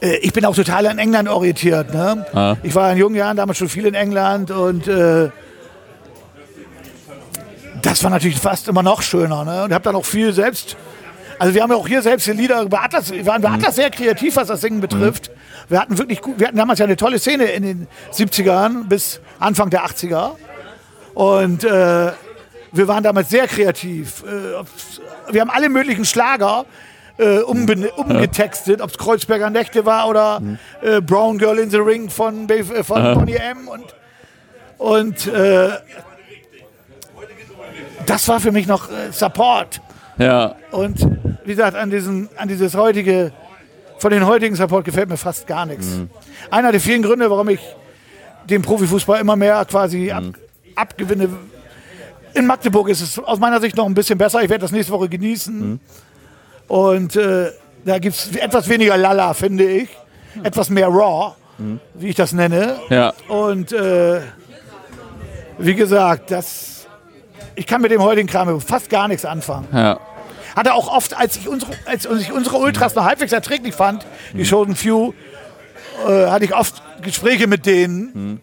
äh, 0.02 0.16
ich 0.16 0.32
bin 0.32 0.44
auch 0.44 0.54
total 0.54 0.86
an 0.86 0.98
England 0.98 1.28
orientiert. 1.28 1.94
Ne? 1.94 2.26
Ah. 2.34 2.56
Ich 2.62 2.74
war 2.74 2.92
in 2.92 2.98
jungen 2.98 3.14
Jahren 3.14 3.36
damals 3.36 3.58
schon 3.58 3.68
viel 3.68 3.86
in 3.86 3.94
England 3.94 4.50
und 4.50 4.88
äh, 4.88 5.30
das 7.80 8.02
war 8.04 8.10
natürlich 8.10 8.38
fast 8.38 8.68
immer 8.68 8.82
noch 8.82 9.02
schöner. 9.02 9.44
Ne? 9.44 9.64
Und 9.64 9.72
habe 9.72 9.84
dann 9.84 9.96
auch 9.96 10.04
viel 10.04 10.32
selbst. 10.32 10.76
Also 11.38 11.54
wir 11.54 11.62
haben 11.62 11.70
ja 11.70 11.76
auch 11.76 11.88
hier 11.88 12.02
selbst 12.02 12.26
die 12.26 12.32
Lieder 12.32 12.62
über 12.62 12.84
Atlas, 12.84 13.10
wir 13.10 13.26
waren 13.26 13.42
bei 13.42 13.48
mhm. 13.48 13.56
Atlas 13.56 13.76
sehr 13.76 13.90
kreativ, 13.90 14.36
was 14.36 14.48
das 14.48 14.60
Singen 14.60 14.80
betrifft. 14.80 15.28
Mhm. 15.28 15.70
Wir 15.70 15.80
hatten 15.80 15.98
wirklich 15.98 16.20
gut, 16.20 16.38
wir 16.38 16.48
hatten 16.48 16.56
damals 16.56 16.78
ja 16.78 16.84
eine 16.84 16.96
tolle 16.96 17.18
Szene 17.18 17.44
in 17.44 17.62
den 17.62 17.88
70ern 18.12 18.88
bis 18.88 19.20
Anfang 19.38 19.70
der 19.70 19.84
80er. 19.84 20.32
Und 21.14 21.64
äh, 21.64 22.12
wir 22.72 22.88
waren 22.88 23.02
damals 23.04 23.28
sehr 23.28 23.46
kreativ. 23.46 24.24
Äh, 24.24 25.32
wir 25.32 25.40
haben 25.40 25.50
alle 25.50 25.68
möglichen 25.68 26.04
Schlager 26.04 26.64
äh, 27.18 27.38
umgetextet, 27.38 28.80
ob 28.80 28.90
es 28.90 28.98
Kreuzberger 28.98 29.50
Nächte 29.50 29.84
war 29.84 30.08
oder 30.08 30.40
mhm. 30.40 30.58
äh, 30.82 31.00
Brown 31.00 31.38
Girl 31.38 31.58
in 31.58 31.70
the 31.70 31.78
Ring 31.78 32.10
von, 32.10 32.48
äh, 32.48 32.64
von 32.82 33.14
Bonnie 33.14 33.34
M. 33.34 33.68
Und, 33.68 33.94
und 34.78 35.26
äh, 35.26 35.70
das 38.06 38.26
war 38.28 38.40
für 38.40 38.52
mich 38.52 38.66
noch 38.66 38.90
äh, 38.90 39.12
Support. 39.12 39.80
Ja. 40.18 40.56
Und 40.70 41.06
wie 41.44 41.50
gesagt, 41.50 41.76
an, 41.76 41.90
diesen, 41.90 42.28
an 42.36 42.48
dieses 42.48 42.74
heutige, 42.74 43.32
von 43.98 44.10
den 44.10 44.26
heutigen 44.26 44.56
Support 44.56 44.84
gefällt 44.84 45.08
mir 45.08 45.16
fast 45.16 45.46
gar 45.46 45.66
nichts. 45.66 45.86
Mhm. 45.86 46.10
Einer 46.50 46.72
der 46.72 46.80
vielen 46.80 47.02
Gründe, 47.02 47.30
warum 47.30 47.48
ich 47.48 47.60
den 48.48 48.62
Profifußball 48.62 49.20
immer 49.20 49.36
mehr 49.36 49.64
quasi 49.64 50.10
mhm. 50.10 50.10
ab, 50.10 50.24
abgewinne, 50.74 51.28
in 52.34 52.46
Magdeburg 52.46 52.88
ist 52.88 53.00
es 53.00 53.18
aus 53.18 53.38
meiner 53.38 53.60
Sicht 53.60 53.76
noch 53.76 53.86
ein 53.86 53.94
bisschen 53.94 54.18
besser. 54.18 54.42
Ich 54.42 54.48
werde 54.48 54.62
das 54.62 54.72
nächste 54.72 54.92
Woche 54.92 55.08
genießen. 55.08 55.70
Mhm. 55.72 55.80
Und 56.68 57.16
äh, 57.16 57.50
da 57.84 57.98
gibt 57.98 58.16
es 58.16 58.34
etwas 58.36 58.68
weniger 58.68 58.96
Lala, 58.96 59.34
finde 59.34 59.64
ich. 59.64 59.88
Etwas 60.42 60.70
mehr 60.70 60.88
Raw, 60.88 61.34
mhm. 61.58 61.80
wie 61.94 62.08
ich 62.08 62.14
das 62.14 62.32
nenne. 62.32 62.76
Ja. 62.88 63.12
Und 63.28 63.72
äh, 63.72 64.20
wie 65.58 65.74
gesagt, 65.74 66.30
das, 66.30 66.86
ich 67.54 67.66
kann 67.66 67.82
mit 67.82 67.90
dem 67.90 68.02
heutigen 68.02 68.28
Kram 68.28 68.60
fast 68.60 68.88
gar 68.88 69.08
nichts 69.08 69.24
anfangen. 69.24 69.68
Ja. 69.72 70.00
Hatte 70.56 70.74
auch 70.74 70.94
oft, 70.94 71.16
als 71.16 71.36
ich 71.36 71.48
unsere, 71.48 71.72
als 71.86 72.06
ich 72.06 72.32
unsere 72.32 72.56
Ultras 72.56 72.94
noch 72.94 73.04
halbwegs 73.04 73.32
erträglich 73.32 73.74
fand, 73.74 74.06
die 74.32 74.38
mhm. 74.38 74.48
Chosen 74.48 74.76
Few, 74.76 75.12
äh, 76.06 76.26
hatte 76.26 76.44
ich 76.44 76.54
oft 76.54 76.82
Gespräche 77.02 77.46
mit 77.46 77.66
denen 77.66 78.10
mhm. 78.14 78.40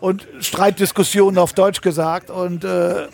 und 0.00 0.26
Streitdiskussionen 0.40 1.38
auf 1.38 1.52
Deutsch 1.52 1.80
gesagt. 1.80 2.30
Und 2.30 2.64
äh, 2.64 3.06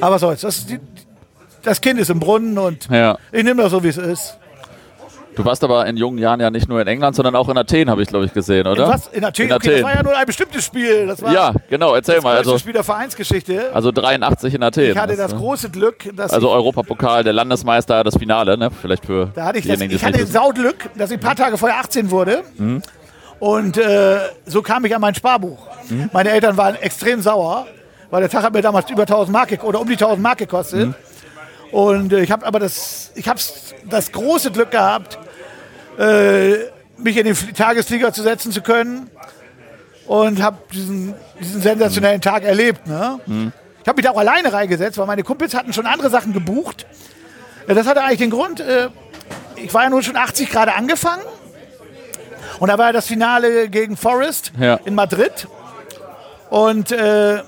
aber 0.00 0.14
was 0.14 0.20
soll's. 0.20 0.40
Das, 0.42 0.66
das 1.62 1.80
Kind 1.80 1.98
ist 1.98 2.10
im 2.10 2.20
Brunnen 2.20 2.58
und 2.58 2.88
ja. 2.90 3.18
ich 3.32 3.44
nehme 3.44 3.62
das 3.62 3.70
so, 3.70 3.82
wie 3.82 3.88
es 3.88 3.96
ist. 3.96 4.38
Du 5.36 5.44
warst 5.44 5.64
aber 5.64 5.84
in 5.86 5.96
jungen 5.96 6.18
Jahren 6.18 6.38
ja 6.40 6.50
nicht 6.50 6.68
nur 6.68 6.80
in 6.80 6.86
England, 6.86 7.16
sondern 7.16 7.34
auch 7.34 7.48
in 7.48 7.58
Athen, 7.58 7.90
habe 7.90 8.02
ich 8.02 8.08
glaube 8.08 8.24
ich 8.24 8.32
gesehen, 8.32 8.66
oder? 8.66 8.84
In, 8.84 8.90
was? 8.90 9.06
in 9.08 9.24
Athen? 9.24 9.46
In 9.46 9.52
okay, 9.52 9.68
Athen. 9.68 9.72
Das 9.72 9.82
war 9.82 9.94
ja 9.96 10.02
nur 10.02 10.16
ein 10.16 10.26
bestimmtes 10.26 10.64
Spiel. 10.64 11.06
Das 11.06 11.22
war 11.22 11.32
ja, 11.32 11.52
genau, 11.68 11.94
erzähl 11.94 12.16
das 12.16 12.24
mal. 12.24 12.36
Also, 12.36 12.56
Spiel 12.58 12.72
der 12.72 12.84
Vereinsgeschichte. 12.84 13.70
Also 13.74 13.90
83 13.90 14.54
in 14.54 14.62
Athen. 14.62 14.92
Ich 14.92 14.96
hatte 14.96 15.16
das, 15.16 15.32
das 15.32 15.40
große 15.40 15.70
Glück, 15.70 16.10
dass 16.14 16.32
Also 16.32 16.50
Europapokal, 16.50 17.24
der 17.24 17.32
Landesmeister, 17.32 18.04
das 18.04 18.16
Finale, 18.16 18.56
ne? 18.56 18.70
Vielleicht 18.70 19.06
für 19.06 19.30
Da 19.34 19.46
hatte 19.46 19.58
ich 19.58 19.66
das, 19.66 19.80
ich 19.80 20.04
hatte 20.04 20.24
Sauglück, 20.26 20.90
dass 20.96 21.10
ich 21.10 21.18
ein 21.18 21.20
paar 21.20 21.36
Tage 21.36 21.58
vorher 21.58 21.78
18 21.80 22.10
wurde. 22.10 22.42
Mhm. 22.56 22.82
Und 23.40 23.76
äh, 23.76 24.18
so 24.46 24.62
kam 24.62 24.84
ich 24.84 24.94
an 24.94 25.00
mein 25.00 25.14
Sparbuch. 25.14 25.58
Mhm. 25.88 26.10
Meine 26.12 26.30
Eltern 26.30 26.56
waren 26.56 26.76
extrem 26.76 27.20
sauer, 27.20 27.66
weil 28.14 28.20
der 28.20 28.30
Tag 28.30 28.44
hat 28.44 28.52
mir 28.52 28.62
damals 28.62 28.88
über 28.88 29.02
1000 29.02 29.32
Mark 29.32 29.64
oder 29.64 29.80
um 29.80 29.88
die 29.88 29.94
1000 29.94 30.22
Mark 30.22 30.38
gekostet. 30.38 30.86
Mhm. 30.86 30.94
Und 31.72 32.12
äh, 32.12 32.20
ich 32.20 32.30
habe 32.30 32.46
aber 32.46 32.60
das, 32.60 33.10
ich 33.16 33.26
habe 33.26 33.40
das 33.90 34.12
große 34.12 34.52
Glück 34.52 34.70
gehabt, 34.70 35.18
äh, 35.98 36.52
mich 36.96 37.16
in 37.16 37.24
den 37.24 37.34
Tagesflieger 37.34 38.12
zu 38.12 38.22
setzen 38.22 38.52
zu 38.52 38.62
können 38.62 39.10
und 40.06 40.40
habe 40.40 40.58
diesen, 40.72 41.12
diesen 41.40 41.60
sensationellen 41.60 42.20
Tag 42.20 42.44
erlebt. 42.44 42.86
Ne? 42.86 43.18
Mhm. 43.26 43.52
Ich 43.82 43.88
habe 43.88 43.96
mich 43.96 44.06
da 44.06 44.12
auch 44.12 44.18
alleine 44.18 44.52
reingesetzt, 44.52 44.96
weil 44.96 45.06
meine 45.06 45.24
Kumpels 45.24 45.52
hatten 45.52 45.72
schon 45.72 45.86
andere 45.86 46.08
Sachen 46.08 46.32
gebucht. 46.32 46.86
Das 47.66 47.84
hatte 47.84 48.00
eigentlich 48.00 48.20
den 48.20 48.30
Grund, 48.30 48.60
äh, 48.60 48.90
ich 49.56 49.74
war 49.74 49.82
ja 49.82 49.90
nur 49.90 50.04
schon 50.04 50.16
80 50.16 50.50
Grad 50.50 50.68
angefangen 50.68 51.24
und 52.60 52.68
da 52.68 52.78
war 52.78 52.86
ja 52.86 52.92
das 52.92 53.08
Finale 53.08 53.68
gegen 53.68 53.96
Forest 53.96 54.52
ja. 54.56 54.78
in 54.84 54.94
Madrid. 54.94 55.48
Und 56.48 56.92
äh, 56.92 57.42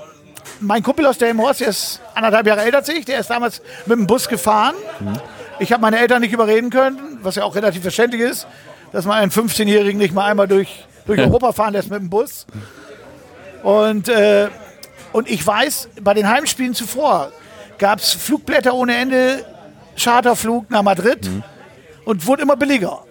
mein 0.60 0.82
Kumpel 0.82 1.06
aus 1.06 1.18
Delmhorst, 1.18 1.60
der 1.60 1.68
ist 1.68 2.00
anderthalb 2.14 2.46
Jahre 2.46 2.62
älter 2.62 2.78
als 2.78 2.88
ich, 2.88 3.04
der 3.04 3.20
ist 3.20 3.30
damals 3.30 3.60
mit 3.86 3.98
dem 3.98 4.06
Bus 4.06 4.28
gefahren. 4.28 4.74
Mhm. 5.00 5.18
Ich 5.58 5.72
habe 5.72 5.80
meine 5.80 5.98
Eltern 5.98 6.20
nicht 6.20 6.32
überreden 6.32 6.70
können, 6.70 7.18
was 7.22 7.36
ja 7.36 7.44
auch 7.44 7.54
relativ 7.54 7.82
verständlich 7.82 8.22
ist, 8.22 8.46
dass 8.92 9.04
man 9.04 9.18
einen 9.18 9.30
15-Jährigen 9.30 9.98
nicht 9.98 10.14
mal 10.14 10.26
einmal 10.26 10.48
durch, 10.48 10.84
durch 11.06 11.20
Europa 11.20 11.52
fahren 11.52 11.72
lässt 11.72 11.90
mit 11.90 12.00
dem 12.00 12.10
Bus. 12.10 12.46
Und, 13.62 14.08
äh, 14.08 14.48
und 15.12 15.30
ich 15.30 15.44
weiß, 15.46 15.88
bei 16.02 16.14
den 16.14 16.28
Heimspielen 16.28 16.74
zuvor 16.74 17.32
gab 17.78 17.98
es 17.98 18.12
Flugblätter 18.12 18.74
ohne 18.74 18.96
Ende, 18.96 19.44
Charterflug 19.96 20.70
nach 20.70 20.82
Madrid 20.82 21.26
mhm. 21.26 21.42
und 22.04 22.26
wurde 22.26 22.42
immer 22.42 22.56
billiger. 22.56 23.02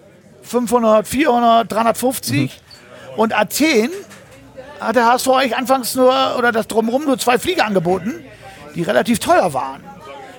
500, 0.42 1.06
400, 1.06 1.72
350. 1.72 2.42
Mhm. 2.42 2.50
Und 3.20 3.36
Athen 3.36 3.90
hat 4.80 4.96
der 4.96 5.06
HSV 5.06 5.28
eigentlich 5.28 5.56
anfangs 5.56 5.94
nur, 5.94 6.36
oder 6.38 6.52
das 6.52 6.66
Drumherum 6.68 7.04
nur 7.04 7.18
zwei 7.18 7.38
Flieger 7.38 7.66
angeboten, 7.66 8.24
die 8.74 8.82
relativ 8.82 9.18
teuer 9.18 9.52
waren. 9.52 9.82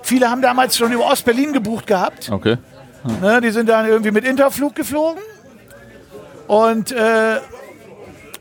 Viele 0.03 0.29
haben 0.29 0.41
damals 0.41 0.77
schon 0.77 0.91
über 0.91 1.05
Ostberlin 1.05 1.53
gebucht 1.53 1.87
gehabt. 1.87 2.29
Okay. 2.31 2.57
Hm. 3.03 3.19
Ne, 3.21 3.41
die 3.41 3.51
sind 3.51 3.67
dann 3.67 3.87
irgendwie 3.87 4.11
mit 4.11 4.25
Interflug 4.25 4.75
geflogen. 4.75 5.21
Und 6.47 6.91
äh, 6.91 7.39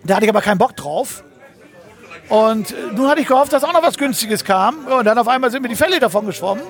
da 0.04 0.14
hatte 0.14 0.24
ich 0.24 0.30
aber 0.30 0.42
keinen 0.42 0.58
Bock 0.58 0.76
drauf. 0.76 1.24
Und 2.28 2.70
äh, 2.70 2.74
nun 2.94 3.08
hatte 3.08 3.20
ich 3.20 3.26
gehofft, 3.26 3.52
dass 3.52 3.64
auch 3.64 3.72
noch 3.72 3.82
was 3.82 3.98
Günstiges 3.98 4.44
kam. 4.44 4.86
Und 4.86 5.04
dann 5.04 5.18
auf 5.18 5.28
einmal 5.28 5.50
sind 5.50 5.62
mir 5.62 5.68
die 5.68 5.76
Fälle 5.76 5.98
davon 5.98 6.26
geschwommen. 6.26 6.62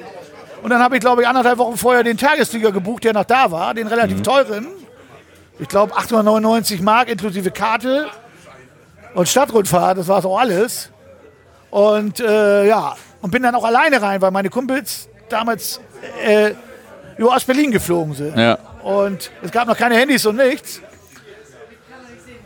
Und 0.62 0.71
dann 0.71 0.83
habe 0.83 0.97
ich, 0.97 1.01
glaube 1.01 1.23
ich, 1.23 1.29
anderthalb 1.29 1.59
Wochen 1.59 1.77
vorher 1.77 2.03
den 2.03 2.17
Tagesflieger 2.17 2.73
gebucht, 2.73 3.05
der 3.05 3.12
noch 3.12 3.25
da 3.25 3.51
war, 3.51 3.75
den 3.75 3.87
relativ 3.87 4.19
mhm. 4.19 4.25
teuren. 4.25 4.67
Ich 5.59 5.69
glaube 5.69 5.95
899 5.97 6.81
Mark 6.81 7.09
inklusive 7.09 7.51
Karte 7.51 8.09
und 9.16 9.26
Stadtrundfahrt, 9.26 9.96
das 9.96 10.09
war 10.09 10.20
so 10.20 10.37
alles. 10.37 10.90
Und 11.70 12.20
äh, 12.20 12.66
ja, 12.66 12.94
und 13.22 13.31
bin 13.31 13.42
dann 13.42 13.55
auch 13.55 13.64
alleine 13.64 14.00
rein, 14.00 14.20
weil 14.20 14.31
meine 14.31 14.50
Kumpels 14.50 15.09
damals 15.31 15.81
äh, 16.22 16.52
über 17.16 17.31
Ostberlin 17.31 17.70
geflogen 17.70 18.14
sind. 18.14 18.37
Ja. 18.37 18.59
Und 18.83 19.31
es 19.42 19.50
gab 19.50 19.66
noch 19.68 19.76
keine 19.76 19.96
Handys 19.96 20.26
und 20.26 20.37
nichts. 20.37 20.83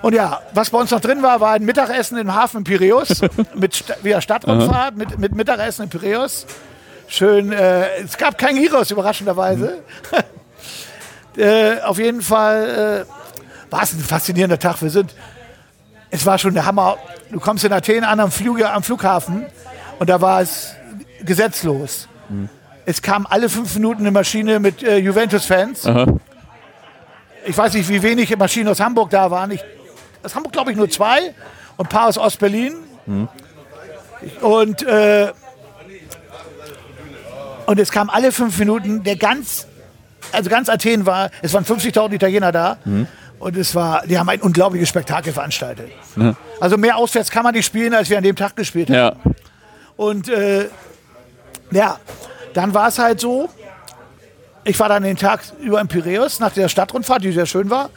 Und 0.01 0.15
ja, 0.15 0.41
was 0.55 0.71
bei 0.71 0.79
uns 0.79 0.93
noch 0.93 1.01
drin 1.01 1.23
war, 1.23 1.41
war 1.41 1.53
ein 1.55 1.65
Mittagessen 1.65 2.17
im 2.19 2.33
Hafen 2.33 2.63
Piräus 2.63 3.21
mit 3.55 3.75
St 3.75 3.93
wieder 4.05 4.21
Stadtrundfahrt, 4.21 4.97
mit, 4.97 5.19
mit 5.19 5.35
Mittagessen 5.35 5.83
in 5.83 5.91
Piräus. 5.91 6.47
Schön, 7.09 7.51
äh, 7.51 7.99
es 8.05 8.17
gab 8.17 8.39
kein 8.39 8.55
Gyros, 8.55 8.93
überraschenderweise. 8.93 9.83
Mhm. 11.37 11.41
äh, 11.43 11.81
auf 11.81 11.99
jeden 11.99 12.23
Fall 12.23 13.07
äh, 13.09 13.73
war 13.73 13.83
es 13.83 13.93
ein 13.93 13.99
faszinierender 13.99 14.59
Tag. 14.59 14.81
Wir 14.81 14.91
sind, 14.91 15.15
es 16.11 16.27
war 16.27 16.39
schon 16.39 16.55
der 16.55 16.67
Hammer. 16.67 16.97
Du 17.31 17.41
kommst 17.41 17.65
in 17.65 17.73
Athen 17.73 18.05
an 18.05 18.21
am, 18.21 18.31
Flug, 18.31 18.63
am 18.63 18.83
Flughafen 18.83 19.47
und 19.99 20.11
da 20.11 20.21
war 20.21 20.41
es 20.41 20.75
gesetzlos. 21.23 22.09
Mhm. 22.29 22.49
Es 22.87 23.03
kam 23.03 23.27
alle 23.29 23.49
fünf 23.49 23.75
Minuten 23.75 24.01
eine 24.01 24.11
Maschine 24.11 24.59
mit 24.59 24.83
äh, 24.83 24.97
Juventus-Fans. 24.97 25.89
Ich 27.47 27.57
weiß 27.57 27.75
nicht, 27.75 27.89
wie 27.89 28.03
wenig 28.03 28.37
Maschinen 28.37 28.69
aus 28.69 28.81
Hamburg 28.81 29.11
da 29.11 29.31
waren. 29.31 29.51
Ich, 29.53 29.63
aus 30.23 30.35
Hamburg 30.35 30.53
glaube 30.53 30.73
ich 30.73 30.77
nur 30.77 30.91
zwei 30.91 31.35
und 31.77 31.87
ein 31.87 31.89
paar 31.89 32.09
aus 32.09 32.19
Ostberlin. 32.19 32.75
Mhm. 33.07 33.29
Und, 34.41 34.83
äh, 34.83 35.33
und 37.67 37.79
es 37.79 37.91
kam 37.91 38.11
alle 38.11 38.33
fünf 38.33 38.59
Minuten 38.59 39.03
der 39.03 39.17
ganz, 39.17 39.67
also 40.33 40.51
ganz 40.51 40.69
Athen 40.69 41.07
war, 41.07 41.31
es 41.43 41.53
waren 41.55 41.65
50.000 41.65 42.13
Italiener 42.13 42.53
da. 42.53 42.79
Mhm. 42.85 43.07
Und 43.41 43.57
es 43.57 43.75
war, 43.75 44.07
die 44.07 44.19
haben 44.19 44.29
ein 44.29 44.41
unglaubliches 44.43 44.91
Spektakel 44.91 45.33
veranstaltet. 45.33 45.91
Ja. 46.15 46.37
Also 46.61 46.77
mehr 46.77 46.97
auswärts 46.97 47.31
kann 47.31 47.43
man 47.43 47.55
nicht 47.55 47.65
spielen, 47.65 47.95
als 47.95 48.11
wir 48.11 48.19
an 48.19 48.23
dem 48.23 48.37
Tag 48.37 48.55
gespielt 48.55 48.91
haben. 48.91 49.19
Ja. 49.25 49.33
Und 49.97 50.29
äh, 50.29 50.69
ja, 51.71 51.99
dann 52.53 52.75
war 52.75 52.89
es 52.89 52.99
halt 52.99 53.19
so, 53.19 53.49
ich 54.65 54.79
war 54.79 54.91
dann 54.91 55.03
den 55.03 55.17
Tag 55.17 55.41
über 55.59 55.81
in 55.81 55.89
Piräus 55.89 56.39
nach 56.39 56.53
der 56.53 56.69
Stadtrundfahrt, 56.69 57.25
die 57.25 57.33
sehr 57.33 57.47
schön 57.47 57.71
war. 57.71 57.89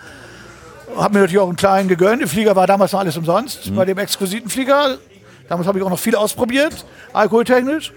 Habe 0.95 1.15
mir 1.15 1.19
natürlich 1.21 1.39
auch 1.39 1.47
einen 1.47 1.57
kleinen 1.57 1.89
gegönnt. 1.89 2.21
Der 2.21 2.29
Flieger 2.29 2.55
war 2.55 2.65
damals 2.65 2.93
noch 2.93 3.01
alles 3.01 3.17
umsonst, 3.17 3.69
mhm. 3.69 3.75
bei 3.75 3.83
dem 3.83 3.97
exquisiten 3.97 4.49
Flieger. 4.49 4.97
Damals 5.49 5.67
habe 5.67 5.77
ich 5.77 5.83
auch 5.83 5.89
noch 5.89 5.99
viel 5.99 6.15
ausprobiert, 6.15 6.85
alkoholtechnisch. 7.11 7.91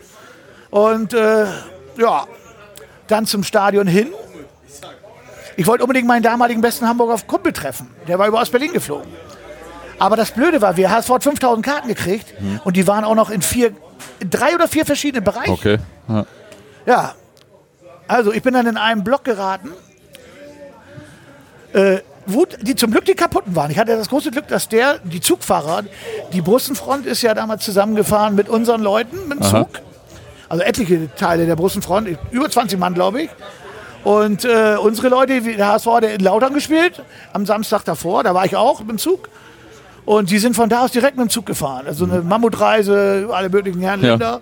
Und 0.70 1.14
äh, 1.14 1.44
ja, 1.96 2.26
dann 3.06 3.24
zum 3.24 3.44
Stadion 3.44 3.86
hin. 3.86 4.08
Ich 5.56 5.66
wollte 5.66 5.84
unbedingt 5.84 6.06
meinen 6.06 6.22
damaligen 6.22 6.60
besten 6.60 6.86
Hamburger 6.86 7.18
Kumpel 7.26 7.52
treffen. 7.52 7.90
Der 8.06 8.18
war 8.18 8.28
über 8.28 8.40
aus 8.40 8.50
Berlin 8.50 8.72
geflogen. 8.72 9.10
Aber 9.98 10.16
das 10.16 10.30
Blöde 10.30 10.60
war, 10.60 10.76
wir 10.76 10.90
haben 10.90 11.00
sofort 11.00 11.22
5000 11.22 11.64
Karten 11.64 11.88
gekriegt 11.88 12.34
mhm. 12.38 12.60
und 12.64 12.76
die 12.76 12.86
waren 12.86 13.04
auch 13.04 13.14
noch 13.14 13.30
in 13.30 13.40
vier 13.40 13.72
drei 14.28 14.54
oder 14.54 14.68
vier 14.68 14.84
verschiedene 14.84 15.22
Bereiche. 15.22 15.52
Okay. 15.52 15.78
Ja. 16.08 16.26
ja. 16.84 17.14
Also 18.06 18.32
ich 18.32 18.42
bin 18.42 18.54
dann 18.54 18.66
in 18.66 18.76
einem 18.76 19.02
Block 19.02 19.24
geraten, 19.24 19.72
äh, 21.72 21.98
wo 22.26 22.44
die 22.44 22.74
zum 22.74 22.90
Glück 22.90 23.04
die 23.04 23.14
kaputten 23.14 23.56
waren. 23.56 23.70
Ich 23.70 23.78
hatte 23.78 23.96
das 23.96 24.08
große 24.08 24.30
Glück, 24.30 24.48
dass 24.48 24.68
der, 24.68 24.98
die 25.04 25.20
Zugfahrer, 25.20 25.84
die 26.32 26.40
Brussenfront 26.40 27.06
ist 27.06 27.22
ja 27.22 27.34
damals 27.34 27.64
zusammengefahren 27.64 28.34
mit 28.34 28.48
unseren 28.48 28.82
Leuten 28.82 29.28
mit 29.28 29.40
dem 29.40 29.42
Zug. 29.42 29.68
Also 30.48 30.62
etliche 30.62 31.12
Teile 31.16 31.46
der 31.46 31.56
Brussenfront, 31.56 32.08
über 32.30 32.50
20 32.50 32.78
Mann, 32.78 32.94
glaube 32.94 33.22
ich. 33.22 33.30
Und 34.06 34.44
äh, 34.44 34.76
unsere 34.80 35.08
Leute, 35.08 35.40
der 35.40 35.66
HSV 35.66 35.86
hat 35.86 36.04
in 36.04 36.20
Lautern 36.20 36.54
gespielt, 36.54 37.02
am 37.32 37.44
Samstag 37.44 37.84
davor, 37.84 38.22
da 38.22 38.34
war 38.34 38.44
ich 38.44 38.54
auch 38.54 38.78
mit 38.78 38.90
dem 38.90 38.98
Zug. 38.98 39.28
Und 40.04 40.30
die 40.30 40.38
sind 40.38 40.54
von 40.54 40.68
da 40.68 40.84
aus 40.84 40.92
direkt 40.92 41.16
mit 41.16 41.26
dem 41.26 41.28
Zug 41.28 41.44
gefahren. 41.44 41.88
Also 41.88 42.04
eine 42.04 42.22
Mammutreise 42.22 43.22
über 43.22 43.36
alle 43.36 43.48
möglichen 43.48 43.80
Herrenländer. 43.80 44.24
Ja. 44.24 44.40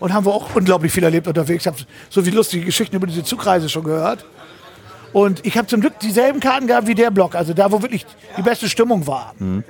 Und 0.00 0.14
haben 0.14 0.24
wir 0.24 0.32
auch 0.32 0.54
unglaublich 0.54 0.90
viel 0.90 1.04
erlebt 1.04 1.28
unterwegs. 1.28 1.64
Ich 1.64 1.66
habe 1.66 1.76
so 2.08 2.22
viele 2.22 2.34
lustige 2.34 2.64
Geschichten 2.64 2.96
über 2.96 3.06
diese 3.06 3.22
Zugreise 3.22 3.68
schon 3.68 3.84
gehört. 3.84 4.24
Und 5.12 5.44
ich 5.44 5.58
habe 5.58 5.66
zum 5.66 5.82
Glück 5.82 5.98
dieselben 5.98 6.40
Karten 6.40 6.66
gehabt 6.66 6.86
wie 6.86 6.94
der 6.94 7.10
Block, 7.10 7.34
also 7.34 7.52
da, 7.52 7.70
wo 7.70 7.82
wirklich 7.82 8.06
die 8.38 8.42
beste 8.42 8.70
Stimmung 8.70 9.06
war. 9.06 9.34
Mhm. 9.38 9.64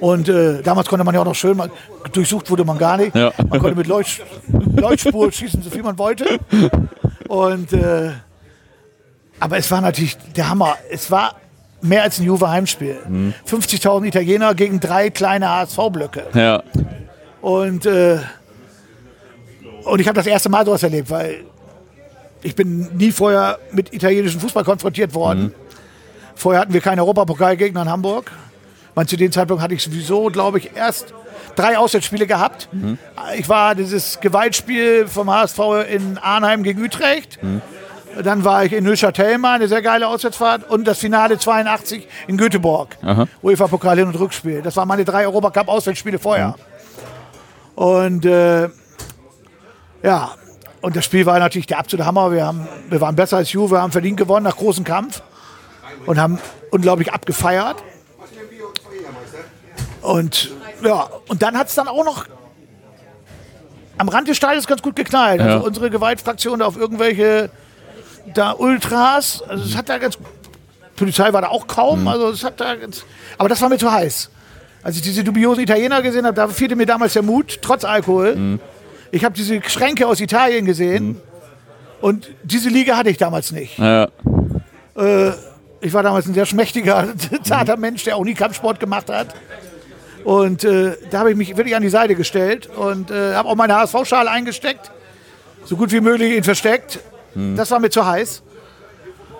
Und 0.00 0.28
äh, 0.28 0.62
damals 0.62 0.88
konnte 0.88 1.04
man 1.04 1.12
ja 1.12 1.22
auch 1.22 1.26
noch 1.26 1.34
schön, 1.34 1.56
mal, 1.56 1.70
durchsucht 2.12 2.48
wurde 2.50 2.64
man 2.64 2.78
gar 2.78 2.98
nicht. 2.98 3.16
Ja. 3.16 3.32
Man 3.48 3.58
konnte 3.58 3.76
mit 3.76 3.88
Leucht, 3.88 4.22
Leuchtspur 4.76 5.32
schießen, 5.32 5.60
so 5.60 5.70
viel 5.70 5.82
man 5.82 5.98
wollte. 5.98 6.38
Und 7.32 7.72
äh, 7.72 8.10
aber 9.40 9.56
es 9.56 9.70
war 9.70 9.80
natürlich 9.80 10.18
der 10.36 10.50
Hammer. 10.50 10.76
Es 10.90 11.10
war 11.10 11.36
mehr 11.80 12.02
als 12.02 12.18
ein 12.18 12.26
Juve-Heimspiel. 12.26 12.98
Mhm. 13.08 13.34
50.000 13.48 14.04
Italiener 14.04 14.54
gegen 14.54 14.80
drei 14.80 15.08
kleine 15.08 15.48
HSV-Blöcke. 15.48 16.26
Ja. 16.34 16.62
Und, 17.40 17.86
äh, 17.86 18.18
und 19.84 19.98
ich 19.98 20.06
habe 20.06 20.14
das 20.14 20.26
erste 20.26 20.50
Mal 20.50 20.66
sowas 20.66 20.82
erlebt, 20.82 21.08
weil 21.08 21.44
ich 22.42 22.54
bin 22.54 22.94
nie 22.98 23.10
vorher 23.10 23.58
mit 23.72 23.94
italienischem 23.94 24.38
Fußball 24.38 24.64
konfrontiert 24.64 25.14
worden. 25.14 25.44
Mhm. 25.44 25.54
Vorher 26.34 26.60
hatten 26.60 26.74
wir 26.74 26.82
keine 26.82 27.00
Europapokalgegner 27.00 27.80
in 27.80 27.88
Hamburg. 27.88 28.30
Man, 28.94 29.08
zu 29.08 29.16
dem 29.16 29.32
Zeitpunkt 29.32 29.62
hatte 29.62 29.74
ich 29.74 29.82
sowieso, 29.82 30.26
glaube 30.26 30.58
ich, 30.58 30.76
erst 30.76 31.14
drei 31.56 31.78
Auswärtsspiele 31.78 32.26
gehabt. 32.26 32.68
Mhm. 32.72 32.98
Ich 33.36 33.48
war 33.48 33.74
dieses 33.74 34.20
Gewaltspiel 34.20 35.06
vom 35.06 35.30
HSV 35.30 35.58
in 35.90 36.18
Arnheim 36.18 36.62
gegen 36.62 36.82
Utrecht. 36.82 37.42
Mhm. 37.42 37.62
Dann 38.22 38.44
war 38.44 38.64
ich 38.64 38.74
in 38.74 38.84
Neuchâtel 38.84 39.38
mal, 39.38 39.54
eine 39.54 39.68
sehr 39.68 39.80
geile 39.80 40.06
Auswärtsfahrt. 40.06 40.68
Und 40.68 40.86
das 40.86 40.98
Finale 40.98 41.38
82 41.38 42.06
in 42.26 42.36
Göteborg. 42.36 42.98
UEFA-Pokal 43.42 43.96
Hin- 43.96 44.08
und 44.08 44.18
Rückspiel. 44.18 44.60
Das 44.60 44.76
waren 44.76 44.88
meine 44.88 45.04
drei 45.04 45.26
Europacup-Auswärtsspiele 45.26 46.18
vorher. 46.18 46.48
Mhm. 46.48 46.54
Und 47.74 48.26
äh, 48.26 48.68
ja, 50.02 50.32
und 50.82 50.96
das 50.96 51.04
Spiel 51.04 51.24
war 51.26 51.38
natürlich 51.38 51.66
der 51.66 51.78
absolute 51.78 52.04
Hammer. 52.04 52.32
Wir, 52.32 52.44
haben, 52.44 52.68
wir 52.90 53.00
waren 53.00 53.16
besser 53.16 53.38
als 53.38 53.52
Juve, 53.52 53.80
haben 53.80 53.92
verdient 53.92 54.16
gewonnen 54.16 54.44
nach 54.44 54.56
großem 54.56 54.84
Kampf 54.84 55.22
und 56.06 56.18
haben 56.18 56.38
unglaublich 56.70 57.12
abgefeiert. 57.12 57.76
Und 60.02 60.50
ja, 60.84 61.08
und 61.28 61.42
dann 61.42 61.56
hat 61.56 61.68
es 61.68 61.74
dann 61.74 61.88
auch 61.88 62.04
noch 62.04 62.26
am 63.98 64.08
Rand 64.08 64.28
des 64.28 64.36
Stadions 64.36 64.66
ganz 64.66 64.82
gut 64.82 64.96
geknallt. 64.96 65.40
Ja. 65.40 65.46
Also 65.46 65.66
unsere 65.66 65.90
Gewaltfraktion 65.90 66.58
da 66.58 66.66
auf 66.66 66.76
irgendwelche 66.76 67.50
da 68.34 68.52
Ultras, 68.52 69.42
also 69.48 69.64
es 69.64 69.76
hat 69.76 69.88
da 69.88 69.98
ganz 69.98 70.16
Polizei 70.96 71.32
war 71.32 71.42
da 71.42 71.48
auch 71.48 71.66
kaum, 71.66 72.06
also 72.06 72.30
es 72.30 72.44
hat 72.44 72.60
da 72.60 72.76
ganz, 72.76 73.04
aber 73.38 73.48
das 73.48 73.60
war 73.60 73.68
mir 73.68 73.78
zu 73.78 73.90
heiß. 73.90 74.30
Als 74.84 74.96
ich 74.96 75.02
diese 75.02 75.24
dubiosen 75.24 75.62
Italiener 75.62 76.02
gesehen 76.02 76.26
habe, 76.26 76.34
da 76.34 76.48
fehlte 76.48 76.76
mir 76.76 76.86
damals 76.86 77.14
der 77.14 77.22
Mut, 77.22 77.60
trotz 77.62 77.84
Alkohol. 77.84 78.58
Ich 79.10 79.24
habe 79.24 79.34
diese 79.34 79.60
Schränke 79.68 80.06
aus 80.06 80.20
Italien 80.20 80.64
gesehen 80.64 81.20
und 82.00 82.30
diese 82.44 82.68
Liga 82.68 82.96
hatte 82.96 83.10
ich 83.10 83.16
damals 83.16 83.52
nicht. 83.52 83.78
Ja. 83.78 84.08
Ich 85.80 85.92
war 85.92 86.02
damals 86.04 86.26
ein 86.26 86.34
sehr 86.34 86.46
schmächtiger, 86.46 87.08
zarter 87.42 87.76
Mensch, 87.76 88.04
der 88.04 88.16
auch 88.16 88.24
nie 88.24 88.34
Kampfsport 88.34 88.78
gemacht 88.78 89.10
hat. 89.10 89.34
Und 90.24 90.64
äh, 90.64 90.96
da 91.10 91.20
habe 91.20 91.30
ich 91.30 91.36
mich 91.36 91.56
wirklich 91.56 91.74
an 91.74 91.82
die 91.82 91.88
Seite 91.88 92.14
gestellt 92.14 92.68
und 92.76 93.10
äh, 93.10 93.34
habe 93.34 93.48
auch 93.48 93.56
meine 93.56 93.74
HSV-Schale 93.74 94.30
eingesteckt. 94.30 94.90
So 95.64 95.76
gut 95.76 95.92
wie 95.92 96.00
möglich 96.00 96.36
ihn 96.36 96.44
versteckt. 96.44 97.00
Das 97.56 97.70
war 97.70 97.80
mir 97.80 97.88
zu 97.90 98.04
heiß. 98.04 98.42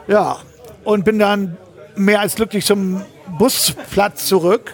Ja, 0.09 0.39
und 0.85 1.05
bin 1.05 1.19
dann 1.19 1.57
mehr 1.95 2.21
als 2.21 2.35
glücklich 2.37 2.65
zum 2.65 3.03
Busplatz 3.39 4.27
zurück. 4.27 4.73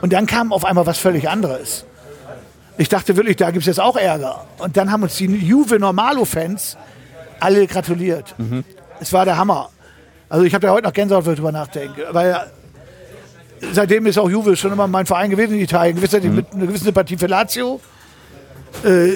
Und 0.00 0.12
dann 0.12 0.26
kam 0.26 0.52
auf 0.52 0.64
einmal 0.64 0.86
was 0.86 0.98
völlig 0.98 1.28
anderes. 1.28 1.84
Ich 2.78 2.88
dachte 2.88 3.16
wirklich, 3.16 3.36
da 3.36 3.50
gibt 3.50 3.62
es 3.62 3.66
jetzt 3.66 3.80
auch 3.80 3.96
Ärger. 3.96 4.46
Und 4.58 4.76
dann 4.76 4.90
haben 4.90 5.02
uns 5.02 5.16
die 5.16 5.26
Juve 5.26 5.78
Normalo-Fans 5.78 6.76
alle 7.40 7.66
gratuliert. 7.66 8.34
Es 9.00 9.12
war 9.12 9.24
der 9.24 9.36
Hammer. 9.36 9.70
Also 10.28 10.44
ich 10.44 10.54
habe 10.54 10.66
da 10.66 10.72
heute 10.72 10.86
noch 10.86 10.92
Gänsehaut, 10.92 11.24
wenn 11.24 11.32
ich 11.32 11.38
drüber 11.38 11.52
nachdenke. 11.52 12.06
Weil 12.12 12.46
seitdem 13.72 14.06
ist 14.06 14.18
auch 14.18 14.28
Juve 14.30 14.56
schon 14.56 14.72
immer 14.72 14.86
mein 14.86 15.06
Verein 15.06 15.30
gewesen 15.30 15.54
in 15.54 15.60
Italien. 15.60 15.96
Gewiss, 15.96 16.12
mit 16.12 16.52
einer 16.52 16.66
gewissen 16.66 16.84
Sympathie 16.84 17.16
für 17.16 17.26
Lazio. 17.26 17.80
Äh, 18.84 19.10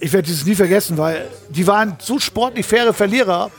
ich 0.00 0.12
werde 0.12 0.26
dieses 0.28 0.46
nie 0.46 0.54
vergessen, 0.54 0.96
weil 0.98 1.26
die 1.48 1.66
waren 1.66 1.96
so 1.98 2.18
sportlich 2.18 2.64
faire 2.66 2.92
Verlierer. 2.92 3.50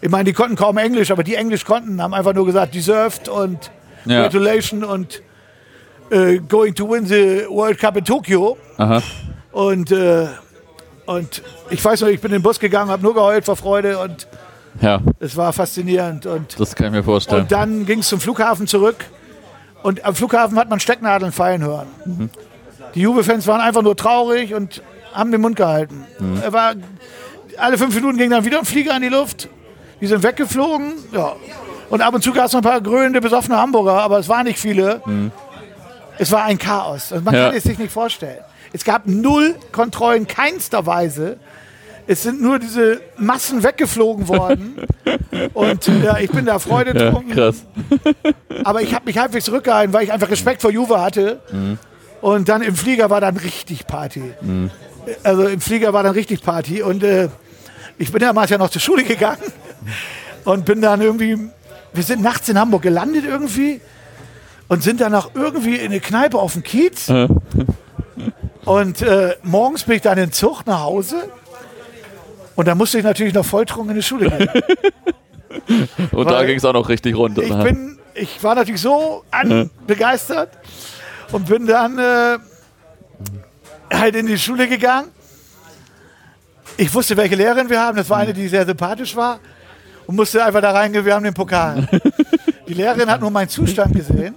Ich 0.00 0.08
meine, 0.08 0.24
die 0.24 0.32
konnten 0.32 0.56
kaum 0.56 0.78
Englisch, 0.78 1.10
aber 1.10 1.24
die 1.24 1.34
Englisch 1.34 1.64
konnten, 1.64 2.00
haben 2.00 2.14
einfach 2.14 2.32
nur 2.34 2.46
gesagt, 2.46 2.74
deserved 2.74 3.28
und 3.28 3.70
Ja. 4.06 4.22
gratulation 4.22 4.84
und 4.84 5.22
äh, 6.10 6.38
going 6.38 6.74
to 6.74 6.88
win 6.88 7.04
the 7.04 7.44
World 7.50 7.78
Cup 7.78 7.96
in 7.96 8.04
Tokio. 8.04 8.56
Aha. 8.78 9.02
Und, 9.52 9.90
äh, 9.90 10.26
und 11.06 11.42
ich 11.70 11.84
weiß 11.84 12.00
noch, 12.02 12.08
ich 12.08 12.20
bin 12.20 12.30
in 12.30 12.38
den 12.38 12.42
Bus 12.42 12.58
gegangen, 12.60 12.90
habe 12.90 13.02
nur 13.02 13.12
geheult 13.12 13.44
vor 13.44 13.56
Freude 13.56 13.98
und 13.98 14.26
Ja, 14.80 15.00
es 15.20 15.36
war 15.36 15.52
faszinierend. 15.52 16.24
Und, 16.26 16.58
das 16.58 16.74
kann 16.74 16.86
ich 16.86 16.92
mir 16.92 17.02
vorstellen. 17.02 17.42
und 17.42 17.52
dann 17.52 17.84
ging 17.84 17.98
es 17.98 18.08
zum 18.08 18.20
Flughafen 18.20 18.66
zurück. 18.66 19.04
Und 19.82 20.04
am 20.04 20.14
Flughafen 20.14 20.58
hat 20.58 20.68
man 20.68 20.80
Stecknadeln 20.80 21.32
fallen 21.32 21.62
hören. 21.62 22.30
Die 22.94 23.00
Juve-Fans 23.02 23.46
waren 23.46 23.60
einfach 23.60 23.82
nur 23.82 23.96
traurig 23.96 24.54
und 24.54 24.82
haben 25.12 25.30
den 25.32 25.40
Mund 25.40 25.56
gehalten. 25.56 26.04
Er 26.42 26.52
war, 26.52 26.74
alle 27.56 27.78
fünf 27.78 27.94
Minuten 27.94 28.18
ging 28.18 28.30
dann 28.30 28.44
wieder 28.44 28.58
ein 28.58 28.64
Flieger 28.64 28.94
in 28.96 29.02
die 29.02 29.08
Luft. 29.08 29.48
Die 30.00 30.06
sind 30.06 30.22
weggeflogen. 30.22 30.92
Ja. 31.12 31.32
Und 31.90 32.02
ab 32.02 32.14
und 32.14 32.22
zu 32.22 32.32
gab 32.32 32.46
es 32.46 32.52
noch 32.52 32.60
ein 32.60 32.64
paar 32.64 32.80
grölende, 32.80 33.20
besoffene 33.20 33.56
Hamburger, 33.56 33.94
aber 34.02 34.18
es 34.18 34.28
waren 34.28 34.44
nicht 34.46 34.58
viele. 34.58 35.00
Es 36.18 36.30
war 36.32 36.44
ein 36.44 36.58
Chaos. 36.58 37.12
Also 37.12 37.24
man 37.24 37.34
Ja. 37.34 37.46
kann 37.48 37.56
es 37.56 37.62
sich 37.64 37.78
nicht 37.78 37.92
vorstellen. 37.92 38.38
Es 38.72 38.84
gab 38.84 39.06
null 39.06 39.54
Kontrollen, 39.72 40.26
keinster 40.26 40.84
Weise. 40.86 41.38
Es 42.08 42.22
sind 42.22 42.40
nur 42.40 42.58
diese 42.58 43.02
Massen 43.18 43.62
weggeflogen 43.62 44.28
worden. 44.28 44.76
Und 45.54 45.86
ja, 46.02 46.18
ich 46.18 46.30
bin 46.30 46.46
da 46.46 46.58
Freude 46.58 46.98
ja, 46.98 47.22
krass. 47.34 47.66
Aber 48.64 48.80
ich 48.80 48.94
habe 48.94 49.04
mich 49.04 49.18
halbwegs 49.18 49.44
zurückgehalten, 49.44 49.92
weil 49.92 50.04
ich 50.04 50.12
einfach 50.12 50.30
Respekt 50.30 50.62
vor 50.62 50.70
Juve 50.70 51.00
hatte. 51.00 51.40
Und 52.22 52.48
dann 52.48 52.62
im 52.62 52.74
Flieger 52.74 53.10
war 53.10 53.20
dann 53.20 53.36
richtig 53.36 53.86
Party. 53.86 54.22
Also 55.22 55.46
im 55.46 55.60
Flieger 55.60 55.92
war 55.92 56.02
dann 56.02 56.14
richtig 56.14 56.42
Party. 56.42 56.82
Und 56.82 57.02
äh, 57.02 57.28
ich 57.98 58.10
bin 58.10 58.20
damals 58.20 58.50
ja 58.50 58.56
noch 58.56 58.70
zur 58.70 58.80
Schule 58.80 59.04
gegangen 59.04 59.42
und 60.46 60.64
bin 60.64 60.80
dann 60.80 61.02
irgendwie, 61.02 61.50
wir 61.92 62.02
sind 62.02 62.22
nachts 62.22 62.48
in 62.48 62.58
Hamburg 62.58 62.82
gelandet 62.82 63.24
irgendwie 63.26 63.82
und 64.68 64.82
sind 64.82 65.02
dann 65.02 65.12
noch 65.12 65.34
irgendwie 65.34 65.76
in 65.76 65.86
eine 65.86 66.00
Kneipe 66.00 66.38
auf 66.38 66.54
dem 66.54 66.62
Kiez. 66.62 67.12
Und 68.64 69.02
äh, 69.02 69.36
morgens 69.42 69.84
bin 69.84 69.96
ich 69.96 70.02
dann 70.02 70.16
in 70.16 70.32
Zug 70.32 70.66
nach 70.66 70.80
Hause. 70.80 71.28
Und 72.58 72.66
dann 72.66 72.76
musste 72.76 72.98
ich 72.98 73.04
natürlich 73.04 73.34
noch 73.34 73.44
volltrunken 73.44 73.90
in 73.90 73.96
die 73.98 74.02
Schule 74.02 74.30
gehen. 74.30 74.50
Und 76.10 76.26
da 76.26 76.38
Weil 76.38 76.48
ging 76.48 76.56
es 76.56 76.64
auch 76.64 76.72
noch 76.72 76.88
richtig 76.88 77.14
runter. 77.14 77.40
Ich, 77.40 77.56
bin, 77.56 78.00
ich 78.14 78.42
war 78.42 78.56
natürlich 78.56 78.80
so 78.80 79.22
begeistert 79.86 80.50
und 81.30 81.46
bin 81.46 81.66
dann 81.66 81.98
äh, 81.98 82.38
halt 83.94 84.16
in 84.16 84.26
die 84.26 84.36
Schule 84.36 84.66
gegangen. 84.66 85.06
Ich 86.76 86.92
wusste, 86.92 87.16
welche 87.16 87.36
Lehrerin 87.36 87.70
wir 87.70 87.80
haben. 87.80 87.96
Das 87.96 88.10
war 88.10 88.18
eine, 88.18 88.34
die 88.34 88.48
sehr 88.48 88.66
sympathisch 88.66 89.14
war. 89.14 89.38
Und 90.08 90.16
musste 90.16 90.44
einfach 90.44 90.60
da 90.60 90.72
reingehen, 90.72 91.04
wir 91.04 91.14
haben 91.14 91.24
den 91.24 91.34
Pokal. 91.34 91.86
Die 92.66 92.74
Lehrerin 92.74 93.08
hat 93.08 93.20
nur 93.20 93.30
meinen 93.30 93.48
Zustand 93.48 93.94
gesehen. 93.94 94.34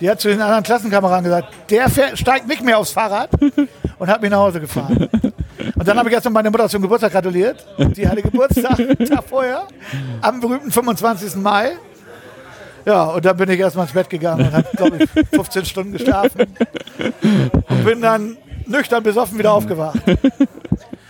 Die 0.00 0.08
hat 0.08 0.18
zu 0.18 0.28
den 0.28 0.40
anderen 0.40 0.62
Klassenkameraden 0.62 1.24
gesagt, 1.24 1.52
der 1.68 1.90
steigt 2.16 2.48
nicht 2.48 2.64
mehr 2.64 2.78
aufs 2.78 2.92
Fahrrad 2.92 3.30
und 3.98 4.08
hat 4.08 4.22
mich 4.22 4.30
nach 4.30 4.38
Hause 4.38 4.60
gefahren. 4.60 5.10
Und 5.74 5.88
dann 5.88 5.98
habe 5.98 6.08
ich 6.08 6.14
erst 6.14 6.24
noch 6.24 6.32
meine 6.32 6.50
Mutter 6.50 6.68
zum 6.68 6.82
Geburtstag 6.82 7.12
gratuliert. 7.12 7.66
Die 7.78 8.08
hatte 8.08 8.22
Geburtstag 8.22 8.76
Tag 9.08 9.24
vorher, 9.28 9.64
am 10.20 10.40
berühmten 10.40 10.70
25. 10.70 11.36
Mai. 11.36 11.72
Ja, 12.84 13.04
und 13.04 13.24
dann 13.24 13.36
bin 13.36 13.50
ich 13.50 13.58
erstmal 13.60 13.84
ins 13.86 13.92
Bett 13.92 14.08
gegangen 14.08 14.46
und 14.46 14.52
habe, 14.52 14.68
glaube 14.76 14.98
ich, 15.02 15.28
15 15.34 15.64
Stunden 15.64 15.92
geschlafen. 15.92 16.46
Und 17.68 17.84
bin 17.84 18.00
dann 18.00 18.36
nüchtern 18.66 19.02
besoffen 19.02 19.38
wieder 19.38 19.52
aufgewacht. 19.52 19.98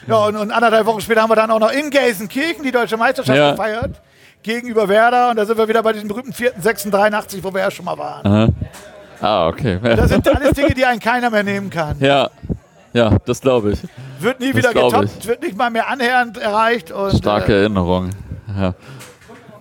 Ja, 0.06 0.16
und, 0.26 0.36
und 0.36 0.50
anderthalb 0.50 0.86
Wochen 0.86 1.00
später 1.00 1.22
haben 1.22 1.30
wir 1.30 1.36
dann 1.36 1.50
auch 1.50 1.60
noch 1.60 1.70
in 1.70 1.90
Gelsenkirchen 1.90 2.64
die 2.64 2.72
deutsche 2.72 2.96
Meisterschaft 2.96 3.36
Ja. 3.38 3.50
gefeiert. 3.52 4.00
Gegenüber 4.42 4.88
Werder. 4.88 5.30
Und 5.30 5.36
da 5.36 5.44
sind 5.44 5.58
wir 5.58 5.68
wieder 5.68 5.82
bei 5.82 5.92
diesem 5.92 6.08
berühmten 6.08 6.32
4.683, 6.32 7.38
wo 7.42 7.52
wir 7.52 7.60
ja 7.60 7.70
schon 7.70 7.84
mal 7.84 7.98
waren. 7.98 8.54
Ah, 9.20 9.48
okay. 9.48 9.78
Das 9.82 10.08
sind 10.10 10.26
alles 10.34 10.52
Dinge, 10.52 10.74
die 10.74 10.84
einen 10.84 11.00
keiner 11.00 11.28
mehr 11.30 11.42
nehmen 11.42 11.70
kann. 11.70 11.96
Ja, 12.00 12.30
ja, 12.92 13.16
das 13.26 13.40
glaube 13.40 13.72
ich. 13.72 13.80
Wird 14.20 14.40
nie 14.40 14.54
wieder 14.54 14.72
glaub 14.72 14.92
getoppt, 14.92 15.26
wird 15.26 15.42
nicht 15.42 15.56
mal 15.56 15.70
mehr 15.70 15.88
annähernd 15.88 16.38
erreicht. 16.38 16.90
Und, 16.92 17.16
Starke 17.16 17.52
Äh, 17.52 17.60
Erinnerung. 17.60 18.10
Ja. 18.58 18.74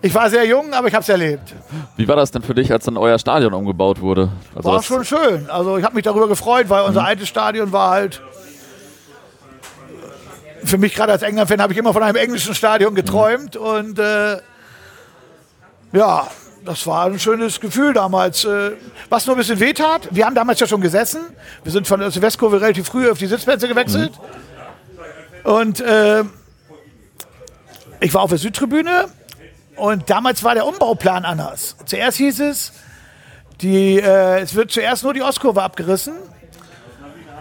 ich 0.02 0.14
war 0.16 0.30
sehr 0.30 0.46
jung, 0.46 0.74
aber 0.74 0.88
ich 0.88 0.94
habe 0.94 1.02
es 1.04 1.10
erlebt. 1.10 1.54
Wie 1.98 2.08
war 2.08 2.16
das 2.16 2.32
denn 2.32 2.42
für 2.42 2.56
dich, 2.56 2.72
als 2.72 2.86
dann 2.86 2.98
euer 2.98 3.20
Stadion 3.20 3.54
umgebaut 3.54 4.00
wurde? 4.02 4.30
Also 4.56 4.70
War 4.70 4.78
das- 4.78 4.86
schon 4.86 5.04
schön. 5.06 5.50
Also 5.50 5.78
ich 5.78 5.84
habe 5.84 5.96
mich 5.96 6.04
darüber 6.04 6.28
gefreut, 6.28 6.70
weil 6.70 6.84
unser 6.86 7.04
altes 7.06 7.28
Stadion 7.28 7.72
war 7.72 7.92
halt. 7.92 8.22
Für 10.64 10.78
mich 10.78 10.94
gerade 10.96 11.12
als 11.14 11.22
England-Fan 11.22 11.62
habe 11.62 11.72
ich 11.74 11.80
immer 11.80 11.94
von 11.94 12.04
einem 12.04 12.16
englischen 12.18 12.54
Stadion 12.56 12.94
geträumt 12.96 13.56
und 13.56 14.00
äh, 14.00 14.38
ja, 15.94 16.28
das 16.68 16.86
war 16.86 17.06
ein 17.06 17.18
schönes 17.18 17.62
Gefühl 17.62 17.94
damals. 17.94 18.44
Äh, 18.44 18.72
was 19.10 19.26
nur 19.26 19.36
ein 19.36 19.40
bisschen 19.40 19.60
wehtat, 19.60 20.10
wir 20.12 20.26
haben 20.26 20.36
damals 20.36 20.60
ja 20.60 20.68
schon 20.68 20.82
gesessen. 20.82 21.22
Wir 21.64 21.72
sind 21.72 21.88
von 21.88 22.02
der 22.02 22.14
Westkurve 22.14 22.60
relativ 22.60 22.88
früh 22.88 23.10
auf 23.10 23.18
die 23.18 23.28
Sitzplätze 23.28 23.70
gewechselt. 23.70 24.12
Und 25.46 25.80
äh, 25.80 26.24
ich 28.02 28.14
war 28.14 28.22
auf 28.22 28.30
der 28.30 28.38
Südtribüne 28.38 29.06
und 29.78 30.10
damals 30.10 30.44
war 30.44 30.56
der 30.56 30.66
Umbauplan 30.66 31.24
anders. 31.24 31.78
Zuerst 31.86 32.18
hieß 32.18 32.42
es, 32.42 32.74
die, 33.62 33.98
äh, 34.00 34.42
es 34.42 34.54
wird 34.54 34.72
zuerst 34.72 35.04
nur 35.04 35.14
die 35.14 35.22
Ostkurve 35.22 35.64
abgerissen 35.64 36.16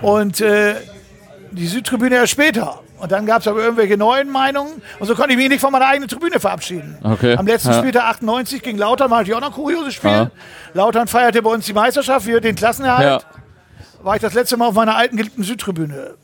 und 0.03 0.41
äh, 0.41 0.77
die 1.51 1.67
Südtribüne 1.67 2.15
erst 2.15 2.33
später. 2.33 2.81
Und 2.99 3.13
dann 3.13 3.27
gab 3.27 3.41
es 3.43 3.49
aber 3.49 3.61
irgendwelche 3.63 3.97
neuen 3.97 4.31
Meinungen 4.31 4.81
und 4.99 5.07
so 5.07 5.15
konnte 5.15 5.33
ich 5.33 5.37
mich 5.37 5.49
nicht 5.51 5.61
von 5.61 5.71
meiner 5.71 5.87
eigenen 5.87 6.09
Tribüne 6.09 6.41
verabschieden. 6.41 6.97
Okay. 7.03 7.37
Am 7.37 7.47
letzten 7.47 7.71
Ja. 7.73 7.79
Spieltag 7.79 8.05
98 8.05 8.63
gegen 8.63 8.79
Lautern 8.79 9.11
war 9.11 9.19
natürlich 9.19 9.37
auch 9.37 9.41
noch 9.41 9.49
ein 9.49 9.55
kurioses 9.55 9.95
Spiel. 9.95 10.11
Ja. 10.11 10.31
Lautern 10.73 11.07
feierte 11.07 11.43
bei 11.43 11.51
uns 11.51 11.67
die 11.67 11.75
Meisterschaft, 11.75 12.27
wir 12.27 12.41
den 12.41 12.55
Klassenerhalt 12.57 13.23
Ja, 13.23 14.05
war 14.05 14.17
ich 14.17 14.23
das 14.23 14.33
letzte 14.35 14.57
Mal 14.57 14.69
auf 14.69 14.75
meiner 14.75 14.97
alten 14.97 15.17
geliebten 15.17 15.43
Südtribüne. 15.43 16.15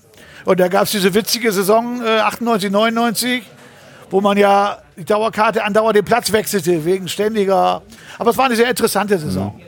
Und 0.45 0.59
da 0.61 0.68
gab 0.68 0.85
es 0.85 0.93
diese 0.93 1.12
witzige 1.14 1.53
Saison 1.53 2.03
äh, 2.05 2.20
98, 2.20 2.70
99, 2.70 3.43
wo 4.11 4.20
man 4.20 4.37
ja 4.39 4.79
die 4.97 5.05
Dauerkarte 5.05 5.62
andauernd 5.64 5.97
den 5.97 6.05
Platz 6.05 6.33
wechselte, 6.33 6.85
wegen 6.85 7.07
ständiger. 7.09 7.83
Aber 8.18 8.31
es 8.31 8.39
war 8.39 8.47
eine 8.47 8.57
sehr 8.57 8.68
interessante 8.68 9.18
Saison. 9.18 9.61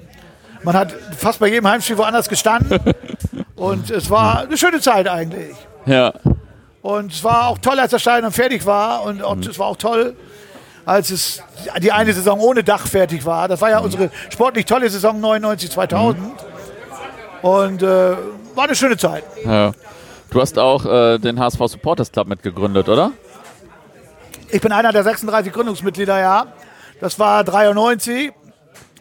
Man 0.62 0.74
hat 0.74 0.94
fast 1.16 1.38
bei 1.38 1.48
jedem 1.48 1.68
Heimspiel 1.68 1.98
woanders 1.98 2.28
gestanden. 2.28 2.80
und 3.56 3.90
es 3.90 4.08
war 4.10 4.40
eine 4.40 4.56
schöne 4.56 4.80
Zeit 4.80 5.06
eigentlich. 5.06 5.54
ja, 5.86 6.12
Und 6.84 7.12
es 7.14 7.24
war 7.24 7.48
auch 7.48 7.56
toll, 7.56 7.80
als 7.80 7.92
das 7.92 8.02
Stadion 8.02 8.30
fertig 8.30 8.66
war. 8.66 9.04
Und 9.04 9.22
auch, 9.22 9.38
es 9.38 9.58
war 9.58 9.68
auch 9.68 9.78
toll, 9.78 10.14
als 10.84 11.08
es 11.08 11.42
die 11.78 11.90
eine 11.90 12.12
Saison 12.12 12.38
ohne 12.40 12.62
Dach 12.62 12.86
fertig 12.86 13.24
war. 13.24 13.48
Das 13.48 13.62
war 13.62 13.70
ja 13.70 13.78
unsere 13.78 14.10
sportlich 14.28 14.66
tolle 14.66 14.90
Saison 14.90 15.18
99, 15.18 15.70
2000. 15.70 16.22
Und 17.40 17.82
äh, 17.82 17.86
war 18.54 18.64
eine 18.64 18.74
schöne 18.74 18.98
Zeit. 18.98 19.24
ja. 19.46 19.72
Du 20.28 20.40
hast 20.42 20.58
auch 20.58 20.84
äh, 20.84 21.18
den 21.18 21.40
HSV 21.40 21.58
Supporters 21.68 22.12
Club 22.12 22.26
mitgegründet, 22.26 22.88
oder? 22.90 23.12
Ich 24.50 24.60
bin 24.60 24.72
einer 24.72 24.92
der 24.92 25.04
36 25.04 25.54
Gründungsmitglieder, 25.54 26.20
ja. 26.20 26.48
Das 27.00 27.18
war 27.18 27.44
93, 27.44 28.30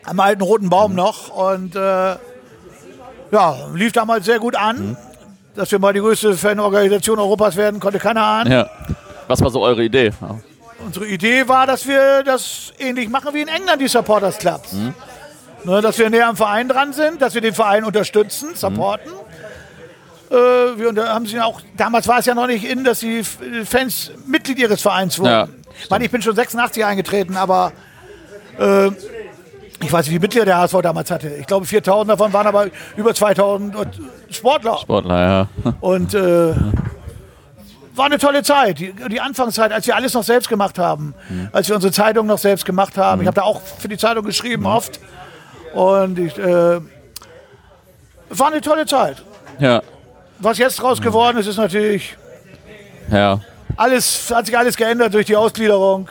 am 0.06 0.22
alten 0.22 0.42
Roten 0.42 0.70
Baum 0.70 0.92
mhm. 0.92 0.98
noch. 0.98 1.30
Und 1.30 1.76
äh, 1.76 1.80
ja, 1.80 3.58
lief 3.74 3.92
damals 3.92 4.26
sehr 4.26 4.40
gut 4.40 4.56
an. 4.56 4.92
Mhm. 4.92 4.98
Dass 5.56 5.72
wir 5.72 5.80
mal 5.80 5.93
die 5.93 5.99
größte 5.99 6.36
Fanorganisation 6.36 7.20
Europas 7.20 7.56
werden, 7.56 7.80
konnte 7.80 7.99
keiner 7.99 8.24
ahnen. 8.24 8.51
Ja. 8.51 8.70
Was 9.28 9.41
war 9.41 9.49
so 9.49 9.62
eure 9.62 9.84
Idee? 9.84 10.12
Unsere 10.86 11.08
Idee 11.08 11.47
war, 11.47 11.68
dass 11.68 11.88
wir 11.88 12.24
das 12.24 12.74
ähnlich 12.80 13.10
machen 13.10 13.34
wie 13.34 13.41
in 13.41 13.47
England, 13.47 13.82
die 13.82 13.88
Supporters 13.88 14.38
Clubs. 14.38 14.74
Mhm. 14.74 14.93
Ne, 15.66 15.82
dass 15.82 15.97
wir 15.97 16.10
näher 16.10 16.28
am 16.28 16.36
Verein 16.36 16.68
dran 16.68 16.91
sind, 16.91 17.22
dass 17.22 17.36
wir 17.36 17.41
den 17.41 17.54
Verein 17.54 17.86
unterstützen, 17.86 18.54
supporten. 18.54 19.12
Mhm. 19.12 20.36
Äh, 20.36 20.93
wir 20.95 21.08
haben 21.08 21.26
sie 21.26 21.39
auch, 21.39 21.62
damals 21.78 22.08
war 22.08 22.20
es 22.20 22.26
ja 22.26 22.34
noch 22.34 22.47
nicht 22.47 22.66
in, 22.66 22.84
dass 22.84 22.99
die 22.99 23.24
Fans 23.24 24.12
Mitglied 24.26 24.60
ihres 24.60 24.82
Vereins 24.82 25.20
wurden. 25.20 25.30
Ja, 25.30 25.47
ich 25.82 25.89
meine, 25.89 26.06
ich 26.06 26.12
bin 26.12 26.22
schon 26.22 26.36
86 26.36 26.84
eingetreten, 26.84 27.38
aber 27.38 27.72
äh, 28.58 28.89
ich 29.84 29.92
weiß 29.92 30.06
nicht, 30.06 30.16
wie 30.16 30.20
Mitglieder 30.20 30.46
der 30.46 30.58
HSV 30.58 30.82
damals 30.82 31.12
hatte. 31.12 31.30
Ich 31.30 31.48
glaube, 31.48 31.66
4000 31.66 32.12
davon 32.12 32.34
waren 32.34 32.48
aber 32.48 32.68
über 32.96 33.14
2000 33.14 33.76
Sportler. 34.30 34.78
Sportler, 34.78 35.20
ja. 35.64 35.74
Und 35.82 36.14
äh, 36.14 36.54
war 37.96 38.06
eine 38.06 38.18
tolle 38.18 38.44
Zeit. 38.44 38.80
Die, 38.80 38.94
die, 39.12 39.22
Anfangszeit, 39.22 39.72
als 39.72 39.86
wir 39.88 39.96
alles 39.96 40.14
noch 40.14 40.24
selbst 40.24 40.50
gemacht 40.50 40.80
haben. 40.80 41.14
Mhm. 41.30 41.50
Als 41.52 41.68
wir 41.68 41.76
unsere 41.76 41.94
Zeitung 41.94 42.28
noch 42.28 42.38
selbst 42.38 42.66
gemacht 42.66 42.98
haben. 42.98 43.20
Mhm. 43.20 43.22
Ich 43.24 43.28
habe 43.28 43.36
da 43.36 43.44
auch 43.44 43.62
für 43.62 43.88
die 43.88 43.98
Zeitung 43.98 44.26
geschrieben, 44.26 44.64
mhm. 44.64 44.70
oft. 44.70 45.00
Und 45.74 46.20
ich, 46.20 46.38
äh, 46.38 46.80
war 48.30 48.48
eine 48.48 48.62
tolle 48.62 48.86
Zeit. 48.86 49.18
Ja. 49.60 49.82
Was 50.40 50.58
jetzt 50.58 50.82
draus 50.82 51.02
geworden 51.02 51.38
ist, 51.38 51.48
ist 51.48 51.58
natürlich. 51.58 52.18
Ja. 53.12 53.40
Alles, 53.76 54.32
hat 54.34 54.46
sich 54.46 54.58
alles 54.58 54.76
geändert 54.78 55.14
durch 55.14 55.26
die 55.26 55.36
Ausgliederung. 55.36 56.10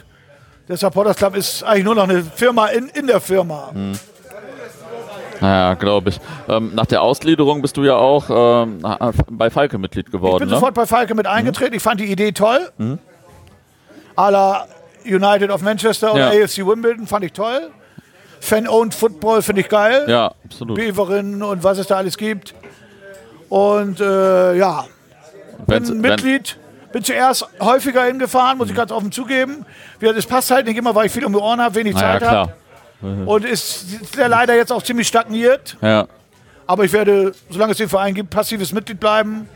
Der 0.68 0.76
Supporters 0.76 1.16
Club 1.16 1.36
ist 1.36 1.62
eigentlich 1.64 1.84
nur 1.84 1.94
noch 1.94 2.04
eine 2.04 2.22
Firma 2.22 2.66
in, 2.68 2.88
in 2.88 3.06
der 3.06 3.20
Firma. 3.20 3.70
Mhm. 3.74 3.98
Naja, 5.40 5.74
glaube 5.74 6.10
ich. 6.10 6.20
Ähm, 6.48 6.70
nach 6.74 6.86
der 6.86 7.02
Ausgliederung 7.02 7.62
bist 7.62 7.76
du 7.76 7.82
ja 7.82 7.96
auch 7.96 8.62
ähm, 8.64 8.80
bei 9.28 9.50
Falke 9.50 9.76
Mitglied 9.76 10.10
geworden. 10.12 10.34
Ich 10.34 10.38
bin 10.40 10.48
ne? 10.48 10.54
sofort 10.54 10.74
bei 10.74 10.86
Falke 10.86 11.16
mit 11.16 11.26
eingetreten. 11.26 11.72
Mhm. 11.72 11.76
Ich 11.76 11.82
fand 11.82 12.00
die 12.00 12.12
Idee 12.12 12.30
toll. 12.30 12.70
Mhm. 12.78 12.98
A 14.14 14.28
la 14.28 14.66
United 15.04 15.50
of 15.50 15.62
Manchester 15.62 16.14
oder 16.14 16.32
ja. 16.32 16.44
AFC 16.44 16.58
Wimbledon 16.58 17.08
fand 17.08 17.24
ich 17.24 17.32
toll. 17.32 17.70
Fan-owned 18.40 18.94
Football 18.94 19.42
finde 19.42 19.62
ich 19.62 19.68
geil. 19.68 20.04
Ja, 20.08 20.32
absolut. 20.44 20.76
Beverin 20.76 21.42
und 21.42 21.64
was 21.64 21.78
es 21.78 21.88
da 21.88 21.96
alles 21.96 22.16
gibt. 22.16 22.54
Und 23.48 24.00
äh, 24.00 24.56
ja, 24.56 24.84
bin 25.66 25.88
wenn, 25.88 26.00
Mitglied. 26.00 26.56
Bin 26.93 27.03
zuerst 27.03 27.47
häufiger 27.61 28.05
hingefahren, 28.05 28.59
muss 28.59 28.68
ich 28.68 28.76
ganz 28.76 28.93
offen 28.93 29.12
zugeben. 29.12 29.64
Das 30.01 30.26
passt 30.26 30.51
halt 30.51 30.66
nicht 30.66 30.76
immer, 30.76 30.95
weil 30.95 31.07
ich 31.07 31.12
viel 31.12 31.24
um 31.24 31.32
die 31.32 31.38
Ohren 31.38 31.61
habe, 31.61 31.74
wenig 31.74 31.97
Zeit 31.97 32.22
ja, 32.22 32.30
habe. 32.30 32.53
Und 33.26 33.45
ist, 33.45 34.01
ist 34.03 34.16
leider 34.16 34.55
jetzt 34.55 34.70
auch 34.72 34.82
ziemlich 34.82 35.09
stagniert. 35.09 35.76
Ja. 35.80 36.07
Aber 36.66 36.84
ich 36.84 36.93
werde, 36.93 37.32
solange 37.51 37.72
es 37.72 37.78
den 37.78 37.88
Verein 37.88 38.14
gibt, 38.14 38.30
passives 38.30 38.72
Mitglied 38.72 39.01
bleiben 39.01 39.49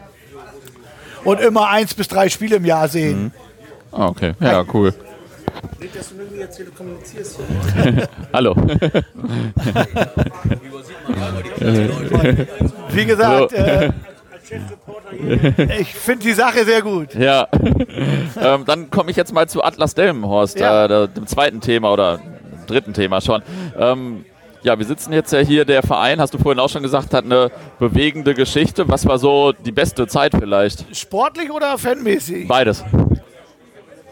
und 1.24 1.40
immer 1.40 1.68
eins 1.68 1.94
bis 1.94 2.08
drei 2.08 2.28
Spiele 2.28 2.56
im 2.56 2.64
Jahr 2.64 2.88
sehen. 2.88 3.24
Mhm. 3.24 3.32
Ah, 3.92 4.06
okay, 4.08 4.34
ja, 4.40 4.64
cool. 4.74 4.92
dass 5.94 6.08
du 6.10 6.16
mit 6.16 6.30
mir 6.32 6.40
jetzt 6.40 6.56
hier 6.56 6.66
kommunizierst. 6.70 7.38
Hallo. 8.32 8.54
Wie 12.90 13.06
gesagt, 13.06 13.52
äh, 13.52 13.90
ich 15.78 15.94
finde 15.94 16.24
die 16.24 16.32
Sache 16.32 16.64
sehr 16.64 16.82
gut. 16.82 17.14
Ja. 17.14 17.48
ähm, 18.40 18.64
dann 18.64 18.90
komme 18.90 19.10
ich 19.10 19.16
jetzt 19.16 19.32
mal 19.32 19.48
zu 19.48 19.62
Atlas 19.62 19.94
Delmenhorst, 19.94 20.58
ja. 20.58 20.86
äh, 20.86 21.08
dem 21.08 21.26
zweiten 21.26 21.60
Thema 21.60 21.92
oder 21.92 22.20
dritten 22.66 22.92
Thema 22.92 23.20
schon. 23.20 23.42
Ähm, 23.78 24.24
ja, 24.62 24.78
wir 24.78 24.86
sitzen 24.86 25.12
jetzt 25.12 25.32
ja 25.32 25.38
hier, 25.38 25.64
der 25.64 25.82
Verein, 25.82 26.20
hast 26.20 26.34
du 26.34 26.38
vorhin 26.38 26.58
auch 26.58 26.68
schon 26.68 26.82
gesagt, 26.82 27.14
hat 27.14 27.24
eine 27.24 27.50
bewegende 27.78 28.34
Geschichte. 28.34 28.88
Was 28.88 29.06
war 29.06 29.18
so 29.18 29.52
die 29.52 29.72
beste 29.72 30.08
Zeit 30.08 30.32
vielleicht? 30.36 30.96
Sportlich 30.96 31.50
oder 31.52 31.78
fanmäßig? 31.78 32.48
Beides. 32.48 32.84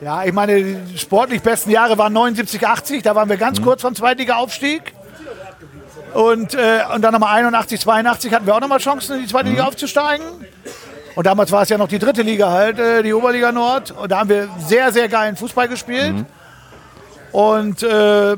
Ja, 0.01 0.25
ich 0.25 0.33
meine, 0.33 0.63
die 0.63 0.99
sportlich 0.99 1.43
besten 1.43 1.71
Jahre 1.71 1.97
waren 1.99 2.13
79, 2.13 2.67
80, 2.67 3.03
da 3.03 3.15
waren 3.15 3.29
wir 3.29 3.37
ganz 3.37 3.59
mhm. 3.59 3.65
kurz 3.65 3.83
vom 3.83 3.95
Zweitliga-Aufstieg. 3.95 4.93
Und, 6.15 6.55
äh, 6.55 6.81
und 6.95 7.03
dann 7.03 7.13
nochmal 7.13 7.37
81, 7.39 7.81
82 7.81 8.33
hatten 8.33 8.47
wir 8.47 8.55
auch 8.55 8.61
nochmal 8.61 8.79
Chancen, 8.79 9.17
in 9.17 9.23
die 9.23 9.29
zweite 9.29 9.47
mhm. 9.47 9.57
Liga 9.57 9.67
aufzusteigen. 9.67 10.25
Und 11.17 11.27
damals 11.27 11.53
war 11.53 11.63
es 11.63 11.69
ja 11.69 11.79
noch 11.79 11.89
die 11.89 11.99
dritte 11.99 12.23
Liga 12.23 12.51
halt, 12.51 12.79
äh, 12.79 13.03
die 13.03 13.13
Oberliga 13.13 13.53
Nord. 13.53 13.91
Und 13.91 14.11
da 14.11 14.21
haben 14.21 14.29
wir 14.29 14.49
sehr, 14.59 14.93
sehr 14.93 15.09
geilen 15.09 15.37
Fußball 15.37 15.69
gespielt. 15.69 16.15
Mhm. 16.15 16.27
Und 17.33 17.83
äh, 17.83 18.37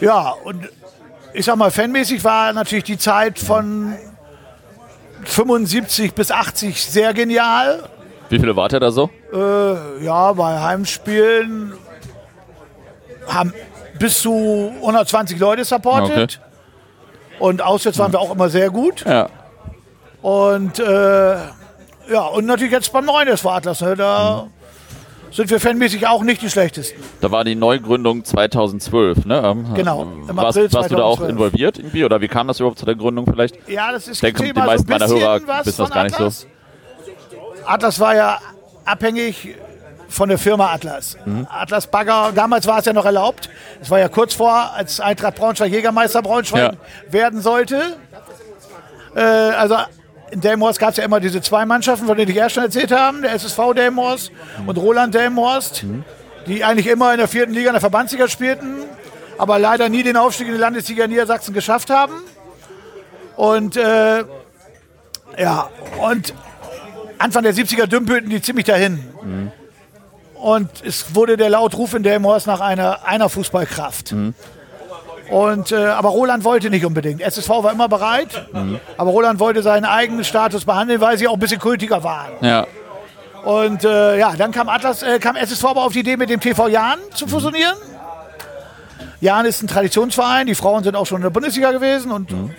ja, 0.00 0.34
und 0.44 0.68
ich 1.32 1.46
sag 1.46 1.56
mal, 1.56 1.70
fanmäßig 1.70 2.22
war 2.22 2.52
natürlich 2.52 2.84
die 2.84 2.98
Zeit 2.98 3.38
von 3.38 3.96
75 5.24 6.14
bis 6.14 6.30
80 6.30 6.84
sehr 6.84 7.14
genial. 7.14 7.88
Wie 8.28 8.38
viele 8.38 8.54
wart 8.56 8.72
ihr 8.72 8.80
da 8.80 8.90
so? 8.90 9.10
Äh, 9.32 10.04
ja, 10.04 10.32
bei 10.32 10.60
Heimspielen 10.60 11.72
haben 13.26 13.52
bis 13.98 14.22
zu 14.22 14.72
120 14.76 15.38
Leute 15.38 15.64
supportet. 15.64 16.40
Okay. 16.40 17.40
Und 17.40 17.62
auswärts 17.62 17.98
waren 17.98 18.12
wir 18.12 18.20
auch 18.20 18.32
immer 18.32 18.48
sehr 18.48 18.70
gut. 18.70 19.04
Ja. 19.04 19.28
Und 20.22 20.78
äh, 20.78 21.36
ja, 22.10 22.22
und 22.32 22.46
natürlich 22.46 22.72
jetzt 22.72 22.92
beim 22.92 23.04
neuen 23.04 23.28
SV 23.28 23.50
Atlas. 23.50 23.80
Ne, 23.80 23.94
da 23.94 24.44
mhm 24.46 24.58
sind 25.30 25.50
wir 25.50 25.60
fanmäßig 25.60 26.06
auch 26.06 26.22
nicht 26.22 26.42
die 26.42 26.50
schlechtesten. 26.50 27.02
Da 27.20 27.30
war 27.30 27.44
die 27.44 27.54
Neugründung 27.54 28.24
2012, 28.24 29.26
ne? 29.26 29.42
Ähm, 29.44 29.74
genau. 29.74 30.02
Im 30.02 30.36
warst, 30.36 30.58
April 30.58 30.72
warst 30.72 30.90
du 30.90 30.96
da 30.96 31.02
auch 31.02 31.20
involviert 31.20 31.78
irgendwie 31.78 32.04
oder 32.04 32.20
wie 32.20 32.28
kam 32.28 32.48
das 32.48 32.60
überhaupt 32.60 32.78
zu 32.78 32.86
der 32.86 32.94
Gründung 32.94 33.26
vielleicht? 33.26 33.68
Ja, 33.68 33.92
das 33.92 34.08
ist 34.08 34.16
ich 34.16 34.20
denke, 34.20 34.44
die 34.44 34.52
meisten 34.58 34.86
so 34.86 34.92
meiner 34.92 35.08
Hörer 35.08 35.64
wissen 35.64 35.82
das 35.82 35.90
gar 35.90 36.04
nicht 36.04 36.14
Atlas. 36.14 36.40
so. 36.40 36.46
Atlas 37.66 38.00
war 38.00 38.14
ja 38.14 38.38
abhängig 38.84 39.56
von 40.08 40.28
der 40.28 40.38
Firma 40.38 40.72
Atlas. 40.72 41.16
Mhm. 41.24 41.46
Atlas 41.50 41.86
Bagger, 41.86 42.32
damals 42.34 42.66
war 42.66 42.78
es 42.78 42.86
ja 42.86 42.92
noch 42.92 43.04
erlaubt. 43.04 43.50
Es 43.80 43.90
war 43.90 43.98
ja 43.98 44.08
kurz 44.08 44.34
vor, 44.34 44.72
als 44.74 45.00
Eintracht 45.00 45.36
Braunschweig 45.36 45.70
Jägermeister 45.70 46.22
Braunschweig 46.22 46.72
ja. 46.72 47.12
werden 47.12 47.40
sollte. 47.40 47.96
Äh, 49.14 49.20
also 49.20 49.76
in 50.30 50.40
Delmhorst 50.40 50.78
gab 50.78 50.90
es 50.90 50.96
ja 50.96 51.04
immer 51.04 51.20
diese 51.20 51.40
zwei 51.40 51.64
Mannschaften, 51.64 52.06
von 52.06 52.16
denen 52.16 52.30
ich 52.30 52.36
erst 52.36 52.54
schon 52.54 52.64
erzählt 52.64 52.92
habe, 52.92 53.20
der 53.22 53.32
SSV 53.32 53.74
Delmhorst 53.74 54.32
mhm. 54.60 54.68
und 54.68 54.78
Roland 54.78 55.14
Delmhorst, 55.14 55.84
mhm. 55.84 56.04
die 56.46 56.64
eigentlich 56.64 56.86
immer 56.86 57.12
in 57.12 57.18
der 57.18 57.28
vierten 57.28 57.52
Liga 57.52 57.68
in 57.68 57.74
der 57.74 57.80
Verbandsliga 57.80 58.28
spielten, 58.28 58.76
aber 59.36 59.58
leider 59.58 59.88
nie 59.88 60.02
den 60.02 60.16
Aufstieg 60.16 60.48
in 60.48 60.54
die 60.54 60.60
Landesliga 60.60 61.06
Niedersachsen 61.06 61.54
geschafft 61.54 61.90
haben. 61.90 62.14
Und 63.36 63.76
äh, 63.76 64.24
ja, 65.38 65.70
und 66.00 66.34
Anfang 67.18 67.42
der 67.42 67.54
70er 67.54 67.86
dümpelten 67.86 68.30
die 68.30 68.42
ziemlich 68.42 68.64
dahin. 68.64 69.04
Mhm. 69.22 69.52
Und 70.40 70.70
es 70.84 71.14
wurde 71.14 71.36
der 71.36 71.50
Lautruf 71.50 71.94
in 71.94 72.02
Delmhorst 72.02 72.46
nach 72.46 72.60
einer, 72.60 73.04
einer 73.04 73.28
Fußballkraft. 73.28 74.12
Mhm. 74.12 74.34
Und, 75.30 75.72
äh, 75.72 75.76
aber 75.76 76.08
Roland 76.08 76.44
wollte 76.44 76.70
nicht 76.70 76.86
unbedingt. 76.86 77.20
SSV 77.20 77.48
war 77.48 77.72
immer 77.72 77.88
bereit, 77.88 78.46
mhm. 78.52 78.80
aber 78.96 79.10
Roland 79.10 79.40
wollte 79.40 79.62
seinen 79.62 79.84
eigenen 79.84 80.24
Status 80.24 80.64
behandeln, 80.64 81.00
weil 81.00 81.18
sie 81.18 81.28
auch 81.28 81.34
ein 81.34 81.38
bisschen 81.38 81.60
kultiger 81.60 82.02
waren. 82.02 82.32
Ja. 82.40 82.66
Und 83.44 83.84
äh, 83.84 84.18
ja, 84.18 84.34
dann 84.36 84.52
kam 84.52 84.68
Atlas, 84.68 85.02
äh, 85.02 85.18
kam 85.18 85.36
SSV 85.36 85.64
aber 85.64 85.84
auf 85.84 85.92
die 85.92 86.00
Idee, 86.00 86.16
mit 86.16 86.30
dem 86.30 86.40
TV 86.40 86.68
Jahn 86.68 86.98
zu 87.14 87.26
mhm. 87.26 87.30
fusionieren. 87.30 87.76
Jahn 89.20 89.44
ist 89.44 89.62
ein 89.62 89.68
Traditionsverein, 89.68 90.46
die 90.46 90.54
Frauen 90.54 90.84
sind 90.84 90.96
auch 90.96 91.06
schon 91.06 91.16
in 91.16 91.22
der 91.24 91.30
Bundesliga 91.30 91.72
gewesen 91.72 92.12
und 92.12 92.30
mhm. 92.30 92.54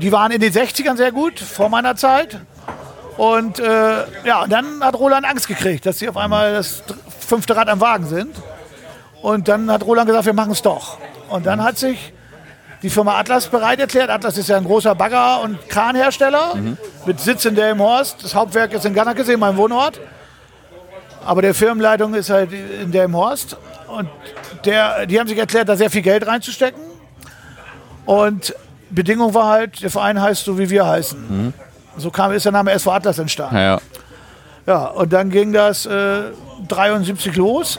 die 0.00 0.12
waren 0.12 0.32
in 0.32 0.40
den 0.40 0.52
60ern 0.52 0.96
sehr 0.96 1.12
gut, 1.12 1.38
vor 1.38 1.68
meiner 1.68 1.96
Zeit. 1.96 2.40
Und 3.16 3.58
äh, 3.58 4.04
ja, 4.24 4.46
dann 4.46 4.82
hat 4.82 4.94
Roland 4.94 5.26
Angst 5.26 5.48
gekriegt, 5.48 5.86
dass 5.86 5.98
sie 5.98 6.08
auf 6.08 6.16
einmal 6.16 6.52
das 6.52 6.82
fünfte 7.20 7.56
Rad 7.56 7.68
am 7.68 7.80
Wagen 7.80 8.06
sind. 8.06 8.36
Und 9.22 9.48
dann 9.48 9.70
hat 9.70 9.84
Roland 9.84 10.06
gesagt, 10.06 10.26
wir 10.26 10.34
machen 10.34 10.52
es 10.52 10.62
doch. 10.62 10.98
Und 11.30 11.46
dann 11.46 11.62
hat 11.62 11.78
sich 11.78 12.12
die 12.82 12.90
Firma 12.90 13.18
Atlas 13.18 13.46
bereit 13.46 13.80
erklärt. 13.80 14.10
Atlas 14.10 14.36
ist 14.36 14.48
ja 14.48 14.56
ein 14.56 14.64
großer 14.64 14.94
Bagger- 14.94 15.40
und 15.40 15.68
Kranhersteller 15.68 16.54
mhm. 16.54 16.76
mit 17.06 17.18
Sitz 17.20 17.44
in 17.44 17.54
Delmenhorst. 17.54 18.22
Das 18.22 18.34
Hauptwerk 18.34 18.72
ist 18.74 18.84
in 18.84 18.94
Gannakesee, 18.94 19.36
mein 19.36 19.56
Wohnort. 19.56 19.98
Aber 21.24 21.42
der 21.42 21.54
Firmenleitung 21.54 22.14
ist 22.14 22.30
halt 22.30 22.50
in 22.52 22.92
Delmenhorst. 22.92 23.56
Und 23.88 24.08
der, 24.64 25.06
die 25.06 25.18
haben 25.18 25.26
sich 25.26 25.38
erklärt, 25.38 25.68
da 25.68 25.76
sehr 25.76 25.90
viel 25.90 26.02
Geld 26.02 26.26
reinzustecken. 26.26 26.80
Und 28.04 28.54
Bedingung 28.90 29.34
war 29.34 29.46
halt, 29.46 29.82
der 29.82 29.90
Verein 29.90 30.20
heißt 30.20 30.44
so, 30.44 30.58
wie 30.58 30.70
wir 30.70 30.86
heißen. 30.86 31.46
Mhm. 31.46 31.54
So 31.98 32.10
kam, 32.10 32.32
ist 32.32 32.44
der 32.44 32.52
Name 32.52 32.72
SV 32.72 32.92
Atlas 32.92 33.18
entstanden. 33.18 33.56
Ja, 33.56 33.62
ja. 33.62 33.78
ja 34.66 34.86
und 34.86 35.12
dann 35.12 35.30
ging 35.30 35.52
das 35.52 35.86
äh, 35.86 36.24
73 36.68 37.36
los. 37.36 37.78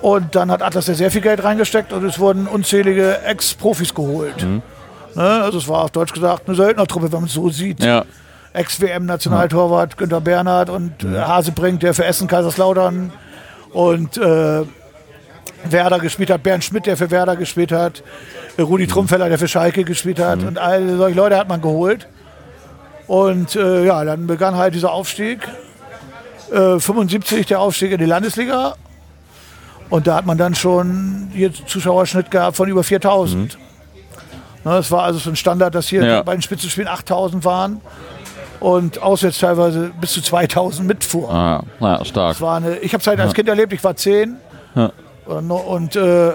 Und 0.00 0.34
dann 0.34 0.50
hat 0.50 0.62
Atlas 0.62 0.88
ja 0.88 0.94
sehr 0.94 1.10
viel 1.12 1.20
Geld 1.20 1.44
reingesteckt 1.44 1.92
und 1.92 2.04
es 2.04 2.18
wurden 2.18 2.48
unzählige 2.48 3.22
Ex-Profis 3.22 3.94
geholt. 3.94 4.42
Mhm. 4.42 4.62
Ne? 5.14 5.22
Also 5.22 5.58
es 5.58 5.68
war 5.68 5.82
auf 5.84 5.92
Deutsch 5.92 6.12
gesagt 6.12 6.48
eine 6.48 6.56
Söldnertruppe, 6.56 7.12
wenn 7.12 7.20
man 7.20 7.28
es 7.28 7.34
so 7.34 7.48
sieht. 7.50 7.82
Ja. 7.82 8.04
Ex-WM-Nationaltorwart 8.52 9.96
Günter 9.96 10.20
Bernhard 10.20 10.70
und 10.70 11.04
äh, 11.04 11.20
Hasebrink, 11.20 11.80
der 11.80 11.94
für 11.94 12.04
Essen 12.04 12.28
Kaiserslautern 12.28 13.12
und 13.72 14.16
äh, 14.18 14.62
Werder 15.64 16.00
gespielt 16.00 16.30
hat, 16.30 16.42
Bernd 16.42 16.64
Schmidt, 16.64 16.86
der 16.86 16.96
für 16.96 17.10
Werder 17.10 17.36
gespielt 17.36 17.72
hat, 17.72 18.02
Rudi 18.58 18.86
Trumpfeller, 18.86 19.28
der 19.28 19.38
für 19.38 19.48
Schalke 19.48 19.84
gespielt 19.84 20.18
hat 20.18 20.40
und 20.42 20.58
all 20.58 20.96
solche 20.96 21.16
Leute 21.16 21.36
hat 21.36 21.48
man 21.48 21.62
geholt. 21.62 22.08
Und 23.12 23.56
äh, 23.56 23.84
ja, 23.84 24.02
dann 24.06 24.26
begann 24.26 24.56
halt 24.56 24.74
dieser 24.74 24.90
Aufstieg. 24.90 25.46
Äh, 26.50 26.78
75 26.80 27.44
der 27.44 27.60
Aufstieg 27.60 27.92
in 27.92 27.98
die 27.98 28.06
Landesliga. 28.06 28.74
Und 29.90 30.06
da 30.06 30.14
hat 30.14 30.24
man 30.24 30.38
dann 30.38 30.54
schon 30.54 31.28
hier 31.34 31.52
Zuschauerschnitt 31.52 32.30
gehabt 32.30 32.56
von 32.56 32.70
über 32.70 32.82
4000. 32.82 33.58
Ne, 34.64 34.76
Es 34.78 34.90
war 34.90 35.02
also 35.02 35.18
so 35.18 35.28
ein 35.28 35.36
Standard, 35.36 35.74
dass 35.74 35.88
hier 35.88 36.02
Ja. 36.02 36.22
bei 36.22 36.32
den 36.34 36.40
Spitzenspielen 36.40 36.88
8000 36.88 37.44
waren 37.44 37.82
und 38.60 39.02
auswärts 39.02 39.40
teilweise 39.40 39.90
bis 40.00 40.12
zu 40.14 40.22
2000 40.22 40.88
mitfuhren. 40.88 41.36
Ah, 41.36 41.62
na, 41.80 42.02
stark. 42.06 42.32
Das 42.32 42.40
war 42.40 42.56
eine, 42.56 42.78
ich 42.78 42.94
habe 42.94 43.02
es 43.02 43.06
halt 43.06 43.20
als 43.20 43.34
Kind 43.34 43.46
erlebt, 43.46 43.74
ich 43.74 43.84
war 43.84 43.94
zehn. 43.94 44.36
Ja. 44.74 44.90
Und, 45.26 45.50
und 45.50 45.96
äh, 45.96 46.32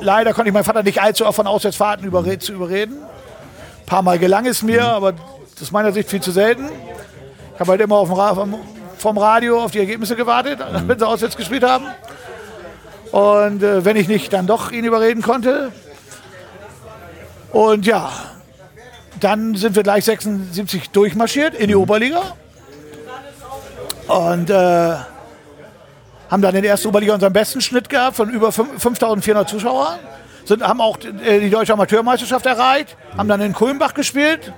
leider 0.00 0.32
konnte 0.32 0.48
ich 0.48 0.54
meinen 0.54 0.64
Vater 0.64 0.82
nicht 0.82 1.02
allzu 1.02 1.26
oft 1.26 1.36
von 1.36 1.46
Auswärtsfahrten 1.46 2.06
überre 2.06 2.38
zu 2.38 2.54
überreden. 2.54 2.94
Ein 2.94 3.86
paar 3.86 4.00
Mal 4.00 4.18
gelang 4.18 4.46
es 4.46 4.62
mir, 4.62 4.86
aber 4.86 5.12
das 5.60 5.68
ist 5.68 5.72
meiner 5.72 5.92
Sicht 5.92 6.08
viel 6.08 6.22
zu 6.22 6.30
selten. 6.30 6.70
Ich 7.54 7.60
habe 7.60 7.72
halt 7.72 7.82
immer 7.82 7.96
Ra 7.96 8.34
vom, 8.34 8.54
vom 8.96 9.18
Radio 9.18 9.62
auf 9.62 9.72
die 9.72 9.80
Ergebnisse 9.80 10.16
gewartet, 10.16 10.58
wenn 10.86 10.98
sie 10.98 11.06
auswärts 11.06 11.36
gespielt 11.36 11.62
haben. 11.62 11.84
Und 13.12 13.62
äh, 13.62 13.84
wenn 13.84 13.94
ich 13.96 14.08
nicht 14.08 14.32
dann 14.32 14.46
doch 14.46 14.72
ihn 14.72 14.86
überreden 14.86 15.20
konnte. 15.20 15.70
Und 17.52 17.84
ja, 17.84 18.10
dann 19.20 19.54
sind 19.54 19.76
wir 19.76 19.82
gleich 19.82 20.06
76 20.06 20.88
durchmarschiert 20.92 21.54
in 21.54 21.68
die 21.68 21.76
Oberliga. 21.76 22.22
Und 24.08 24.48
äh, 24.48 24.54
haben 24.54 26.40
dann 26.40 26.54
in 26.54 26.62
der 26.62 26.70
ersten 26.70 26.88
Oberliga 26.88 27.12
unseren 27.12 27.34
besten 27.34 27.60
Schnitt 27.60 27.90
gehabt 27.90 28.16
von 28.16 28.30
über 28.30 28.50
fünf- 28.50 28.80
5400 28.80 29.46
Zuschauern. 29.46 29.98
Sind, 30.46 30.62
haben 30.62 30.80
auch 30.80 30.96
äh, 31.26 31.38
die 31.38 31.50
deutsche 31.50 31.74
Amateurmeisterschaft 31.74 32.46
erreicht, 32.46 32.96
haben 33.14 33.28
dann 33.28 33.42
in 33.42 33.52
Kulmbach 33.52 33.92
gespielt. 33.92 34.54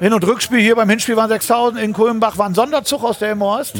Hin- 0.00 0.14
und 0.14 0.26
Rückspiel 0.26 0.60
hier 0.60 0.74
beim 0.74 0.88
Hinspiel 0.88 1.16
waren 1.16 1.28
6000, 1.28 1.80
in 1.80 1.92
Kulmbach 1.92 2.38
war 2.38 2.46
ein 2.46 2.54
Sonderzug 2.54 3.04
aus 3.04 3.18
der 3.18 3.38
Horst. 3.38 3.74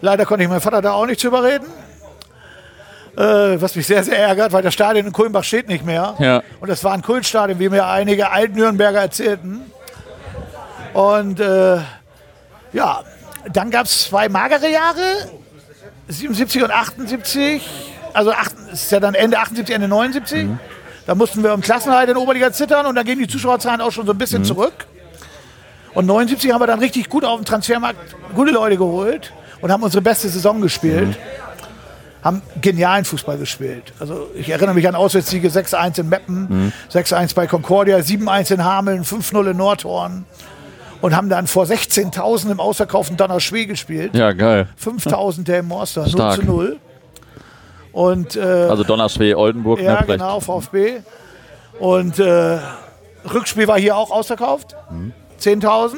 Leider 0.00 0.26
konnte 0.26 0.42
ich 0.42 0.50
meinen 0.50 0.60
Vater 0.60 0.82
da 0.82 0.92
auch 0.92 1.06
nicht 1.06 1.20
zu 1.20 1.28
überreden. 1.28 1.66
Äh, 3.16 3.60
was 3.62 3.74
mich 3.76 3.86
sehr, 3.86 4.04
sehr 4.04 4.18
ärgert, 4.18 4.52
weil 4.52 4.62
das 4.62 4.74
Stadion 4.74 5.06
in 5.06 5.12
Kulmbach 5.12 5.44
steht 5.44 5.68
nicht 5.68 5.86
mehr. 5.86 6.16
Ja. 6.18 6.42
Und 6.60 6.68
das 6.68 6.84
war 6.84 6.92
ein 6.92 7.00
Kultstadion, 7.00 7.58
wie 7.58 7.70
mir 7.70 7.86
einige 7.86 8.30
Alt-Nürnberger 8.30 9.00
erzählten. 9.00 9.62
Und 10.92 11.40
äh, 11.40 11.78
ja, 12.72 13.04
dann 13.50 13.70
gab 13.70 13.86
es 13.86 14.02
zwei 14.04 14.28
magere 14.28 14.68
Jahre, 14.68 15.30
77 16.08 16.62
und 16.62 16.70
78. 16.70 17.66
Also 18.12 18.32
acht, 18.32 18.52
es 18.72 18.82
ist 18.82 18.92
ja 18.92 19.00
dann 19.00 19.14
Ende 19.14 19.38
78, 19.38 19.74
Ende 19.74 19.88
79. 19.88 20.48
Da 21.06 21.14
mussten 21.14 21.42
wir 21.42 21.54
um 21.54 21.60
Klassenhalt 21.60 22.10
in 22.10 22.16
Oberliga 22.16 22.52
zittern 22.52 22.84
und 22.84 22.96
da 22.96 23.02
gehen 23.02 23.18
die 23.18 23.28
Zuschauerzahlen 23.28 23.80
auch 23.80 23.92
schon 23.92 24.06
so 24.06 24.12
ein 24.12 24.18
bisschen 24.18 24.44
zurück. 24.44 24.86
Und 25.96 26.04
79 26.06 26.52
haben 26.52 26.60
wir 26.60 26.66
dann 26.66 26.78
richtig 26.78 27.08
gut 27.08 27.24
auf 27.24 27.40
dem 27.40 27.46
Transfermarkt 27.46 27.98
gute 28.34 28.52
Leute 28.52 28.76
geholt 28.76 29.32
und 29.62 29.72
haben 29.72 29.82
unsere 29.82 30.02
beste 30.02 30.28
Saison 30.28 30.60
gespielt. 30.60 31.18
Haben 32.22 32.42
genialen 32.60 33.04
Fußball 33.06 33.38
gespielt. 33.38 33.94
Also 33.98 34.28
ich 34.34 34.50
erinnere 34.50 34.74
mich 34.74 34.86
an 34.86 34.94
Auswärtssiege 34.94 35.48
6-1 35.48 36.00
in 36.00 36.08
Meppen, 36.10 36.72
6-1 36.92 37.34
bei 37.34 37.46
Concordia, 37.46 37.96
7-1 37.98 38.52
in 38.52 38.62
Hameln, 38.64 39.04
5-0 39.04 39.50
in 39.50 39.56
Nordhorn. 39.56 40.24
Und 41.00 41.16
haben 41.16 41.30
dann 41.30 41.46
vor 41.46 41.64
16.000 41.64 42.50
im 42.50 42.60
ausverkauften 42.60 43.16
Donnerschwee 43.16 43.64
gespielt. 43.66 44.14
Ja, 44.14 44.32
geil. 44.32 44.68
5000 44.76 45.48
der 45.48 45.60
im 45.60 45.68
Monster, 45.68 46.02
0 46.02 46.10
Stark. 46.10 46.34
zu 46.36 46.44
0. 46.44 46.78
Und 47.92 48.36
äh, 48.36 48.40
Also 48.40 48.84
Donnerschwee, 48.84 49.34
Oldenburg, 49.34 49.80
ja, 49.80 50.00
ne? 50.00 50.06
Genau, 50.06 50.40
VfB. 50.40 51.00
Und 51.78 52.18
äh, 52.18 52.58
Rückspiel 53.32 53.66
war 53.68 53.78
hier 53.78 53.96
auch 53.96 54.10
ausverkauft. 54.10 54.74
10.000. 55.46 55.96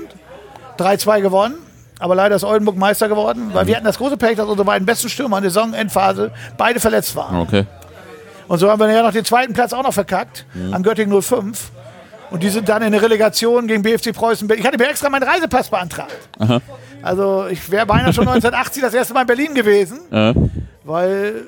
3-2 0.79 1.21
gewonnen. 1.23 1.55
Aber 1.99 2.15
leider 2.15 2.37
ist 2.37 2.45
Oldenburg 2.45 2.77
Meister 2.77 3.09
geworden, 3.09 3.51
weil 3.53 3.67
wir 3.67 3.75
hatten 3.75 3.85
das 3.85 3.99
große 3.99 4.17
Pech, 4.17 4.37
dass 4.37 4.47
unsere 4.47 4.65
beiden 4.65 4.87
besten 4.87 5.09
Stürmer 5.09 5.39
in 5.39 5.43
der 5.43 5.51
Saisonendphase 5.51 6.31
beide 6.57 6.79
verletzt 6.79 7.17
waren. 7.17 7.41
Okay. 7.41 7.65
Und 8.47 8.59
so 8.59 8.71
haben 8.71 8.79
wir 8.79 8.89
ja 8.91 9.03
noch 9.03 9.11
den 9.13 9.25
zweiten 9.25 9.53
Platz 9.53 9.73
auch 9.73 9.83
noch 9.83 9.93
verkackt, 9.93 10.47
an 10.73 10.83
Göttingen 10.85 11.21
05. 11.21 11.71
Und 12.31 12.43
die 12.45 12.51
sind 12.51 12.69
dann 12.69 12.83
in 12.83 12.93
der 12.93 13.03
Relegation 13.03 13.67
gegen 13.67 13.83
BFC 13.83 14.13
Preußen. 14.15 14.49
Ich 14.57 14.65
hatte 14.65 14.79
mir 14.79 14.89
extra 14.89 15.11
meinen 15.11 15.25
Reisepass 15.25 15.71
beantragt. 15.71 16.13
Also 17.03 17.47
ich 17.51 17.69
wäre 17.71 17.85
beinahe 17.87 18.13
schon 18.13 18.29
1980 18.29 18.83
das 18.83 18.95
erste 18.95 19.15
Mal 19.15 19.23
in 19.23 19.27
Berlin 19.27 19.55
gewesen, 19.55 19.99
Äh, 20.13 20.35
weil 20.85 21.47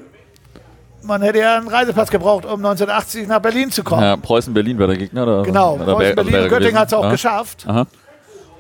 man 1.03 1.23
hätte 1.23 1.39
ja 1.39 1.57
einen 1.57 1.69
Reisepass 1.69 2.11
gebraucht, 2.11 2.45
um 2.45 2.65
1980 2.65 3.27
nach 3.29 3.41
Berlin 3.41 3.71
zu 3.71 3.83
kommen. 3.83 4.03
ja, 4.03 4.17
Preußen-Berlin 4.17 4.79
war 4.79 4.87
der 4.89 4.97
Gegner? 4.97 5.23
Oder? 5.23 5.43
Genau, 5.43 5.75
oder 5.75 5.85
Preußen, 5.85 6.01
wär- 6.01 6.15
Berlin 6.17 6.33
wäre 6.33 6.45
und 6.45 6.49
Göttingen 6.51 6.79
hat 6.79 6.89
es 6.89 6.95
auch 6.95 7.05
Aha. 7.05 7.11
geschafft. 7.11 7.65
Aha. 7.67 7.87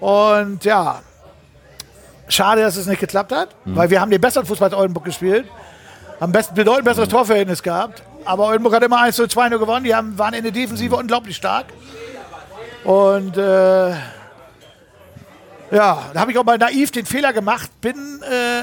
Und 0.01 0.65
ja, 0.65 1.01
schade, 2.29 2.63
dass 2.63 2.77
es 2.77 2.87
nicht 2.87 3.01
geklappt 3.01 3.33
hat, 3.33 3.49
Mhm. 3.65 3.77
weil 3.77 3.91
wir 3.91 4.01
haben 4.01 4.11
den 4.11 4.21
besseren 4.21 4.47
Fußball 4.47 4.69
als 4.71 4.79
Oldenburg 4.79 5.05
gespielt, 5.05 5.47
haben 6.21 6.33
best, 6.33 6.55
bedeutend 6.55 6.85
besseres 6.87 7.09
Mhm. 7.09 7.13
Torverhältnis 7.13 7.63
gehabt. 7.63 8.03
Aber 8.25 8.47
Oldenburg 8.47 8.75
hat 8.75 8.83
immer 8.83 9.01
1 9.01 9.17
zu 9.17 9.27
2 9.27 9.49
nur 9.49 9.59
gewonnen. 9.59 9.85
Die 9.85 9.95
haben, 9.95 10.19
waren 10.19 10.35
in 10.35 10.43
der 10.43 10.53
Defensive 10.53 10.95
Mhm. 10.95 11.01
unglaublich 11.03 11.37
stark. 11.37 11.67
Und 12.85 13.37
äh, 13.37 13.91
ja, 13.91 13.97
da 15.71 16.21
habe 16.21 16.33
ich 16.33 16.39
auch 16.39 16.45
mal 16.45 16.59
naiv 16.59 16.91
den 16.91 17.07
Fehler 17.07 17.33
gemacht, 17.33 17.71
bin, 17.81 17.95
äh, 18.23 18.63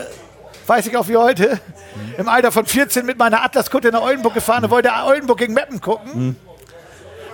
weiß 0.67 0.87
ich 0.87 0.97
auch 0.97 1.07
wie 1.07 1.17
heute, 1.17 1.59
Mhm. 1.97 2.13
im 2.19 2.29
Alter 2.29 2.51
von 2.51 2.65
14 2.65 3.05
mit 3.05 3.17
meiner 3.17 3.43
Atlaskutte 3.43 3.91
nach 3.91 4.01
Oldenburg 4.01 4.33
gefahren 4.33 4.63
und 4.63 4.71
wollte 4.71 4.89
Oldenburg 5.05 5.37
gegen 5.37 5.53
Meppen 5.53 5.81
gucken. 5.81 6.27
Mhm. 6.27 6.35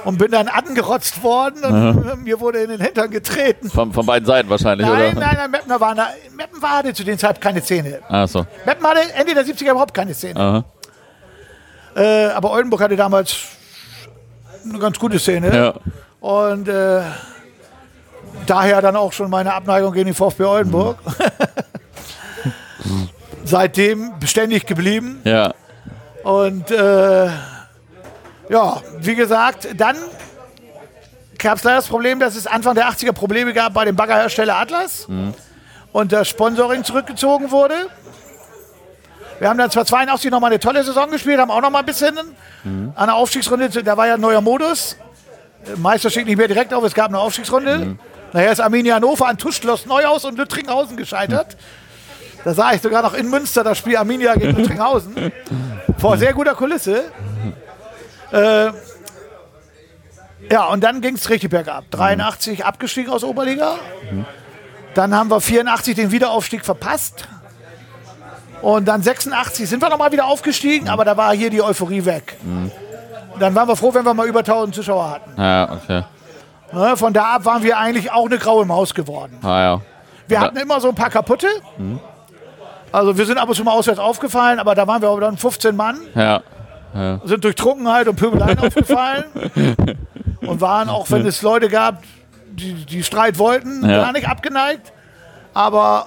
Und 0.05 0.17
bin 0.17 0.31
dann 0.31 0.49
angerotzt 0.49 1.23
worden 1.23 1.63
und 1.63 2.23
mir 2.25 2.41
wurde 2.41 2.59
in 2.59 2.69
den 2.69 2.81
Hintern 2.81 3.09
getreten. 3.09 3.69
Von, 3.69 3.93
von 3.93 4.05
beiden 4.05 4.25
Seiten 4.25 4.49
wahrscheinlich, 4.49 4.85
Nein, 4.85 5.15
oder? 5.15 5.25
nein, 5.25 5.35
nein, 5.37 5.51
Meppen, 5.51 5.79
war 5.79 5.95
da, 5.95 6.09
Meppen 6.35 6.61
war 6.61 6.71
hatte 6.79 6.93
zu 6.93 7.05
dem 7.05 7.17
Zeitpunkt 7.17 7.41
keine 7.41 7.63
Zähne. 7.63 7.99
Ach 8.09 8.27
so. 8.27 8.45
Meppen 8.65 8.85
hatte 8.85 8.99
Ende 9.13 9.33
der 9.33 9.45
70er 9.45 9.71
überhaupt 9.71 9.93
keine. 9.93 10.13
Aha. 10.35 10.65
Äh, 11.95 12.25
aber 12.27 12.51
Oldenburg 12.51 12.81
hatte 12.81 12.97
damals 12.97 13.37
eine 14.67 14.79
ganz 14.79 14.99
gute 14.99 15.19
Szene. 15.19 15.55
Ja. 15.55 15.73
Und 16.19 16.67
äh, 16.67 17.01
daher 18.45 18.81
dann 18.81 18.95
auch 18.95 19.13
schon 19.13 19.29
meine 19.29 19.53
Abneigung 19.53 19.93
gegen 19.93 20.07
den 20.07 20.15
VfB 20.15 20.43
Oldenburg. 20.43 20.97
Seitdem 23.45 24.19
beständig 24.19 24.65
geblieben. 24.65 25.21
Ja. 25.23 25.53
Und 26.23 26.71
äh, 26.71 27.25
ja, 28.49 28.81
wie 28.99 29.15
gesagt, 29.15 29.67
dann 29.75 29.95
gab 31.37 31.57
es 31.57 31.63
leider 31.63 31.77
das 31.77 31.87
Problem, 31.87 32.19
dass 32.19 32.35
es 32.35 32.47
Anfang 32.47 32.75
der 32.75 32.87
80er 32.89 33.11
Probleme 33.11 33.53
gab 33.53 33.73
bei 33.73 33.85
dem 33.85 33.95
Baggerhersteller 33.95 34.55
Atlas 34.55 35.07
und 35.91 36.11
das 36.11 36.29
Sponsoring 36.29 36.83
zurückgezogen 36.83 37.51
wurde. 37.51 37.75
Wir 39.39 39.49
haben 39.49 39.57
dann 39.57 39.71
zwar 39.71 39.85
82 39.85 40.31
noch 40.31 40.39
mal 40.39 40.47
eine 40.47 40.59
tolle 40.59 40.83
Saison 40.83 41.11
gespielt, 41.11 41.39
haben 41.39 41.51
auch 41.51 41.61
noch 41.61 41.69
mal 41.69 41.79
ein 41.79 41.85
bisschen 41.85 42.17
an 42.95 43.07
der 43.07 43.15
Aufstiegsrunde, 43.15 43.69
da 43.69 43.97
war 43.97 44.07
ja 44.07 44.13
ein 44.13 44.21
neuer 44.21 44.39
Modus. 44.41 44.95
Meister 45.77 46.09
steht 46.09 46.27
nicht 46.27 46.37
mehr 46.37 46.47
direkt 46.47 46.73
auf, 46.73 46.83
es 46.83 46.93
gab 46.93 47.07
eine 47.07 47.19
Aufstiegsrunde. 47.19 47.97
Nachher 48.31 48.51
ist 48.51 48.61
Arminia 48.61 48.95
Hannover 48.95 49.27
an 49.27 49.37
Tuschloss 49.37 49.85
Neuhaus 49.85 50.23
und 50.25 50.37
Lüttringhausen 50.37 50.95
gescheitert. 50.97 51.57
Da 52.43 52.53
sah 52.53 52.73
ich 52.73 52.81
sogar 52.81 53.01
noch 53.01 53.13
in 53.13 53.29
Münster 53.29 53.63
das 53.63 53.77
Spiel 53.77 53.95
Arminia 53.97 54.35
gegen 54.35 54.55
Lüttringhausen. 54.57 55.31
Vor 55.97 56.17
sehr 56.17 56.33
guter 56.33 56.55
Kulisse. 56.55 57.05
Äh, 58.31 58.71
ja, 60.51 60.65
und 60.65 60.83
dann 60.83 61.01
ging 61.01 61.15
es 61.15 61.29
richtig 61.29 61.49
bergab. 61.49 61.85
83 61.91 62.65
abgestiegen 62.65 63.11
aus 63.11 63.23
Oberliga. 63.23 63.75
Dann 64.93 65.15
haben 65.15 65.29
wir 65.29 65.39
84 65.39 65.95
den 65.95 66.11
Wiederaufstieg 66.11 66.65
verpasst. 66.65 67.27
Und 68.61 68.85
dann 68.87 69.01
86 69.03 69.67
sind 69.67 69.81
wir 69.81 69.89
nochmal 69.89 70.11
wieder 70.11 70.25
aufgestiegen, 70.25 70.87
aber 70.89 71.03
da 71.05 71.17
war 71.17 71.33
hier 71.35 71.49
die 71.49 71.61
Euphorie 71.61 72.05
weg. 72.05 72.37
Dann 73.39 73.55
waren 73.55 73.67
wir 73.67 73.75
froh, 73.75 73.93
wenn 73.93 74.05
wir 74.05 74.13
mal 74.13 74.27
über 74.27 74.39
1000 74.39 74.75
Zuschauer 74.75 75.09
hatten. 75.09 75.41
Ja, 75.41 75.71
okay. 75.73 76.03
Ne, 76.71 76.97
Von 76.97 77.13
da 77.13 77.35
ab 77.35 77.45
waren 77.45 77.61
wir 77.63 77.77
eigentlich 77.77 78.11
auch 78.11 78.25
eine 78.25 78.37
graue 78.37 78.65
Maus 78.65 78.93
geworden. 78.93 79.37
Ah, 79.43 79.61
ja. 79.61 79.81
Wir 80.27 80.39
hatten 80.39 80.57
immer 80.57 80.79
so 80.81 80.89
ein 80.89 80.95
paar 80.95 81.09
kaputte. 81.09 81.47
Also 82.93 83.17
wir 83.17 83.25
sind 83.25 83.37
ab 83.39 83.49
und 83.49 83.55
zu 83.55 83.63
mal 83.63 83.71
auswärts 83.71 83.99
aufgefallen, 83.99 84.59
aber 84.59 84.75
da 84.75 84.87
waren 84.87 85.01
wir 85.01 85.09
aber 85.09 85.19
dann 85.21 85.35
15 85.37 85.75
Mann, 85.75 85.97
Ja. 86.13 86.41
sind 87.25 87.43
durch 87.43 87.55
Trunkenheit 87.55 88.07
und 88.07 88.15
Pöbeleien 88.17 88.59
aufgefallen 88.59 89.23
und 90.41 90.61
waren 90.61 90.89
auch, 90.89 91.09
wenn 91.09 91.25
es 91.25 91.41
Leute 91.41 91.69
gab, 91.69 92.03
die, 92.51 92.85
die 92.85 93.03
Streit 93.03 93.39
wollten, 93.39 93.81
Ja. 93.89 94.03
gar 94.03 94.11
nicht 94.13 94.29
abgeneigt. 94.29 94.93
Aber 95.55 96.05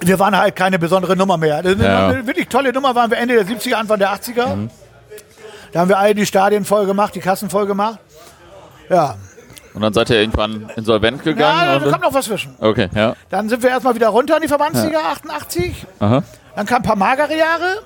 wir 0.00 0.18
waren 0.18 0.36
halt 0.36 0.56
keine 0.56 0.78
besondere 0.78 1.16
Nummer 1.16 1.36
mehr. 1.36 1.62
Das 1.62 1.76
Ja. 1.78 2.08
Eine 2.08 2.26
wirklich 2.26 2.48
tolle 2.48 2.72
Nummer 2.72 2.94
waren 2.96 3.10
wir 3.10 3.18
Ende 3.18 3.34
der 3.36 3.46
70er, 3.46 3.74
Anfang 3.74 3.98
der 4.00 4.10
80er. 4.12 4.68
Da 5.72 5.80
haben 5.80 5.88
wir 5.88 5.98
alle 5.98 6.14
die 6.16 6.26
Stadien 6.26 6.64
voll 6.64 6.86
gemacht, 6.86 7.14
die 7.14 7.20
Kassen 7.20 7.48
voll 7.48 7.66
gemacht. 7.66 7.98
Ja. 8.88 9.14
Und 9.74 9.80
dann 9.80 9.92
seid 9.92 10.10
ihr 10.10 10.20
irgendwann 10.20 10.70
insolvent 10.76 11.22
gegangen? 11.22 11.66
Ja, 11.66 11.78
da 11.78 11.90
kommt 11.90 12.02
noch 12.02 12.12
was 12.12 12.26
zwischen. 12.26 12.54
Okay, 12.58 12.88
ja. 12.94 13.14
Dann 13.30 13.48
sind 13.48 13.62
wir 13.62 13.70
erstmal 13.70 13.94
wieder 13.94 14.08
runter 14.08 14.36
in 14.36 14.42
die 14.42 14.48
Verbandsliga, 14.48 15.00
ja. 15.00 15.12
88. 15.12 15.86
Aha. 15.98 16.22
Dann 16.54 16.66
kamen 16.66 16.84
ein 16.84 16.86
paar 16.86 16.96
magere 16.96 17.36
Jahre. 17.36 17.82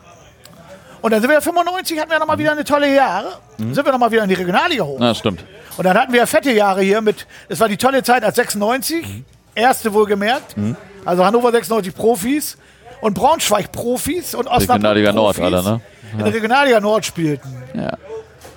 Und 1.03 1.13
dann 1.13 1.21
sind 1.21 1.31
wir 1.31 1.41
95, 1.41 2.01
hatten 2.01 2.11
wir 2.11 2.19
nochmal 2.19 2.39
wieder 2.39 2.53
eine 2.53 2.65
tolle 2.65 2.93
Jahre. 2.93 3.39
Mhm. 3.59 3.75
Sind 3.75 3.85
wir 3.85 3.93
nochmal 3.93 4.11
wieder 4.11 4.25
in 4.25 4.29
die 4.29 4.35
Regionalliga 4.35 4.83
hoch. 4.83 5.01
Ja, 5.01 5.15
stimmt. 5.15 5.45
Und 5.77 5.85
dann 5.85 5.97
hatten 5.97 6.13
wir 6.13 6.27
fette 6.27 6.51
Jahre 6.51 6.83
hier 6.83 7.01
mit, 7.01 7.27
es 7.49 7.61
war 7.61 7.69
die 7.69 7.77
tolle 7.77 8.03
Zeit 8.03 8.25
als 8.25 8.37
96, 8.37 9.07
mhm. 9.07 9.25
erste 9.55 9.93
wohlgemerkt. 9.93 10.57
Mhm. 10.57 10.77
Also 11.05 11.25
Hannover 11.25 11.53
96 11.53 11.95
Profis 11.95 12.59
und 13.01 13.15
Braunschweig 13.15 13.71
Profis 13.71 14.35
und 14.35 14.49
Osnabrück 14.49 14.71
Regionalliga 14.71 15.13
Nord, 15.13 15.39
alle, 15.39 15.63
ne? 15.63 15.81
Ja. 16.13 16.19
In 16.19 16.25
der 16.25 16.35
Regionalliga 16.35 16.81
Nord 16.81 17.05
spielten. 17.05 17.63
Ja. 17.75 17.93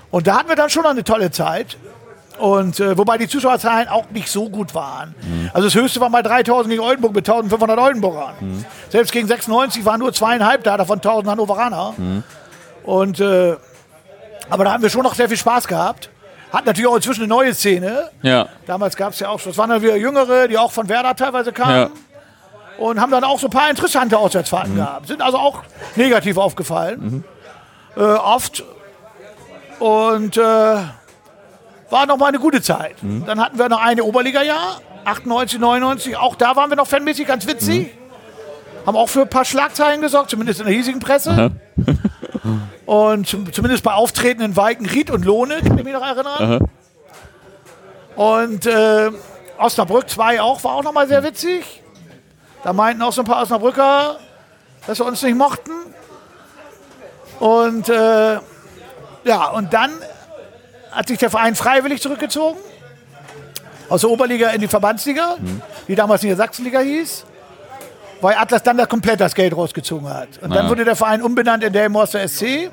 Und 0.09 0.25
da 0.25 0.39
hatten 0.39 0.49
wir 0.49 0.55
dann 0.55 0.69
schon 0.69 0.83
noch 0.83 0.89
eine 0.89 1.03
tolle 1.03 1.29
Zeit. 1.29 1.77
Und 2.39 2.79
äh, 2.79 2.97
wobei 2.97 3.17
die 3.17 3.27
Zuschauerzahlen 3.27 3.89
auch 3.89 4.09
nicht 4.11 4.29
so 4.29 4.49
gut 4.49 4.73
waren. 4.73 5.13
Mhm. 5.21 5.49
Also 5.53 5.67
das 5.67 5.75
höchste 5.75 5.99
war 5.99 6.09
mal 6.09 6.23
3000 6.23 6.69
gegen 6.69 6.81
Oldenburg 6.81 7.13
mit 7.13 7.27
1500 7.27 7.77
Oldenburgern. 7.77 8.33
Mhm. 8.39 8.65
Selbst 8.87 9.11
gegen 9.11 9.27
96 9.27 9.83
waren 9.83 9.99
nur 9.99 10.13
zweieinhalb 10.13 10.63
da, 10.63 10.77
davon 10.77 10.99
1000 10.99 11.29
Hannoveraner. 11.29 11.93
Mhm. 11.97 12.23
Und 12.83 13.19
äh, 13.19 13.57
aber 14.49 14.63
da 14.63 14.71
haben 14.71 14.81
wir 14.81 14.89
schon 14.89 15.03
noch 15.03 15.15
sehr 15.15 15.27
viel 15.27 15.37
Spaß 15.37 15.67
gehabt. 15.67 16.09
Hat 16.51 16.65
natürlich 16.65 16.87
auch 16.87 16.95
inzwischen 16.95 17.21
eine 17.23 17.27
neue 17.27 17.53
Szene. 17.53 18.09
Ja. 18.21 18.47
Damals 18.65 18.95
gab 18.95 19.13
es 19.13 19.19
ja 19.19 19.29
auch, 19.29 19.39
das 19.39 19.57
waren 19.57 19.69
dann 19.69 19.81
wieder 19.81 19.97
Jüngere, 19.97 20.47
die 20.47 20.57
auch 20.57 20.71
von 20.71 20.87
Werder 20.89 21.15
teilweise 21.15 21.51
kamen. 21.51 21.75
Ja. 21.75 21.89
Und 22.83 23.01
haben 23.01 23.11
dann 23.11 23.25
auch 23.25 23.37
so 23.37 23.47
ein 23.47 23.51
paar 23.51 23.69
interessante 23.69 24.17
Auswärtsfahrten 24.17 24.73
mhm. 24.73 24.77
gehabt. 24.77 25.07
Sind 25.07 25.21
also 25.21 25.37
auch 25.37 25.63
negativ 25.97 26.37
aufgefallen. 26.37 27.23
Mhm. 27.95 28.01
Äh, 28.01 28.01
oft. 28.01 28.63
Und 29.79 30.37
äh, 30.37 30.77
war 31.89 32.05
nochmal 32.05 32.29
eine 32.29 32.39
gute 32.39 32.61
Zeit. 32.61 33.01
Mhm. 33.01 33.25
Dann 33.25 33.39
hatten 33.39 33.57
wir 33.57 33.69
noch 33.69 33.81
eine 33.81 34.03
Oberliga-Jahr, 34.03 34.81
98, 35.05 35.59
99. 35.59 36.17
Auch 36.17 36.35
da 36.35 36.55
waren 36.55 36.69
wir 36.69 36.75
noch 36.75 36.87
fanmäßig 36.87 37.27
ganz 37.27 37.47
witzig. 37.47 37.87
Mhm. 37.87 38.87
Haben 38.87 38.97
auch 38.97 39.09
für 39.09 39.21
ein 39.21 39.29
paar 39.29 39.45
Schlagzeilen 39.45 40.01
gesorgt, 40.01 40.29
zumindest 40.29 40.59
in 40.59 40.65
der 40.65 40.75
hiesigen 40.75 40.99
Presse. 40.99 41.51
und 42.85 43.27
zumindest 43.27 43.83
bei 43.83 43.93
Auftreten 43.93 44.41
in 44.41 44.55
Weikenried 44.55 45.11
und 45.11 45.25
Lohne, 45.25 45.61
kann 45.61 45.77
ich 45.77 45.83
mich 45.83 45.93
noch 45.93 46.05
erinnern. 46.05 46.25
Aha. 46.39 46.59
Und 48.15 48.65
äh, 48.65 49.11
Osnabrück 49.57 50.09
2 50.09 50.41
auch, 50.41 50.63
war 50.63 50.75
auch 50.75 50.83
nochmal 50.83 51.07
sehr 51.07 51.23
witzig. 51.23 51.81
Da 52.63 52.73
meinten 52.73 53.01
auch 53.01 53.13
so 53.13 53.21
ein 53.21 53.25
paar 53.25 53.41
Osnabrücker, 53.41 54.17
dass 54.87 54.97
sie 54.97 55.03
uns 55.03 55.21
nicht 55.21 55.37
mochten. 55.37 55.71
Und 57.39 57.87
äh, 57.87 58.39
ja, 59.23 59.47
und 59.53 59.73
dann 59.73 59.91
hat 60.91 61.07
sich 61.07 61.17
der 61.17 61.29
Verein 61.29 61.55
freiwillig 61.55 62.01
zurückgezogen. 62.01 62.59
Aus 63.89 64.01
der 64.01 64.09
Oberliga 64.09 64.49
in 64.49 64.61
die 64.61 64.67
Verbandsliga, 64.67 65.35
mhm. 65.39 65.61
die 65.87 65.95
damals 65.95 66.21
in 66.23 66.29
der 66.29 66.37
Sachsenliga 66.37 66.79
hieß. 66.79 67.25
Weil 68.21 68.35
Atlas 68.35 68.61
dann 68.63 68.77
da 68.77 68.85
komplett 68.85 69.21
das 69.21 69.33
Geld 69.33 69.55
rausgezogen 69.55 70.09
hat. 70.09 70.27
Und 70.41 70.53
dann 70.53 70.67
wurde 70.69 70.83
der 70.83 70.95
Verein 70.95 71.21
umbenannt 71.21 71.63
in 71.63 71.71
Delmhorster 71.71 72.27
SC. 72.27 72.69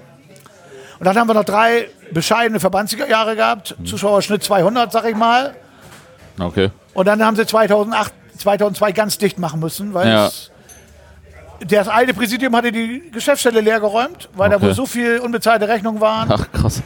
Und 0.98 1.04
dann 1.04 1.16
haben 1.16 1.28
wir 1.28 1.34
noch 1.34 1.44
drei 1.44 1.88
bescheidene 2.10 2.58
Verbandsjahre 2.58 3.36
gehabt. 3.36 3.76
Mhm. 3.78 3.86
Zuschauerschnitt 3.86 4.42
200, 4.42 4.90
sag 4.90 5.04
ich 5.04 5.14
mal. 5.14 5.54
Okay. 6.38 6.70
Und 6.94 7.06
dann 7.06 7.24
haben 7.24 7.36
sie 7.36 7.46
2008, 7.46 8.12
2002 8.38 8.92
ganz 8.92 9.18
dicht 9.18 9.38
machen 9.38 9.60
müssen, 9.60 9.94
weil 9.94 10.08
ja. 10.08 10.30
Das 11.60 11.88
alte 11.88 12.14
Präsidium 12.14 12.54
hatte 12.54 12.72
die 12.72 13.10
Geschäftsstelle 13.10 13.60
leer 13.60 13.80
geräumt, 13.80 14.28
weil 14.34 14.48
okay. 14.48 14.60
da 14.60 14.66
wohl 14.66 14.74
so 14.74 14.86
viel 14.86 15.18
unbezahlte 15.18 15.68
Rechnungen 15.68 16.00
waren. 16.00 16.30
Ach, 16.30 16.50
krass. 16.52 16.82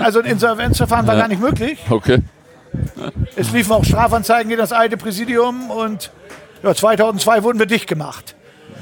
Also 0.00 0.20
ein 0.20 0.26
Insolvenzverfahren 0.26 1.06
war 1.06 1.16
gar 1.16 1.28
nicht 1.28 1.40
möglich. 1.40 1.78
Okay. 1.88 2.22
Es 3.36 3.52
liefen 3.52 3.72
auch 3.72 3.84
Strafanzeigen 3.84 4.48
gegen 4.48 4.60
das 4.60 4.72
alte 4.72 4.96
Präsidium 4.96 5.70
und 5.70 6.10
ja, 6.62 6.74
2002 6.74 7.42
wurden 7.42 7.58
wir 7.58 7.66
dicht 7.66 7.86
gemacht. 7.86 8.36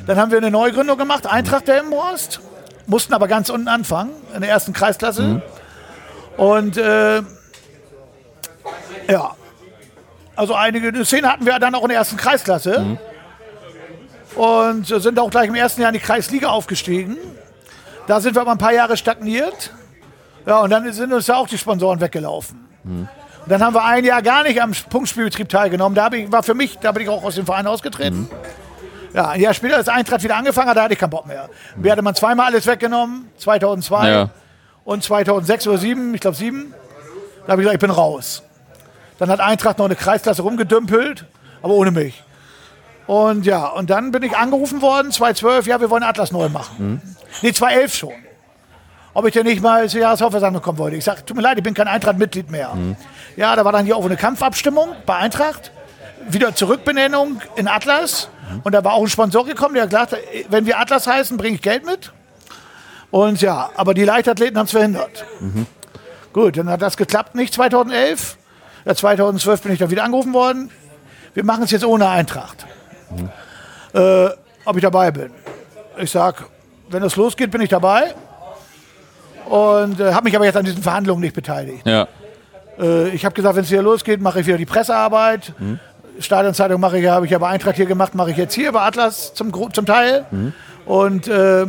Dann 0.06 0.18
haben 0.18 0.30
wir 0.30 0.38
eine 0.38 0.50
Neugründung 0.50 0.98
gemacht, 0.98 1.26
Eintracht 1.26 1.68
der 1.68 1.76
Delmenhorst, 1.76 2.40
mussten 2.86 3.14
aber 3.14 3.28
ganz 3.28 3.48
unten 3.50 3.68
anfangen, 3.68 4.10
in 4.34 4.40
der 4.40 4.50
ersten 4.50 4.72
Kreisklasse. 4.72 5.22
Mhm. 5.22 5.42
Und 6.36 6.76
äh, 6.76 7.22
ja, 9.08 9.32
also 10.36 10.54
einige 10.54 11.04
Szene 11.04 11.28
hatten 11.28 11.46
wir 11.46 11.58
dann 11.58 11.74
auch 11.74 11.82
in 11.82 11.88
der 11.88 11.98
ersten 11.98 12.16
Kreisklasse. 12.16 12.80
Mhm. 12.80 12.98
Und 14.36 14.86
sind 14.86 15.18
auch 15.18 15.30
gleich 15.30 15.48
im 15.48 15.54
ersten 15.54 15.80
Jahr 15.80 15.90
in 15.90 15.94
die 15.94 16.00
Kreisliga 16.00 16.48
aufgestiegen. 16.48 17.16
Da 18.06 18.20
sind 18.20 18.34
wir 18.34 18.42
aber 18.42 18.52
ein 18.52 18.58
paar 18.58 18.72
Jahre 18.72 18.96
stagniert. 18.96 19.72
Ja, 20.46 20.60
und 20.60 20.70
dann 20.70 20.90
sind 20.92 21.12
uns 21.12 21.26
ja 21.26 21.36
auch 21.36 21.48
die 21.48 21.58
Sponsoren 21.58 22.00
weggelaufen. 22.00 22.66
Mhm. 22.84 23.08
Und 23.44 23.50
dann 23.50 23.62
haben 23.62 23.74
wir 23.74 23.84
ein 23.84 24.04
Jahr 24.04 24.22
gar 24.22 24.42
nicht 24.42 24.60
am 24.60 24.72
Punktspielbetrieb 24.72 25.48
teilgenommen. 25.48 25.94
Da 25.94 26.10
ich, 26.12 26.30
war 26.30 26.42
für 26.42 26.54
mich, 26.54 26.78
da 26.78 26.92
bin 26.92 27.04
ich 27.04 27.08
auch 27.08 27.22
aus 27.22 27.34
dem 27.34 27.46
Verein 27.46 27.66
ausgetreten. 27.66 28.20
Mhm. 28.20 28.28
Ja, 29.12 29.28
ein 29.30 29.40
Jahr 29.40 29.54
später, 29.54 29.76
als 29.76 29.88
Eintracht 29.88 30.22
wieder 30.22 30.36
angefangen 30.36 30.68
hat, 30.68 30.76
da 30.76 30.84
hatte 30.84 30.94
ich 30.94 30.98
keinen 30.98 31.10
Bock 31.10 31.26
mehr. 31.26 31.48
Mhm. 31.76 31.82
Mir 31.82 31.92
hatte 31.92 32.02
man 32.02 32.14
zweimal 32.14 32.46
alles 32.46 32.66
weggenommen, 32.66 33.28
2002 33.38 34.08
ja. 34.08 34.30
und 34.84 35.02
2006 35.02 35.66
oder 35.66 35.78
2007, 35.78 36.14
ich 36.14 36.20
glaube 36.20 36.36
2007. 36.36 36.74
Da 37.46 37.52
habe 37.52 37.62
ich 37.62 37.66
gesagt, 37.66 37.74
ich 37.74 37.80
bin 37.80 37.90
raus. 37.90 38.42
Dann 39.18 39.30
hat 39.30 39.40
Eintracht 39.40 39.78
noch 39.78 39.86
eine 39.86 39.96
Kreisklasse 39.96 40.42
rumgedümpelt, 40.42 41.26
aber 41.62 41.74
ohne 41.74 41.90
mich. 41.90 42.22
Und 43.10 43.44
ja, 43.44 43.66
und 43.66 43.90
dann 43.90 44.12
bin 44.12 44.22
ich 44.22 44.36
angerufen 44.36 44.82
worden, 44.82 45.10
2012, 45.10 45.66
ja, 45.66 45.80
wir 45.80 45.90
wollen 45.90 46.04
Atlas 46.04 46.30
neu 46.30 46.48
machen. 46.48 46.76
Mhm. 46.78 47.00
Nee, 47.42 47.52
2011 47.52 47.94
schon 47.94 48.12
ob 49.12 49.26
ich 49.26 49.32
denn 49.32 49.44
nicht 49.44 49.60
mal 49.60 49.88
zur 49.88 50.00
Jahreshauptversammlung 50.00 50.62
kommen 50.62 50.78
wollte. 50.78 50.96
Ich 50.96 51.02
sage, 51.02 51.24
tut 51.26 51.36
mir 51.36 51.42
leid, 51.42 51.58
ich 51.58 51.64
bin 51.64 51.74
kein 51.74 51.88
Eintracht-Mitglied 51.88 52.48
mehr. 52.48 52.72
Mhm. 52.76 52.94
Ja, 53.34 53.56
da 53.56 53.64
war 53.64 53.72
dann 53.72 53.84
hier 53.84 53.96
auch 53.96 54.04
eine 54.04 54.16
Kampfabstimmung 54.16 54.90
bei 55.04 55.16
Eintracht. 55.16 55.72
Wieder 56.28 56.54
Zurückbenennung 56.54 57.42
in 57.56 57.66
Atlas. 57.66 58.28
Mhm. 58.48 58.60
Und 58.62 58.72
da 58.72 58.84
war 58.84 58.92
auch 58.92 59.02
ein 59.02 59.08
Sponsor 59.08 59.44
gekommen, 59.44 59.74
der 59.74 59.86
gesagt 59.86 60.12
hat, 60.12 60.20
wenn 60.48 60.64
wir 60.64 60.78
Atlas 60.78 61.08
heißen, 61.08 61.36
bringe 61.36 61.56
ich 61.56 61.62
Geld 61.62 61.84
mit. 61.84 62.12
Und 63.10 63.42
ja, 63.42 63.70
aber 63.74 63.94
die 63.94 64.04
Leichtathleten 64.04 64.56
haben 64.56 64.66
es 64.66 64.70
verhindert. 64.70 65.24
Mhm. 65.40 65.66
Gut, 66.32 66.56
dann 66.56 66.70
hat 66.70 66.80
das 66.80 66.96
geklappt, 66.96 67.34
nicht 67.34 67.52
2011. 67.52 68.38
Ja, 68.84 68.94
2012 68.94 69.62
bin 69.62 69.72
ich 69.72 69.80
dann 69.80 69.90
wieder 69.90 70.04
angerufen 70.04 70.32
worden. 70.32 70.70
Wir 71.34 71.44
machen 71.44 71.64
es 71.64 71.72
jetzt 71.72 71.84
ohne 71.84 72.08
Eintracht. 72.08 72.64
Mhm. 73.10 73.28
Äh, 73.98 74.30
ob 74.64 74.76
ich 74.76 74.82
dabei 74.82 75.10
bin. 75.10 75.30
Ich 75.98 76.10
sage, 76.10 76.44
wenn 76.88 77.02
es 77.02 77.16
losgeht, 77.16 77.50
bin 77.50 77.60
ich 77.60 77.68
dabei 77.68 78.14
und 79.46 80.00
äh, 80.00 80.12
habe 80.12 80.24
mich 80.24 80.36
aber 80.36 80.44
jetzt 80.44 80.56
an 80.56 80.64
diesen 80.64 80.82
Verhandlungen 80.82 81.20
nicht 81.20 81.34
beteiligt. 81.34 81.86
Ja. 81.86 82.06
Äh, 82.78 83.08
ich 83.10 83.24
habe 83.24 83.34
gesagt, 83.34 83.56
wenn 83.56 83.64
es 83.64 83.70
wieder 83.70 83.82
losgeht, 83.82 84.20
mache 84.20 84.40
ich 84.40 84.46
wieder 84.46 84.58
die 84.58 84.66
Pressearbeit. 84.66 85.52
Mhm. 85.58 85.78
Stadionzeitung 86.18 86.80
mache 86.80 86.98
ich, 86.98 87.06
habe 87.06 87.24
ich 87.24 87.32
ja 87.32 87.38
bei 87.38 87.48
Eintracht 87.48 87.76
hier 87.76 87.86
gemacht, 87.86 88.14
mache 88.14 88.30
ich 88.30 88.36
jetzt 88.36 88.54
hier 88.54 88.72
bei 88.72 88.80
Atlas 88.80 89.34
zum, 89.34 89.52
zum 89.72 89.86
Teil. 89.86 90.26
Mhm. 90.30 90.52
Und 90.86 91.28
äh, 91.28 91.66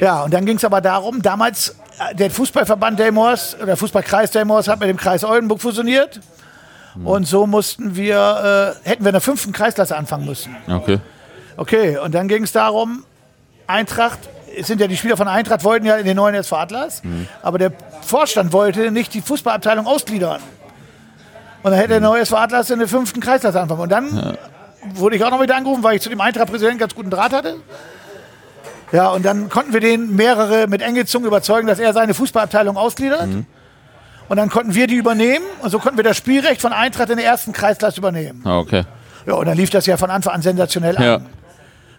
ja, 0.00 0.22
und 0.22 0.34
dann 0.34 0.44
ging 0.46 0.56
es 0.56 0.64
aber 0.64 0.80
darum, 0.80 1.22
damals 1.22 1.76
äh, 1.98 2.14
der 2.14 2.30
Fußballverband 2.30 2.98
Delmhorst, 2.98 3.60
oder 3.62 3.76
Fußballkreis 3.76 4.30
Delmhorst 4.30 4.68
hat 4.68 4.80
mit 4.80 4.88
dem 4.88 4.96
Kreis 4.96 5.24
Oldenburg 5.24 5.60
fusioniert. 5.60 6.20
Mhm. 6.94 7.06
Und 7.06 7.24
so 7.24 7.46
mussten 7.46 7.96
wir, 7.96 8.76
äh, 8.84 8.88
hätten 8.88 9.04
wir 9.04 9.10
in 9.10 9.14
der 9.14 9.20
fünften 9.20 9.52
Kreisklasse 9.52 9.96
anfangen 9.96 10.26
müssen. 10.26 10.54
Okay. 10.68 10.98
Okay, 11.56 11.98
und 11.98 12.14
dann 12.14 12.28
ging 12.28 12.44
es 12.44 12.52
darum, 12.52 13.04
Eintracht 13.66 14.18
es 14.56 14.66
sind 14.66 14.80
ja 14.80 14.86
die 14.86 14.96
Spieler 14.96 15.16
von 15.16 15.28
Eintracht 15.28 15.64
wollten 15.64 15.86
ja 15.86 15.96
in 15.96 16.04
den 16.04 16.16
neuen 16.16 16.34
SV 16.34 16.56
Atlas, 16.56 17.02
mhm. 17.04 17.26
aber 17.42 17.58
der 17.58 17.72
Vorstand 18.02 18.52
wollte 18.52 18.90
nicht 18.90 19.14
die 19.14 19.20
Fußballabteilung 19.20 19.86
ausgliedern. 19.86 20.40
Und 21.62 21.70
dann 21.70 21.78
hätte 21.78 21.90
der 21.90 22.00
neue 22.00 22.22
SV 22.22 22.36
Atlas 22.36 22.70
in 22.70 22.80
der 22.80 22.88
fünften 22.88 23.20
Kreisklasse 23.20 23.60
anfangen. 23.60 23.80
Und 23.80 23.92
dann 23.92 24.16
ja. 24.16 24.34
wurde 24.94 25.16
ich 25.16 25.24
auch 25.24 25.30
noch 25.30 25.40
wieder 25.40 25.56
angerufen, 25.56 25.82
weil 25.82 25.96
ich 25.96 26.02
zu 26.02 26.08
dem 26.08 26.20
Eintracht-Präsidenten 26.20 26.78
ganz 26.78 26.94
guten 26.94 27.10
Draht 27.10 27.32
hatte. 27.32 27.56
Ja, 28.90 29.08
und 29.10 29.24
dann 29.24 29.48
konnten 29.48 29.72
wir 29.72 29.80
den 29.80 30.16
mehrere 30.16 30.66
mit 30.66 30.82
Engelzungen 30.82 31.26
überzeugen, 31.26 31.66
dass 31.66 31.78
er 31.78 31.92
seine 31.92 32.14
Fußballabteilung 32.14 32.76
ausgliedert. 32.76 33.26
Mhm. 33.26 33.46
Und 34.28 34.36
dann 34.36 34.48
konnten 34.48 34.74
wir 34.74 34.86
die 34.86 34.94
übernehmen 34.94 35.44
und 35.60 35.70
so 35.70 35.78
konnten 35.78 35.98
wir 35.98 36.04
das 36.04 36.16
Spielrecht 36.16 36.60
von 36.60 36.72
Eintracht 36.72 37.10
in 37.10 37.16
der 37.16 37.26
ersten 37.26 37.52
Kreisklasse 37.52 37.98
übernehmen. 37.98 38.42
Ah, 38.44 38.58
okay. 38.58 38.84
Ja, 39.26 39.34
und 39.34 39.46
dann 39.46 39.56
lief 39.56 39.70
das 39.70 39.86
ja 39.86 39.96
von 39.96 40.10
Anfang 40.10 40.34
an 40.34 40.42
sensationell 40.42 40.96
ja. 40.98 41.16
an. 41.16 41.26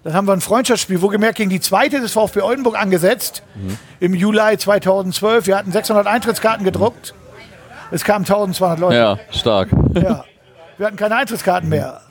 Dann 0.03 0.13
haben 0.13 0.27
wir 0.27 0.33
ein 0.33 0.41
Freundschaftsspiel, 0.41 1.01
wo 1.01 1.07
gemerkt 1.07 1.37
gegen 1.37 1.49
die 1.49 1.61
zweite 1.61 2.01
des 2.01 2.11
VfB 2.11 2.41
Oldenburg 2.41 2.77
angesetzt. 2.77 3.41
Mhm. 3.55 3.77
Im 4.01 4.13
Juli 4.13 4.57
2012. 4.57 5.47
Wir 5.47 5.57
hatten 5.57 5.71
600 5.71 6.07
Eintrittskarten 6.07 6.65
gedruckt. 6.65 7.13
Es 7.91 8.03
kamen 8.03 8.25
1200 8.25 8.79
Leute. 8.79 8.95
Ja, 8.95 9.17
stark. 9.29 9.69
Ja. 9.93 10.25
Wir 10.77 10.87
hatten 10.87 10.97
keine 10.97 11.15
Eintrittskarten 11.15 11.69
mehr. 11.69 12.01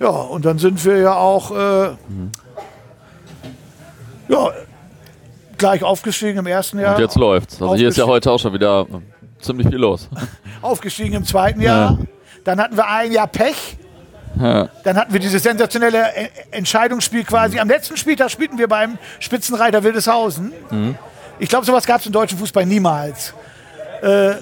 Ja, 0.00 0.08
und 0.08 0.44
dann 0.44 0.58
sind 0.58 0.84
wir 0.84 0.96
ja 0.96 1.14
auch 1.14 1.50
äh, 1.50 1.90
mhm. 2.08 2.32
ja, 4.28 4.48
gleich 5.58 5.84
aufgestiegen 5.84 6.38
im 6.38 6.46
ersten 6.46 6.80
Jahr. 6.80 6.96
Und 6.96 7.02
jetzt 7.02 7.16
läuft's. 7.16 7.60
Also 7.60 7.74
hier 7.74 7.88
ist 7.88 7.98
ja 7.98 8.06
heute 8.06 8.32
auch 8.32 8.38
schon 8.38 8.54
wieder 8.54 8.86
ziemlich 9.40 9.68
viel 9.68 9.78
los. 9.78 10.08
aufgestiegen 10.62 11.14
im 11.14 11.24
zweiten 11.24 11.60
Jahr. 11.60 11.92
Ja. 11.92 11.98
Dann 12.44 12.60
hatten 12.60 12.76
wir 12.76 12.88
ein 12.88 13.12
Jahr 13.12 13.26
Pech. 13.26 13.76
Dann 14.34 14.96
hatten 14.96 15.12
wir 15.12 15.20
dieses 15.20 15.42
sensationelle 15.42 16.30
Entscheidungsspiel 16.52 17.24
quasi. 17.24 17.58
Am 17.58 17.68
letzten 17.68 17.96
Spieltag 17.96 18.30
spielten 18.30 18.58
wir 18.58 18.68
beim 18.68 18.96
Spitzenreiter 19.18 19.82
Wildeshausen. 19.82 20.52
Mhm. 20.70 20.96
Ich 21.40 21.48
glaube, 21.48 21.66
sowas 21.66 21.84
gab 21.84 22.00
es 22.00 22.06
im 22.06 22.12
deutschen 22.12 22.38
Fußball 22.38 22.64
niemals. 22.64 23.34
Äh, 24.02 24.34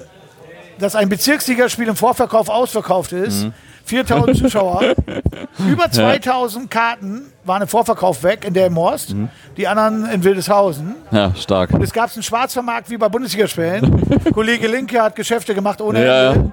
dass 0.77 0.95
ein 0.95 1.09
Bezirksligaspiel 1.09 1.87
im 1.87 1.95
Vorverkauf 1.95 2.49
ausverkauft 2.49 3.11
ist. 3.11 3.45
Mhm. 3.45 3.53
4000 3.85 4.37
Zuschauer, 4.37 4.93
über 5.67 5.89
2000 5.89 6.69
Karten 6.69 7.33
waren 7.49 7.63
im 7.63 7.67
Vorverkauf 7.67 8.23
weg 8.23 8.45
in 8.45 8.53
der 8.53 8.69
Morst, 8.69 9.13
mhm. 9.13 9.27
die 9.57 9.67
anderen 9.67 10.09
in 10.09 10.23
Wildeshausen. 10.23 10.95
Ja, 11.11 11.35
stark. 11.35 11.71
Und 11.71 11.81
es 11.81 11.91
gab 11.91 12.13
einen 12.13 12.23
Schwarzvermarkt 12.23 12.89
wie 12.89 12.97
bei 12.97 13.09
Bundesligaspielen. 13.09 14.05
Kollege 14.33 14.67
Linke 14.67 15.01
hat 15.01 15.15
Geschäfte 15.15 15.53
gemacht 15.53 15.81
ohne 15.81 16.05
ja. 16.05 16.33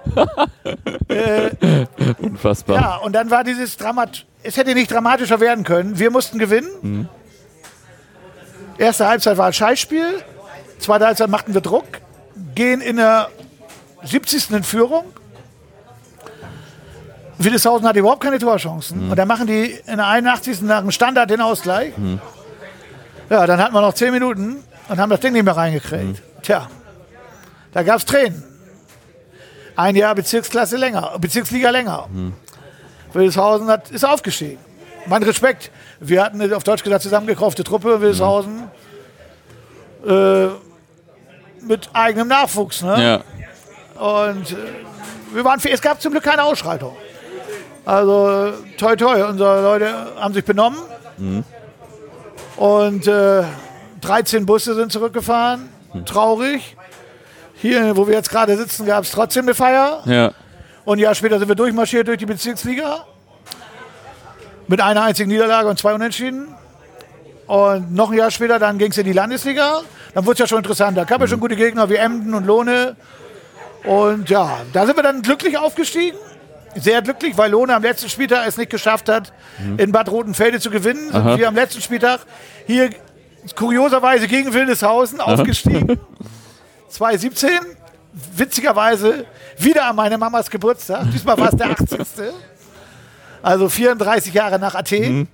Äh, 1.08 1.86
Unfassbar. 2.20 2.80
Ja, 2.80 2.96
und 2.96 3.12
dann 3.12 3.30
war 3.30 3.44
dieses 3.44 3.76
Dramat. 3.76 4.26
Es 4.42 4.56
hätte 4.56 4.74
nicht 4.74 4.90
dramatischer 4.90 5.38
werden 5.38 5.62
können. 5.62 5.98
Wir 5.98 6.10
mussten 6.10 6.38
gewinnen. 6.38 6.68
Mhm. 6.82 7.08
Erste 8.76 9.06
Halbzeit 9.06 9.38
war 9.38 9.46
ein 9.46 9.52
Scheißspiel. 9.52 10.22
Zweite 10.80 11.06
Halbzeit 11.06 11.30
machten 11.30 11.54
wir 11.54 11.60
Druck. 11.60 11.84
Gehen 12.54 12.80
in 12.80 12.96
der 12.96 13.28
70. 14.02 14.50
in 14.50 14.64
Führung. 14.64 15.04
Wildeshausen 17.38 17.86
hat 17.86 17.96
überhaupt 17.96 18.22
keine 18.22 18.38
Torchancen. 18.38 19.04
Mhm. 19.04 19.10
Und 19.10 19.16
dann 19.16 19.28
machen 19.28 19.46
die 19.46 19.78
in 19.86 19.96
der 19.96 20.06
81. 20.06 20.62
nach 20.62 20.80
dem 20.80 20.90
Standard 20.90 21.30
den 21.30 21.40
Ausgleich. 21.40 21.96
Mhm. 21.96 22.20
Ja, 23.28 23.46
dann 23.46 23.60
hatten 23.60 23.74
wir 23.74 23.80
noch 23.80 23.94
10 23.94 24.12
Minuten 24.12 24.62
und 24.88 24.98
haben 24.98 25.10
das 25.10 25.20
Ding 25.20 25.32
nicht 25.32 25.44
mehr 25.44 25.56
reingekriegt. 25.56 26.04
Mhm. 26.04 26.42
Tja, 26.42 26.68
da 27.72 27.82
gab 27.82 27.98
es 27.98 28.04
Tränen. 28.04 28.42
Ein 29.74 29.96
Jahr 29.96 30.14
Bezirksklasse 30.14 30.76
länger, 30.76 31.18
Bezirksliga 31.18 31.70
länger. 31.70 32.06
Mhm. 32.10 32.32
Wildeshausen 33.12 33.68
hat, 33.68 33.90
ist 33.90 34.04
aufgestiegen. 34.04 34.58
Mein 35.06 35.22
Respekt. 35.22 35.70
Wir 36.00 36.24
hatten 36.24 36.52
auf 36.52 36.64
Deutsch 36.64 36.82
gesagt 36.82 37.02
zusammengekaufte 37.02 37.64
Truppe, 37.64 38.00
Wildeshausen. 38.00 38.68
Mhm. 40.04 40.10
Äh, 40.10 40.48
mit 41.66 41.90
eigenem 41.92 42.28
Nachwuchs. 42.28 42.82
Ne? 42.82 43.22
Ja. 43.98 44.00
Und 44.00 44.52
äh, 44.52 44.56
wir 45.32 45.44
waren, 45.44 45.60
es 45.64 45.82
gab 45.82 46.00
zum 46.00 46.12
Glück 46.12 46.24
keine 46.24 46.44
Ausschreitung. 46.44 46.96
Also 47.86 48.52
toi 48.76 48.96
toi, 48.96 49.22
unsere 49.22 49.62
Leute 49.62 49.94
haben 50.16 50.34
sich 50.34 50.44
benommen. 50.44 50.78
Mhm. 51.18 51.44
Und 52.56 53.06
äh, 53.06 53.44
13 54.00 54.44
Busse 54.44 54.74
sind 54.74 54.90
zurückgefahren. 54.90 55.68
Mhm. 55.94 56.04
Traurig. 56.04 56.76
Hier, 57.54 57.96
wo 57.96 58.08
wir 58.08 58.14
jetzt 58.14 58.28
gerade 58.28 58.56
sitzen, 58.56 58.86
gab 58.86 59.04
es 59.04 59.12
trotzdem 59.12 59.44
eine 59.44 59.54
Feier. 59.54 60.02
Ja. 60.04 60.32
Und 60.84 60.98
ein 60.98 61.02
Jahr 61.02 61.14
später 61.14 61.38
sind 61.38 61.48
wir 61.48 61.54
durchmarschiert 61.54 62.08
durch 62.08 62.18
die 62.18 62.26
Bezirksliga. 62.26 63.04
Mit 64.66 64.80
einer 64.80 65.04
einzigen 65.04 65.30
Niederlage 65.30 65.68
und 65.68 65.78
zwei 65.78 65.94
Unentschieden. 65.94 66.48
Und 67.46 67.94
noch 67.94 68.10
ein 68.10 68.18
Jahr 68.18 68.32
später, 68.32 68.58
dann 68.58 68.78
ging 68.78 68.90
es 68.90 68.98
in 68.98 69.04
die 69.04 69.12
Landesliga. 69.12 69.82
Dann 70.12 70.26
wurde 70.26 70.32
es 70.32 70.38
ja 70.40 70.46
schon 70.48 70.58
interessanter. 70.58 71.02
Da 71.02 71.06
kamen 71.06 71.20
ja 71.20 71.28
schon 71.28 71.38
mhm. 71.38 71.42
gute 71.42 71.56
Gegner 71.56 71.88
wie 71.88 71.94
Emden 71.94 72.34
und 72.34 72.46
Lohne. 72.46 72.96
Und 73.84 74.28
ja, 74.28 74.58
da 74.72 74.86
sind 74.86 74.96
wir 74.96 75.04
dann 75.04 75.22
glücklich 75.22 75.56
aufgestiegen 75.56 76.18
sehr 76.76 77.02
glücklich, 77.02 77.36
weil 77.36 77.50
Lohne 77.50 77.74
am 77.74 77.82
letzten 77.82 78.08
Spieltag 78.08 78.46
es 78.46 78.56
nicht 78.56 78.70
geschafft 78.70 79.08
hat, 79.08 79.32
mhm. 79.58 79.78
in 79.78 79.92
Bad 79.92 80.08
Rotenfelde 80.10 80.60
zu 80.60 80.70
gewinnen. 80.70 81.10
Sind 81.10 81.14
Aha. 81.14 81.38
wir 81.38 81.48
am 81.48 81.54
letzten 81.54 81.80
Spieltag 81.80 82.20
hier 82.66 82.90
kurioserweise 83.54 84.26
gegen 84.26 84.52
Wildeshausen 84.52 85.20
Aha. 85.20 85.34
aufgestiegen. 85.34 85.98
2017, 86.88 87.50
witzigerweise 88.36 89.26
wieder 89.58 89.86
an 89.86 89.96
meine 89.96 90.18
Mamas 90.18 90.50
Geburtstag. 90.50 91.10
Diesmal 91.12 91.38
war 91.38 91.52
es 91.52 91.56
der 91.56 91.70
80. 91.70 92.00
Also 93.42 93.68
34 93.68 94.32
Jahre 94.32 94.58
nach 94.58 94.74
Athen. 94.74 95.18
Mhm. 95.18 95.28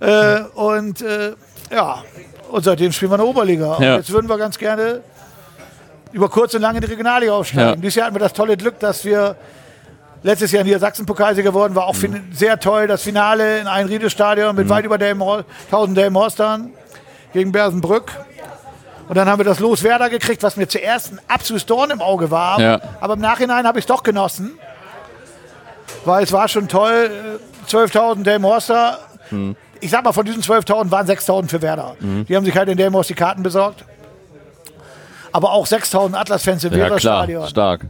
Äh, 0.00 0.40
und 0.54 1.00
äh, 1.02 1.34
ja, 1.70 2.02
und 2.50 2.64
seitdem 2.64 2.92
spielen 2.92 3.10
wir 3.10 3.16
in 3.16 3.20
der 3.20 3.28
Oberliga. 3.28 3.78
Ja. 3.80 3.96
jetzt 3.96 4.10
würden 4.10 4.28
wir 4.28 4.36
ganz 4.36 4.58
gerne 4.58 5.00
über 6.12 6.28
kurz 6.28 6.54
und 6.54 6.62
lang 6.62 6.74
in 6.76 6.80
die 6.80 6.86
Regionalliga 6.86 7.32
aufsteigen. 7.32 7.68
Ja. 7.68 7.76
Dieses 7.76 7.94
Jahr 7.96 8.06
hatten 8.06 8.14
wir 8.14 8.20
das 8.20 8.32
tolle 8.32 8.56
Glück, 8.56 8.78
dass 8.78 9.04
wir 9.04 9.36
letztes 10.24 10.50
Jahr 10.50 10.62
in 10.62 10.68
der 10.68 10.80
Sachsen-Pokalsieger 10.80 11.50
geworden, 11.50 11.76
war 11.76 11.86
auch 11.86 11.94
mhm. 11.94 12.24
sehr 12.32 12.58
toll. 12.58 12.88
Das 12.88 13.02
Finale 13.02 13.60
in 13.60 13.68
ein 13.68 13.86
Riedestadion 13.86 14.56
mit 14.56 14.66
mhm. 14.66 14.70
weit 14.70 14.84
über 14.84 14.98
1000 14.98 15.96
Delmhorstern 15.96 16.70
gegen 17.32 17.52
Bersenbrück. 17.52 18.10
Und 19.06 19.16
dann 19.16 19.28
haben 19.28 19.38
wir 19.38 19.44
das 19.44 19.60
Los 19.60 19.82
Werder 19.82 20.08
gekriegt, 20.08 20.42
was 20.42 20.56
mir 20.56 20.66
zuerst 20.66 21.12
ein 21.12 21.20
absolutes 21.28 21.66
Dorn 21.66 21.90
im 21.90 22.00
Auge 22.00 22.30
war. 22.30 22.58
Ja. 22.58 22.80
Aber 23.00 23.14
im 23.14 23.20
Nachhinein 23.20 23.66
habe 23.66 23.78
ich 23.78 23.84
es 23.84 23.86
doch 23.86 24.02
genossen. 24.02 24.58
Weil 26.06 26.24
es 26.24 26.32
war 26.32 26.48
schon 26.48 26.68
toll. 26.68 27.38
12.000 27.68 28.22
Delmhorster. 28.22 28.98
Mhm. 29.30 29.56
Ich 29.80 29.90
sag 29.90 30.04
mal, 30.04 30.12
von 30.12 30.24
diesen 30.24 30.42
12.000 30.42 30.90
waren 30.90 31.06
6.000 31.06 31.48
für 31.50 31.60
Werder. 31.60 31.96
Mhm. 32.00 32.24
Die 32.24 32.34
haben 32.34 32.46
sich 32.46 32.56
halt 32.56 32.70
in 32.70 32.78
Delmhorst 32.78 33.10
die 33.10 33.14
Karten 33.14 33.42
besorgt. 33.42 33.84
Aber 35.32 35.52
auch 35.52 35.66
6.000 35.66 36.14
Atlas-Fans 36.14 36.64
im 36.64 36.72
ja, 36.72 36.78
Werder-Stadion. 36.78 37.46
Stark. 37.48 37.86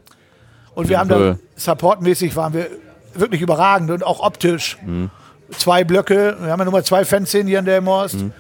Und 0.75 0.89
wir 0.89 0.99
haben 0.99 1.09
da 1.09 1.37
supportmäßig 1.57 2.35
waren 2.37 2.53
wir 2.53 2.69
wirklich 3.15 3.41
überragend 3.41 3.91
und 3.91 4.05
auch 4.05 4.21
optisch. 4.21 4.79
Mhm. 4.85 5.11
Zwei 5.53 5.85
Blöcke, 5.85 6.37
wir 6.41 6.51
haben 6.51 6.59
ja 6.59 6.65
nur 6.65 6.73
mal 6.73 6.85
zwei 6.85 7.05
Fanszenen 7.05 7.47
hier 7.47 7.61
in 7.61 7.65
der 7.65 7.81
Morst. 7.81 8.17
Mhm. 8.17 8.33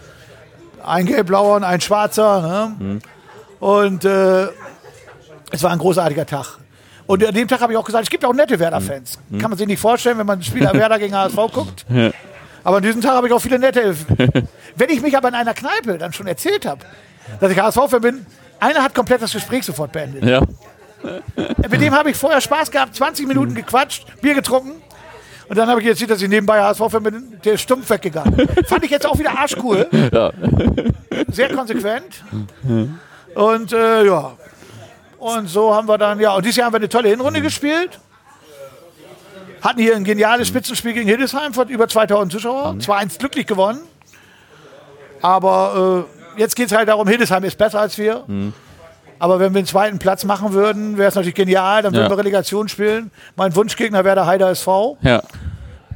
Ein 0.84 1.06
gelb-blauer 1.06 1.56
und 1.56 1.64
ein 1.64 1.80
schwarzer. 1.80 2.74
Ne? 2.78 2.86
Mhm. 2.86 3.02
Und 3.60 4.04
äh, 4.04 4.48
es 5.50 5.62
war 5.62 5.70
ein 5.70 5.78
großartiger 5.78 6.26
Tag. 6.26 6.58
Und 7.06 7.24
an 7.24 7.34
dem 7.34 7.46
Tag 7.46 7.60
habe 7.60 7.72
ich 7.72 7.78
auch 7.78 7.84
gesagt, 7.84 8.04
es 8.04 8.10
gibt 8.10 8.24
auch 8.24 8.32
nette 8.32 8.58
Werder-Fans. 8.58 9.18
Mhm. 9.28 9.38
Kann 9.38 9.50
man 9.50 9.58
sich 9.58 9.66
nicht 9.66 9.80
vorstellen, 9.80 10.18
wenn 10.18 10.26
man 10.26 10.38
ein 10.38 10.42
Spieler 10.42 10.72
Werder 10.74 10.98
gegen 10.98 11.14
HSV 11.14 11.36
guckt. 11.52 11.86
Ja. 11.88 12.10
Aber 12.64 12.78
an 12.78 12.82
diesem 12.82 13.02
Tag 13.02 13.12
habe 13.12 13.26
ich 13.26 13.32
auch 13.32 13.40
viele 13.40 13.58
nette. 13.58 13.94
wenn 14.76 14.90
ich 14.90 15.02
mich 15.02 15.16
aber 15.16 15.28
in 15.28 15.34
einer 15.34 15.52
Kneipe 15.52 15.98
dann 15.98 16.12
schon 16.12 16.26
erzählt 16.26 16.66
habe, 16.66 16.80
dass 17.38 17.52
ich 17.52 17.60
HSV-Fan 17.60 18.00
bin, 18.00 18.26
einer 18.58 18.82
hat 18.82 18.94
komplett 18.94 19.20
das 19.20 19.32
Gespräch 19.32 19.64
sofort 19.64 19.92
beendet. 19.92 20.24
Ja. 20.24 20.40
Mit 21.70 21.80
dem 21.80 21.94
habe 21.94 22.10
ich 22.10 22.16
vorher 22.16 22.40
Spaß 22.40 22.70
gehabt, 22.70 22.94
20 22.94 23.26
Minuten 23.26 23.52
mhm. 23.52 23.56
gequatscht, 23.56 24.06
Bier 24.20 24.34
getrunken. 24.34 24.82
Und 25.48 25.58
dann 25.58 25.68
habe 25.68 25.80
ich 25.80 25.86
jetzt 25.86 25.96
gesehen, 25.96 26.08
dass 26.08 26.22
ich 26.22 26.28
nebenbei 26.28 26.62
HSV 26.62 26.88
bin, 27.02 27.38
der 27.44 27.54
ist 27.54 27.60
stumpf 27.60 27.90
weggegangen. 27.90 28.48
Fand 28.66 28.84
ich 28.84 28.90
jetzt 28.90 29.06
auch 29.06 29.18
wieder 29.18 29.38
arschcool. 29.38 29.86
Ja. 30.12 30.32
Sehr 31.28 31.54
konsequent. 31.54 32.24
Und 33.34 33.72
äh, 33.72 34.06
ja. 34.06 34.32
Und 35.18 35.48
so 35.48 35.74
haben 35.74 35.88
wir 35.88 35.98
dann, 35.98 36.20
ja, 36.20 36.34
und 36.34 36.44
dieses 36.44 36.56
Jahr 36.56 36.66
haben 36.66 36.74
wir 36.74 36.78
eine 36.78 36.88
tolle 36.88 37.08
Hinrunde 37.08 37.40
mhm. 37.40 37.44
gespielt. 37.44 37.98
Hatten 39.60 39.80
hier 39.80 39.96
ein 39.96 40.04
geniales 40.04 40.48
Spitzenspiel 40.48 40.92
gegen 40.92 41.08
Hildesheim 41.08 41.54
von 41.54 41.68
über 41.68 41.88
2000 41.88 42.32
Zuschauern. 42.32 42.76
Mhm. 42.76 42.80
Zwar 42.80 42.98
eins 42.98 43.18
glücklich 43.18 43.46
gewonnen, 43.46 43.80
aber 45.22 46.06
äh, 46.36 46.40
jetzt 46.40 46.54
geht 46.54 46.66
es 46.66 46.76
halt 46.76 46.88
darum, 46.88 47.08
Hildesheim 47.08 47.44
ist 47.44 47.56
besser 47.56 47.80
als 47.80 47.96
wir. 47.96 48.24
Aber 49.18 49.40
wenn 49.40 49.54
wir 49.54 49.58
einen 49.58 49.66
zweiten 49.66 49.98
Platz 49.98 50.24
machen 50.24 50.52
würden, 50.52 50.98
wäre 50.98 51.08
es 51.08 51.14
natürlich 51.14 51.34
genial. 51.34 51.82
Dann 51.82 51.92
würden 51.92 52.04
ja. 52.04 52.10
wir 52.10 52.18
Relegation 52.18 52.68
spielen. 52.68 53.10
Mein 53.36 53.54
Wunschgegner 53.54 54.04
wäre 54.04 54.16
der 54.16 54.26
Heider 54.26 54.50
SV. 54.50 54.98
Ja. 55.02 55.22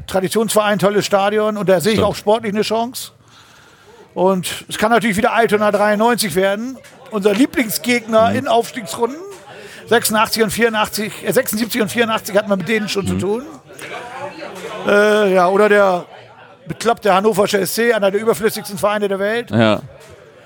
Traditionsverein, 0.06 0.78
tolles 0.78 1.04
Stadion. 1.04 1.56
Und 1.56 1.68
da 1.68 1.80
sehe 1.80 1.94
ich 1.94 2.02
auch 2.02 2.14
sportlich 2.14 2.52
eine 2.52 2.62
Chance. 2.62 3.12
Und 4.14 4.64
es 4.68 4.78
kann 4.78 4.90
natürlich 4.90 5.16
wieder 5.16 5.32
Altona 5.32 5.70
93 5.70 6.34
werden. 6.34 6.78
Unser 7.10 7.34
Lieblingsgegner 7.34 8.30
mhm. 8.30 8.36
in 8.36 8.48
Aufstiegsrunden. 8.48 9.18
86 9.88 10.42
und 10.42 10.50
84, 10.50 11.12
äh 11.24 11.32
76 11.32 11.80
und 11.80 11.88
84 11.88 12.36
hatten 12.36 12.50
wir 12.50 12.56
mit 12.56 12.68
denen 12.68 12.88
schon 12.88 13.04
mhm. 13.04 13.08
zu 13.08 13.18
tun. 13.18 13.42
Äh, 14.86 15.34
ja, 15.34 15.48
oder 15.48 15.68
der 15.68 16.04
bekloppte 16.66 17.14
Hannoversche 17.14 17.64
SC, 17.66 17.94
einer 17.94 18.10
der 18.10 18.20
überflüssigsten 18.20 18.78
Vereine 18.78 19.08
der 19.08 19.18
Welt. 19.18 19.50
Ja. 19.50 19.80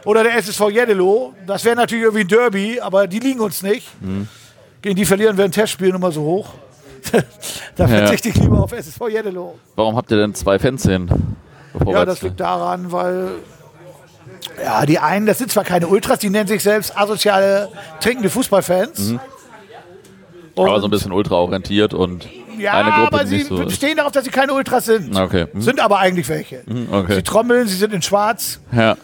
Oder 0.05 0.25
der 0.25 0.37
SSV 0.37 0.71
Jeddelo. 0.71 1.35
Das 1.47 1.65
wäre 1.65 1.77
natürlich 1.77 2.05
irgendwie 2.05 2.25
ein 2.25 2.29
Derby, 2.29 2.81
aber 2.81 3.07
die 3.07 3.19
liegen 3.19 3.41
uns 3.41 3.63
nicht. 3.63 3.89
Mhm. 4.01 4.29
Gegen 4.81 4.97
die 4.97 5.05
verlieren 5.05 5.37
wir 5.37 5.45
ein 5.45 5.53
Testspiel 5.53 5.95
immer 5.95 6.11
so 6.11 6.23
hoch. 6.23 6.55
da 7.77 7.89
verzichte 7.89 8.29
ja. 8.29 8.35
ich 8.35 8.41
lieber 8.41 8.63
auf 8.63 8.73
SSV 8.73 9.01
Jeddelo. 9.09 9.59
Warum 9.77 9.97
habt 9.97 10.11
ihr 10.11 10.17
denn 10.17 10.35
zwei 10.35 10.59
Fanszenen? 10.59 11.37
Ja, 11.87 12.05
das 12.05 12.23
liegt 12.23 12.39
daran, 12.41 12.93
weil 12.93 13.31
ja, 14.63 14.87
die 14.87 14.99
einen, 14.99 15.27
das 15.27 15.39
sind 15.39 15.51
zwar 15.51 15.65
keine 15.65 15.89
Ultras, 15.89 16.19
die 16.19 16.31
nennen 16.31 16.49
sich 16.49 16.63
selbst 16.63 16.97
asoziale, 16.97 17.69
trinkende 18.01 18.31
Fußballfans. 18.31 19.11
Mhm. 19.11 19.21
aber 20.57 20.81
so 20.81 20.87
ein 20.87 20.91
bisschen 20.91 21.13
ultraorientiert 21.13 21.95
und 21.95 22.29
ja, 22.59 22.73
eine 22.73 22.91
Gruppe, 22.91 23.17
aber 23.17 23.27
sie 23.27 23.43
so 23.43 23.69
stehen 23.71 23.97
darauf, 23.97 24.13
dass 24.13 24.25
sie 24.25 24.31
keine 24.31 24.53
Ultras 24.53 24.85
sind. 24.85 25.17
Okay. 25.17 25.47
Mhm. 25.53 25.63
Sind 25.63 25.81
aber 25.81 25.99
eigentlich 25.99 26.29
welche. 26.29 26.63
Mhm, 26.67 26.89
okay. 26.93 27.15
Sie 27.17 27.23
trommeln, 27.23 27.67
sie 27.67 27.77
sind 27.77 27.93
in 27.93 28.03
schwarz. 28.03 28.61
Ja. 28.73 28.97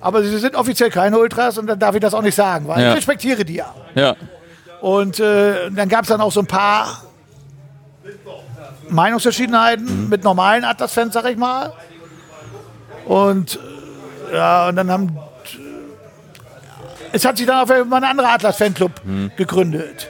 Aber 0.00 0.22
sie 0.22 0.38
sind 0.38 0.54
offiziell 0.54 0.90
keine 0.90 1.18
Ultras 1.18 1.58
und 1.58 1.66
dann 1.66 1.78
darf 1.78 1.94
ich 1.94 2.00
das 2.00 2.14
auch 2.14 2.22
nicht 2.22 2.34
sagen, 2.34 2.68
weil 2.68 2.82
ja. 2.82 2.90
ich 2.90 2.96
respektiere 2.96 3.44
die 3.44 3.54
ja. 3.54 3.74
Ja. 3.94 4.16
Und 4.80 5.20
äh, 5.20 5.70
dann 5.70 5.88
gab 5.88 6.02
es 6.02 6.08
dann 6.08 6.20
auch 6.20 6.32
so 6.32 6.40
ein 6.40 6.46
paar 6.46 7.02
Meinungsverschiedenheiten 8.88 10.04
mhm. 10.04 10.08
mit 10.08 10.22
normalen 10.22 10.64
Atlas-Fans, 10.64 11.14
sag 11.14 11.24
ich 11.26 11.36
mal. 11.36 11.72
Und 13.06 13.58
äh, 14.30 14.36
ja, 14.36 14.68
und 14.68 14.76
dann 14.76 14.90
haben 14.90 15.18
es 17.12 17.24
hat 17.24 17.38
sich 17.38 17.46
dann 17.46 17.60
auf 17.60 17.70
einmal 17.70 18.02
ein 18.02 18.10
anderer 18.10 18.32
Atlas-Fanclub 18.32 18.92
mhm. 19.04 19.30
gegründet. 19.36 20.08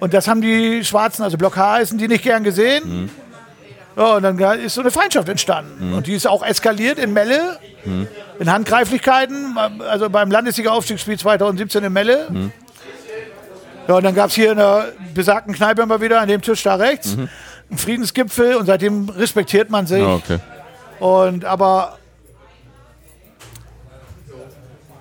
Und 0.00 0.14
das 0.14 0.28
haben 0.28 0.40
die 0.40 0.84
Schwarzen, 0.84 1.22
also 1.22 1.36
Block 1.36 1.56
H, 1.56 1.72
heißen 1.74 1.98
die 1.98 2.08
nicht 2.08 2.24
gern 2.24 2.44
gesehen. 2.44 3.02
Mhm. 3.02 3.10
Ja, 3.96 4.16
und 4.16 4.22
dann 4.22 4.38
ist 4.60 4.74
so 4.74 4.80
eine 4.80 4.90
Feindschaft 4.90 5.28
entstanden. 5.28 5.88
Mhm. 5.88 5.94
Und 5.94 6.06
die 6.06 6.14
ist 6.14 6.26
auch 6.26 6.44
eskaliert 6.44 6.98
in 6.98 7.12
Melle. 7.12 7.58
In 8.38 8.50
Handgreiflichkeiten, 8.50 9.56
also 9.80 10.10
beim 10.10 10.30
Landesliga-Aufstiegsspiel 10.30 11.18
2017 11.18 11.84
in 11.84 11.92
Melle. 11.92 12.26
Mhm. 12.30 12.52
Ja, 13.88 13.94
und 13.96 14.04
dann 14.04 14.14
gab 14.14 14.28
es 14.28 14.34
hier 14.34 14.52
in 14.52 14.58
der 14.58 14.92
besagten 15.14 15.54
Kneipe 15.54 15.82
immer 15.82 16.00
wieder 16.00 16.20
an 16.20 16.28
dem 16.28 16.42
Tisch 16.42 16.62
da 16.62 16.76
rechts 16.76 17.16
mhm. 17.16 17.28
einen 17.70 17.78
Friedensgipfel 17.78 18.56
und 18.56 18.66
seitdem 18.66 19.08
respektiert 19.08 19.70
man 19.70 19.86
sich. 19.86 20.00
Ja, 20.00 20.14
okay. 20.14 20.38
Und 21.00 21.44
aber 21.44 21.98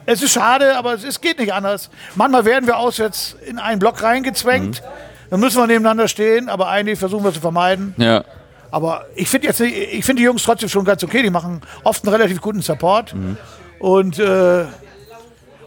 es 0.06 0.24
ist 0.24 0.32
schade, 0.32 0.78
aber 0.78 0.94
es, 0.94 1.04
es, 1.04 1.20
geht 1.20 1.38
nicht 1.38 1.54
anders. 1.54 1.90
Manchmal 2.16 2.46
werden 2.46 2.66
wir 2.66 2.78
auswärts 2.78 3.36
in 3.46 3.60
einen 3.60 3.80
Block 3.80 4.02
reingezwängt. 4.02 4.82
Mhm. 4.82 4.86
Dann 5.30 5.40
müssen 5.42 5.58
wir 5.58 5.68
nebeneinander 5.68 6.08
stehen, 6.08 6.48
aber 6.48 6.70
eigentlich 6.70 6.98
versuchen 6.98 7.26
wir 7.26 7.30
es 7.30 7.36
zu 7.36 7.42
vermeiden. 7.42 7.94
Ja. 7.98 8.24
Aber 8.72 9.05
ich 9.15 9.30
finde 9.30 9.47
jetzt, 9.47 9.59
ich 9.59 10.03
finde 10.05 10.22
die 10.22 10.26
Jungs 10.26 10.43
trotzdem 10.43 10.70
schon 10.70 10.86
ganz 10.86 11.03
okay. 11.03 11.24
Die 11.24 11.30
machen 11.30 11.61
oft 11.84 12.03
einen 12.03 12.13
relativ 12.13 12.41
guten 12.41 12.61
Support 12.61 13.13
mhm. 13.13 13.38
und 13.80 14.20
äh, 14.20 14.65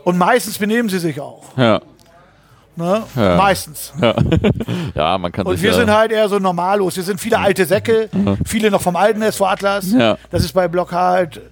und 0.05 0.19
meistens 0.19 0.59
benehmen 0.59 0.89
sie 0.89 0.99
sich 0.99 1.21
auch. 1.21 1.57
Ja. 1.57 1.81
Ne? 2.77 3.03
Ja. 3.15 3.37
Meistens. 3.37 3.93
Ja. 4.01 4.15
ja, 4.95 5.19
man 5.19 5.33
kann 5.33 5.47
Und 5.47 5.61
wir 5.61 5.75
sind 5.75 5.91
halt 5.91 6.13
eher 6.13 6.29
so 6.29 6.39
normallos. 6.39 6.97
Wir 6.97 7.03
sind 7.03 7.21
viele 7.21 7.39
alte 7.39 7.67
Säcke, 7.67 8.09
mhm. 8.13 8.39
viele 8.47 8.71
noch 8.71 8.81
vom 8.81 8.97
alten 8.97 9.21
SV 9.23 9.47
Atlas. 9.47 9.93
Ja. 9.93 10.17
Das 10.31 10.45
ist 10.45 10.53
bei 10.53 10.69
Block 10.69 10.93
halt 10.93 11.43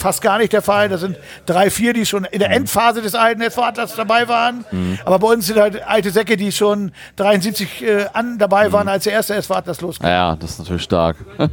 fast 0.00 0.22
gar 0.22 0.38
nicht 0.38 0.52
der 0.52 0.62
Fall. 0.62 0.88
Das 0.88 1.00
sind 1.00 1.16
drei, 1.46 1.70
vier, 1.70 1.92
die 1.92 2.06
schon 2.06 2.24
in 2.24 2.40
der 2.40 2.50
Endphase 2.50 3.02
des 3.02 3.14
alten 3.14 3.42
SV 3.42 3.62
Atlas 3.62 3.94
dabei 3.94 4.28
waren. 4.28 4.64
Mhm. 4.70 4.98
Aber 5.04 5.18
bei 5.18 5.28
uns 5.28 5.46
sind 5.46 5.58
halt 5.58 5.86
alte 5.86 6.10
Säcke, 6.10 6.36
die 6.36 6.52
schon 6.52 6.92
73 7.16 7.82
äh, 7.82 8.06
an 8.12 8.38
dabei 8.38 8.72
waren, 8.72 8.84
mhm. 8.84 8.92
als 8.92 9.04
der 9.04 9.12
erste 9.12 9.34
SV 9.34 9.54
Atlas 9.54 9.80
losging. 9.80 10.08
Ja, 10.08 10.36
das 10.36 10.52
ist 10.52 10.58
natürlich 10.58 10.82
stark. 10.82 11.16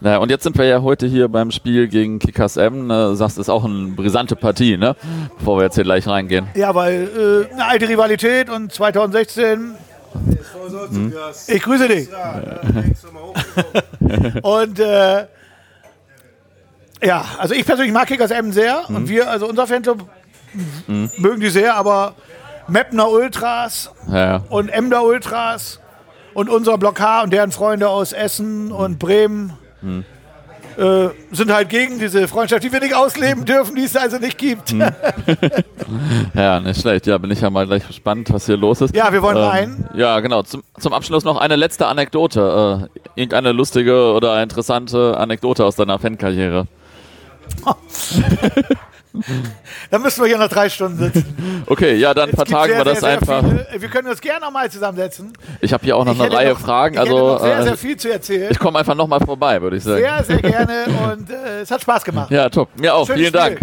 naja, 0.00 0.18
und 0.18 0.30
jetzt 0.30 0.44
sind 0.44 0.56
wir 0.56 0.64
ja 0.64 0.82
heute 0.82 1.06
hier 1.06 1.28
beim 1.28 1.50
Spiel 1.50 1.88
gegen 1.88 2.18
Kickers 2.18 2.56
M. 2.56 2.86
Ne? 2.86 3.14
Sagst, 3.16 3.38
ist 3.38 3.48
auch 3.48 3.64
eine 3.64 3.88
brisante 3.88 4.36
Partie, 4.36 4.76
ne? 4.76 4.96
Bevor 5.38 5.58
wir 5.58 5.64
jetzt 5.64 5.74
hier 5.74 5.84
gleich 5.84 6.06
reingehen. 6.06 6.48
Ja, 6.54 6.74
weil 6.74 7.48
äh, 7.50 7.52
eine 7.52 7.66
alte 7.66 7.88
Rivalität 7.88 8.48
und 8.48 8.72
2016 8.72 9.76
hm. 10.90 11.12
Ich 11.48 11.62
grüße 11.62 11.88
dich. 11.88 12.08
und 14.42 14.78
äh, 14.78 15.26
ja, 17.02 17.24
also 17.38 17.54
ich 17.54 17.64
persönlich 17.66 17.92
mag 17.92 18.06
Kickers 18.06 18.30
Emmen 18.30 18.52
sehr 18.52 18.84
mhm. 18.88 18.96
und 18.96 19.08
wir, 19.08 19.28
also 19.28 19.48
unser 19.48 19.66
Fanclub, 19.66 20.08
mhm. 20.86 21.10
mögen 21.18 21.40
die 21.40 21.50
sehr, 21.50 21.74
aber 21.74 22.14
Mapner 22.68 23.10
Ultras 23.10 23.90
ja. 24.10 24.42
und 24.48 24.68
Emder 24.68 25.02
Ultras 25.04 25.80
und 26.34 26.48
unser 26.48 26.78
Block 26.78 27.00
H 27.00 27.22
und 27.22 27.32
deren 27.32 27.52
Freunde 27.52 27.88
aus 27.88 28.12
Essen 28.12 28.70
und 28.70 28.98
Bremen 28.98 29.52
mhm. 29.82 30.04
äh, 30.78 31.08
sind 31.32 31.52
halt 31.52 31.68
gegen 31.68 31.98
diese 31.98 32.28
Freundschaft, 32.28 32.62
die 32.62 32.72
wir 32.72 32.80
nicht 32.80 32.94
ausleben 32.94 33.44
dürfen, 33.44 33.74
die 33.74 33.82
es 33.82 33.96
also 33.96 34.18
nicht 34.18 34.38
gibt. 34.38 34.72
Mhm. 34.72 34.86
ja, 36.34 36.60
nicht 36.60 36.80
schlecht. 36.80 37.06
Ja, 37.06 37.18
bin 37.18 37.30
ich 37.30 37.40
ja 37.40 37.50
mal 37.50 37.66
gleich 37.66 37.86
gespannt, 37.86 38.32
was 38.32 38.46
hier 38.46 38.56
los 38.56 38.80
ist. 38.80 38.94
Ja, 38.94 39.12
wir 39.12 39.22
wollen 39.22 39.36
ähm, 39.36 39.42
rein. 39.42 39.90
Ja, 39.94 40.20
genau. 40.20 40.42
Zum, 40.42 40.62
zum 40.78 40.92
Abschluss 40.92 41.24
noch 41.24 41.38
eine 41.38 41.56
letzte 41.56 41.86
Anekdote. 41.86 42.88
Äh, 42.94 43.20
irgendeine 43.20 43.52
lustige 43.52 44.12
oder 44.12 44.40
interessante 44.42 45.16
Anekdote 45.18 45.64
aus 45.64 45.76
deiner 45.76 45.98
Fankarriere. 45.98 46.68
dann 49.90 50.02
müssen 50.02 50.22
wir 50.22 50.28
hier 50.28 50.38
noch 50.38 50.48
drei 50.48 50.68
Stunden 50.68 50.98
sitzen. 50.98 51.64
Okay, 51.66 51.96
ja, 51.96 52.14
dann 52.14 52.30
vertagen 52.30 52.70
sehr, 52.70 52.78
wir 52.78 52.84
das 52.84 53.00
sehr, 53.00 53.20
sehr 53.20 53.20
einfach. 53.20 53.44
Viele. 53.44 53.80
Wir 53.80 53.88
können 53.88 54.08
uns 54.08 54.20
gerne 54.20 54.40
nochmal 54.40 54.70
zusammensetzen. 54.70 55.32
Ich 55.60 55.72
habe 55.72 55.84
hier 55.84 55.96
auch 55.96 56.04
noch 56.04 56.14
ich 56.14 56.20
eine 56.20 56.32
Reihe 56.32 56.50
noch, 56.50 56.60
Fragen. 56.60 56.94
Ich 56.94 57.00
also, 57.00 57.38
sehr, 57.38 57.58
äh, 57.58 57.62
sehr 57.62 57.76
viel 57.76 57.96
zu 57.96 58.12
erzählen. 58.12 58.50
Ich 58.50 58.58
komme 58.58 58.78
einfach 58.78 58.94
nochmal 58.94 59.20
vorbei, 59.20 59.60
würde 59.60 59.76
ich 59.76 59.84
sagen. 59.84 60.00
Sehr, 60.00 60.24
sehr 60.24 60.42
gerne 60.42 60.86
und 61.12 61.30
äh, 61.30 61.60
es 61.60 61.70
hat 61.70 61.82
Spaß 61.82 62.04
gemacht. 62.04 62.30
Ja, 62.30 62.48
top. 62.48 62.68
Mir 62.78 62.94
auch. 62.94 63.06
Schönes 63.06 63.20
Vielen 63.20 63.32
Dank. 63.32 63.60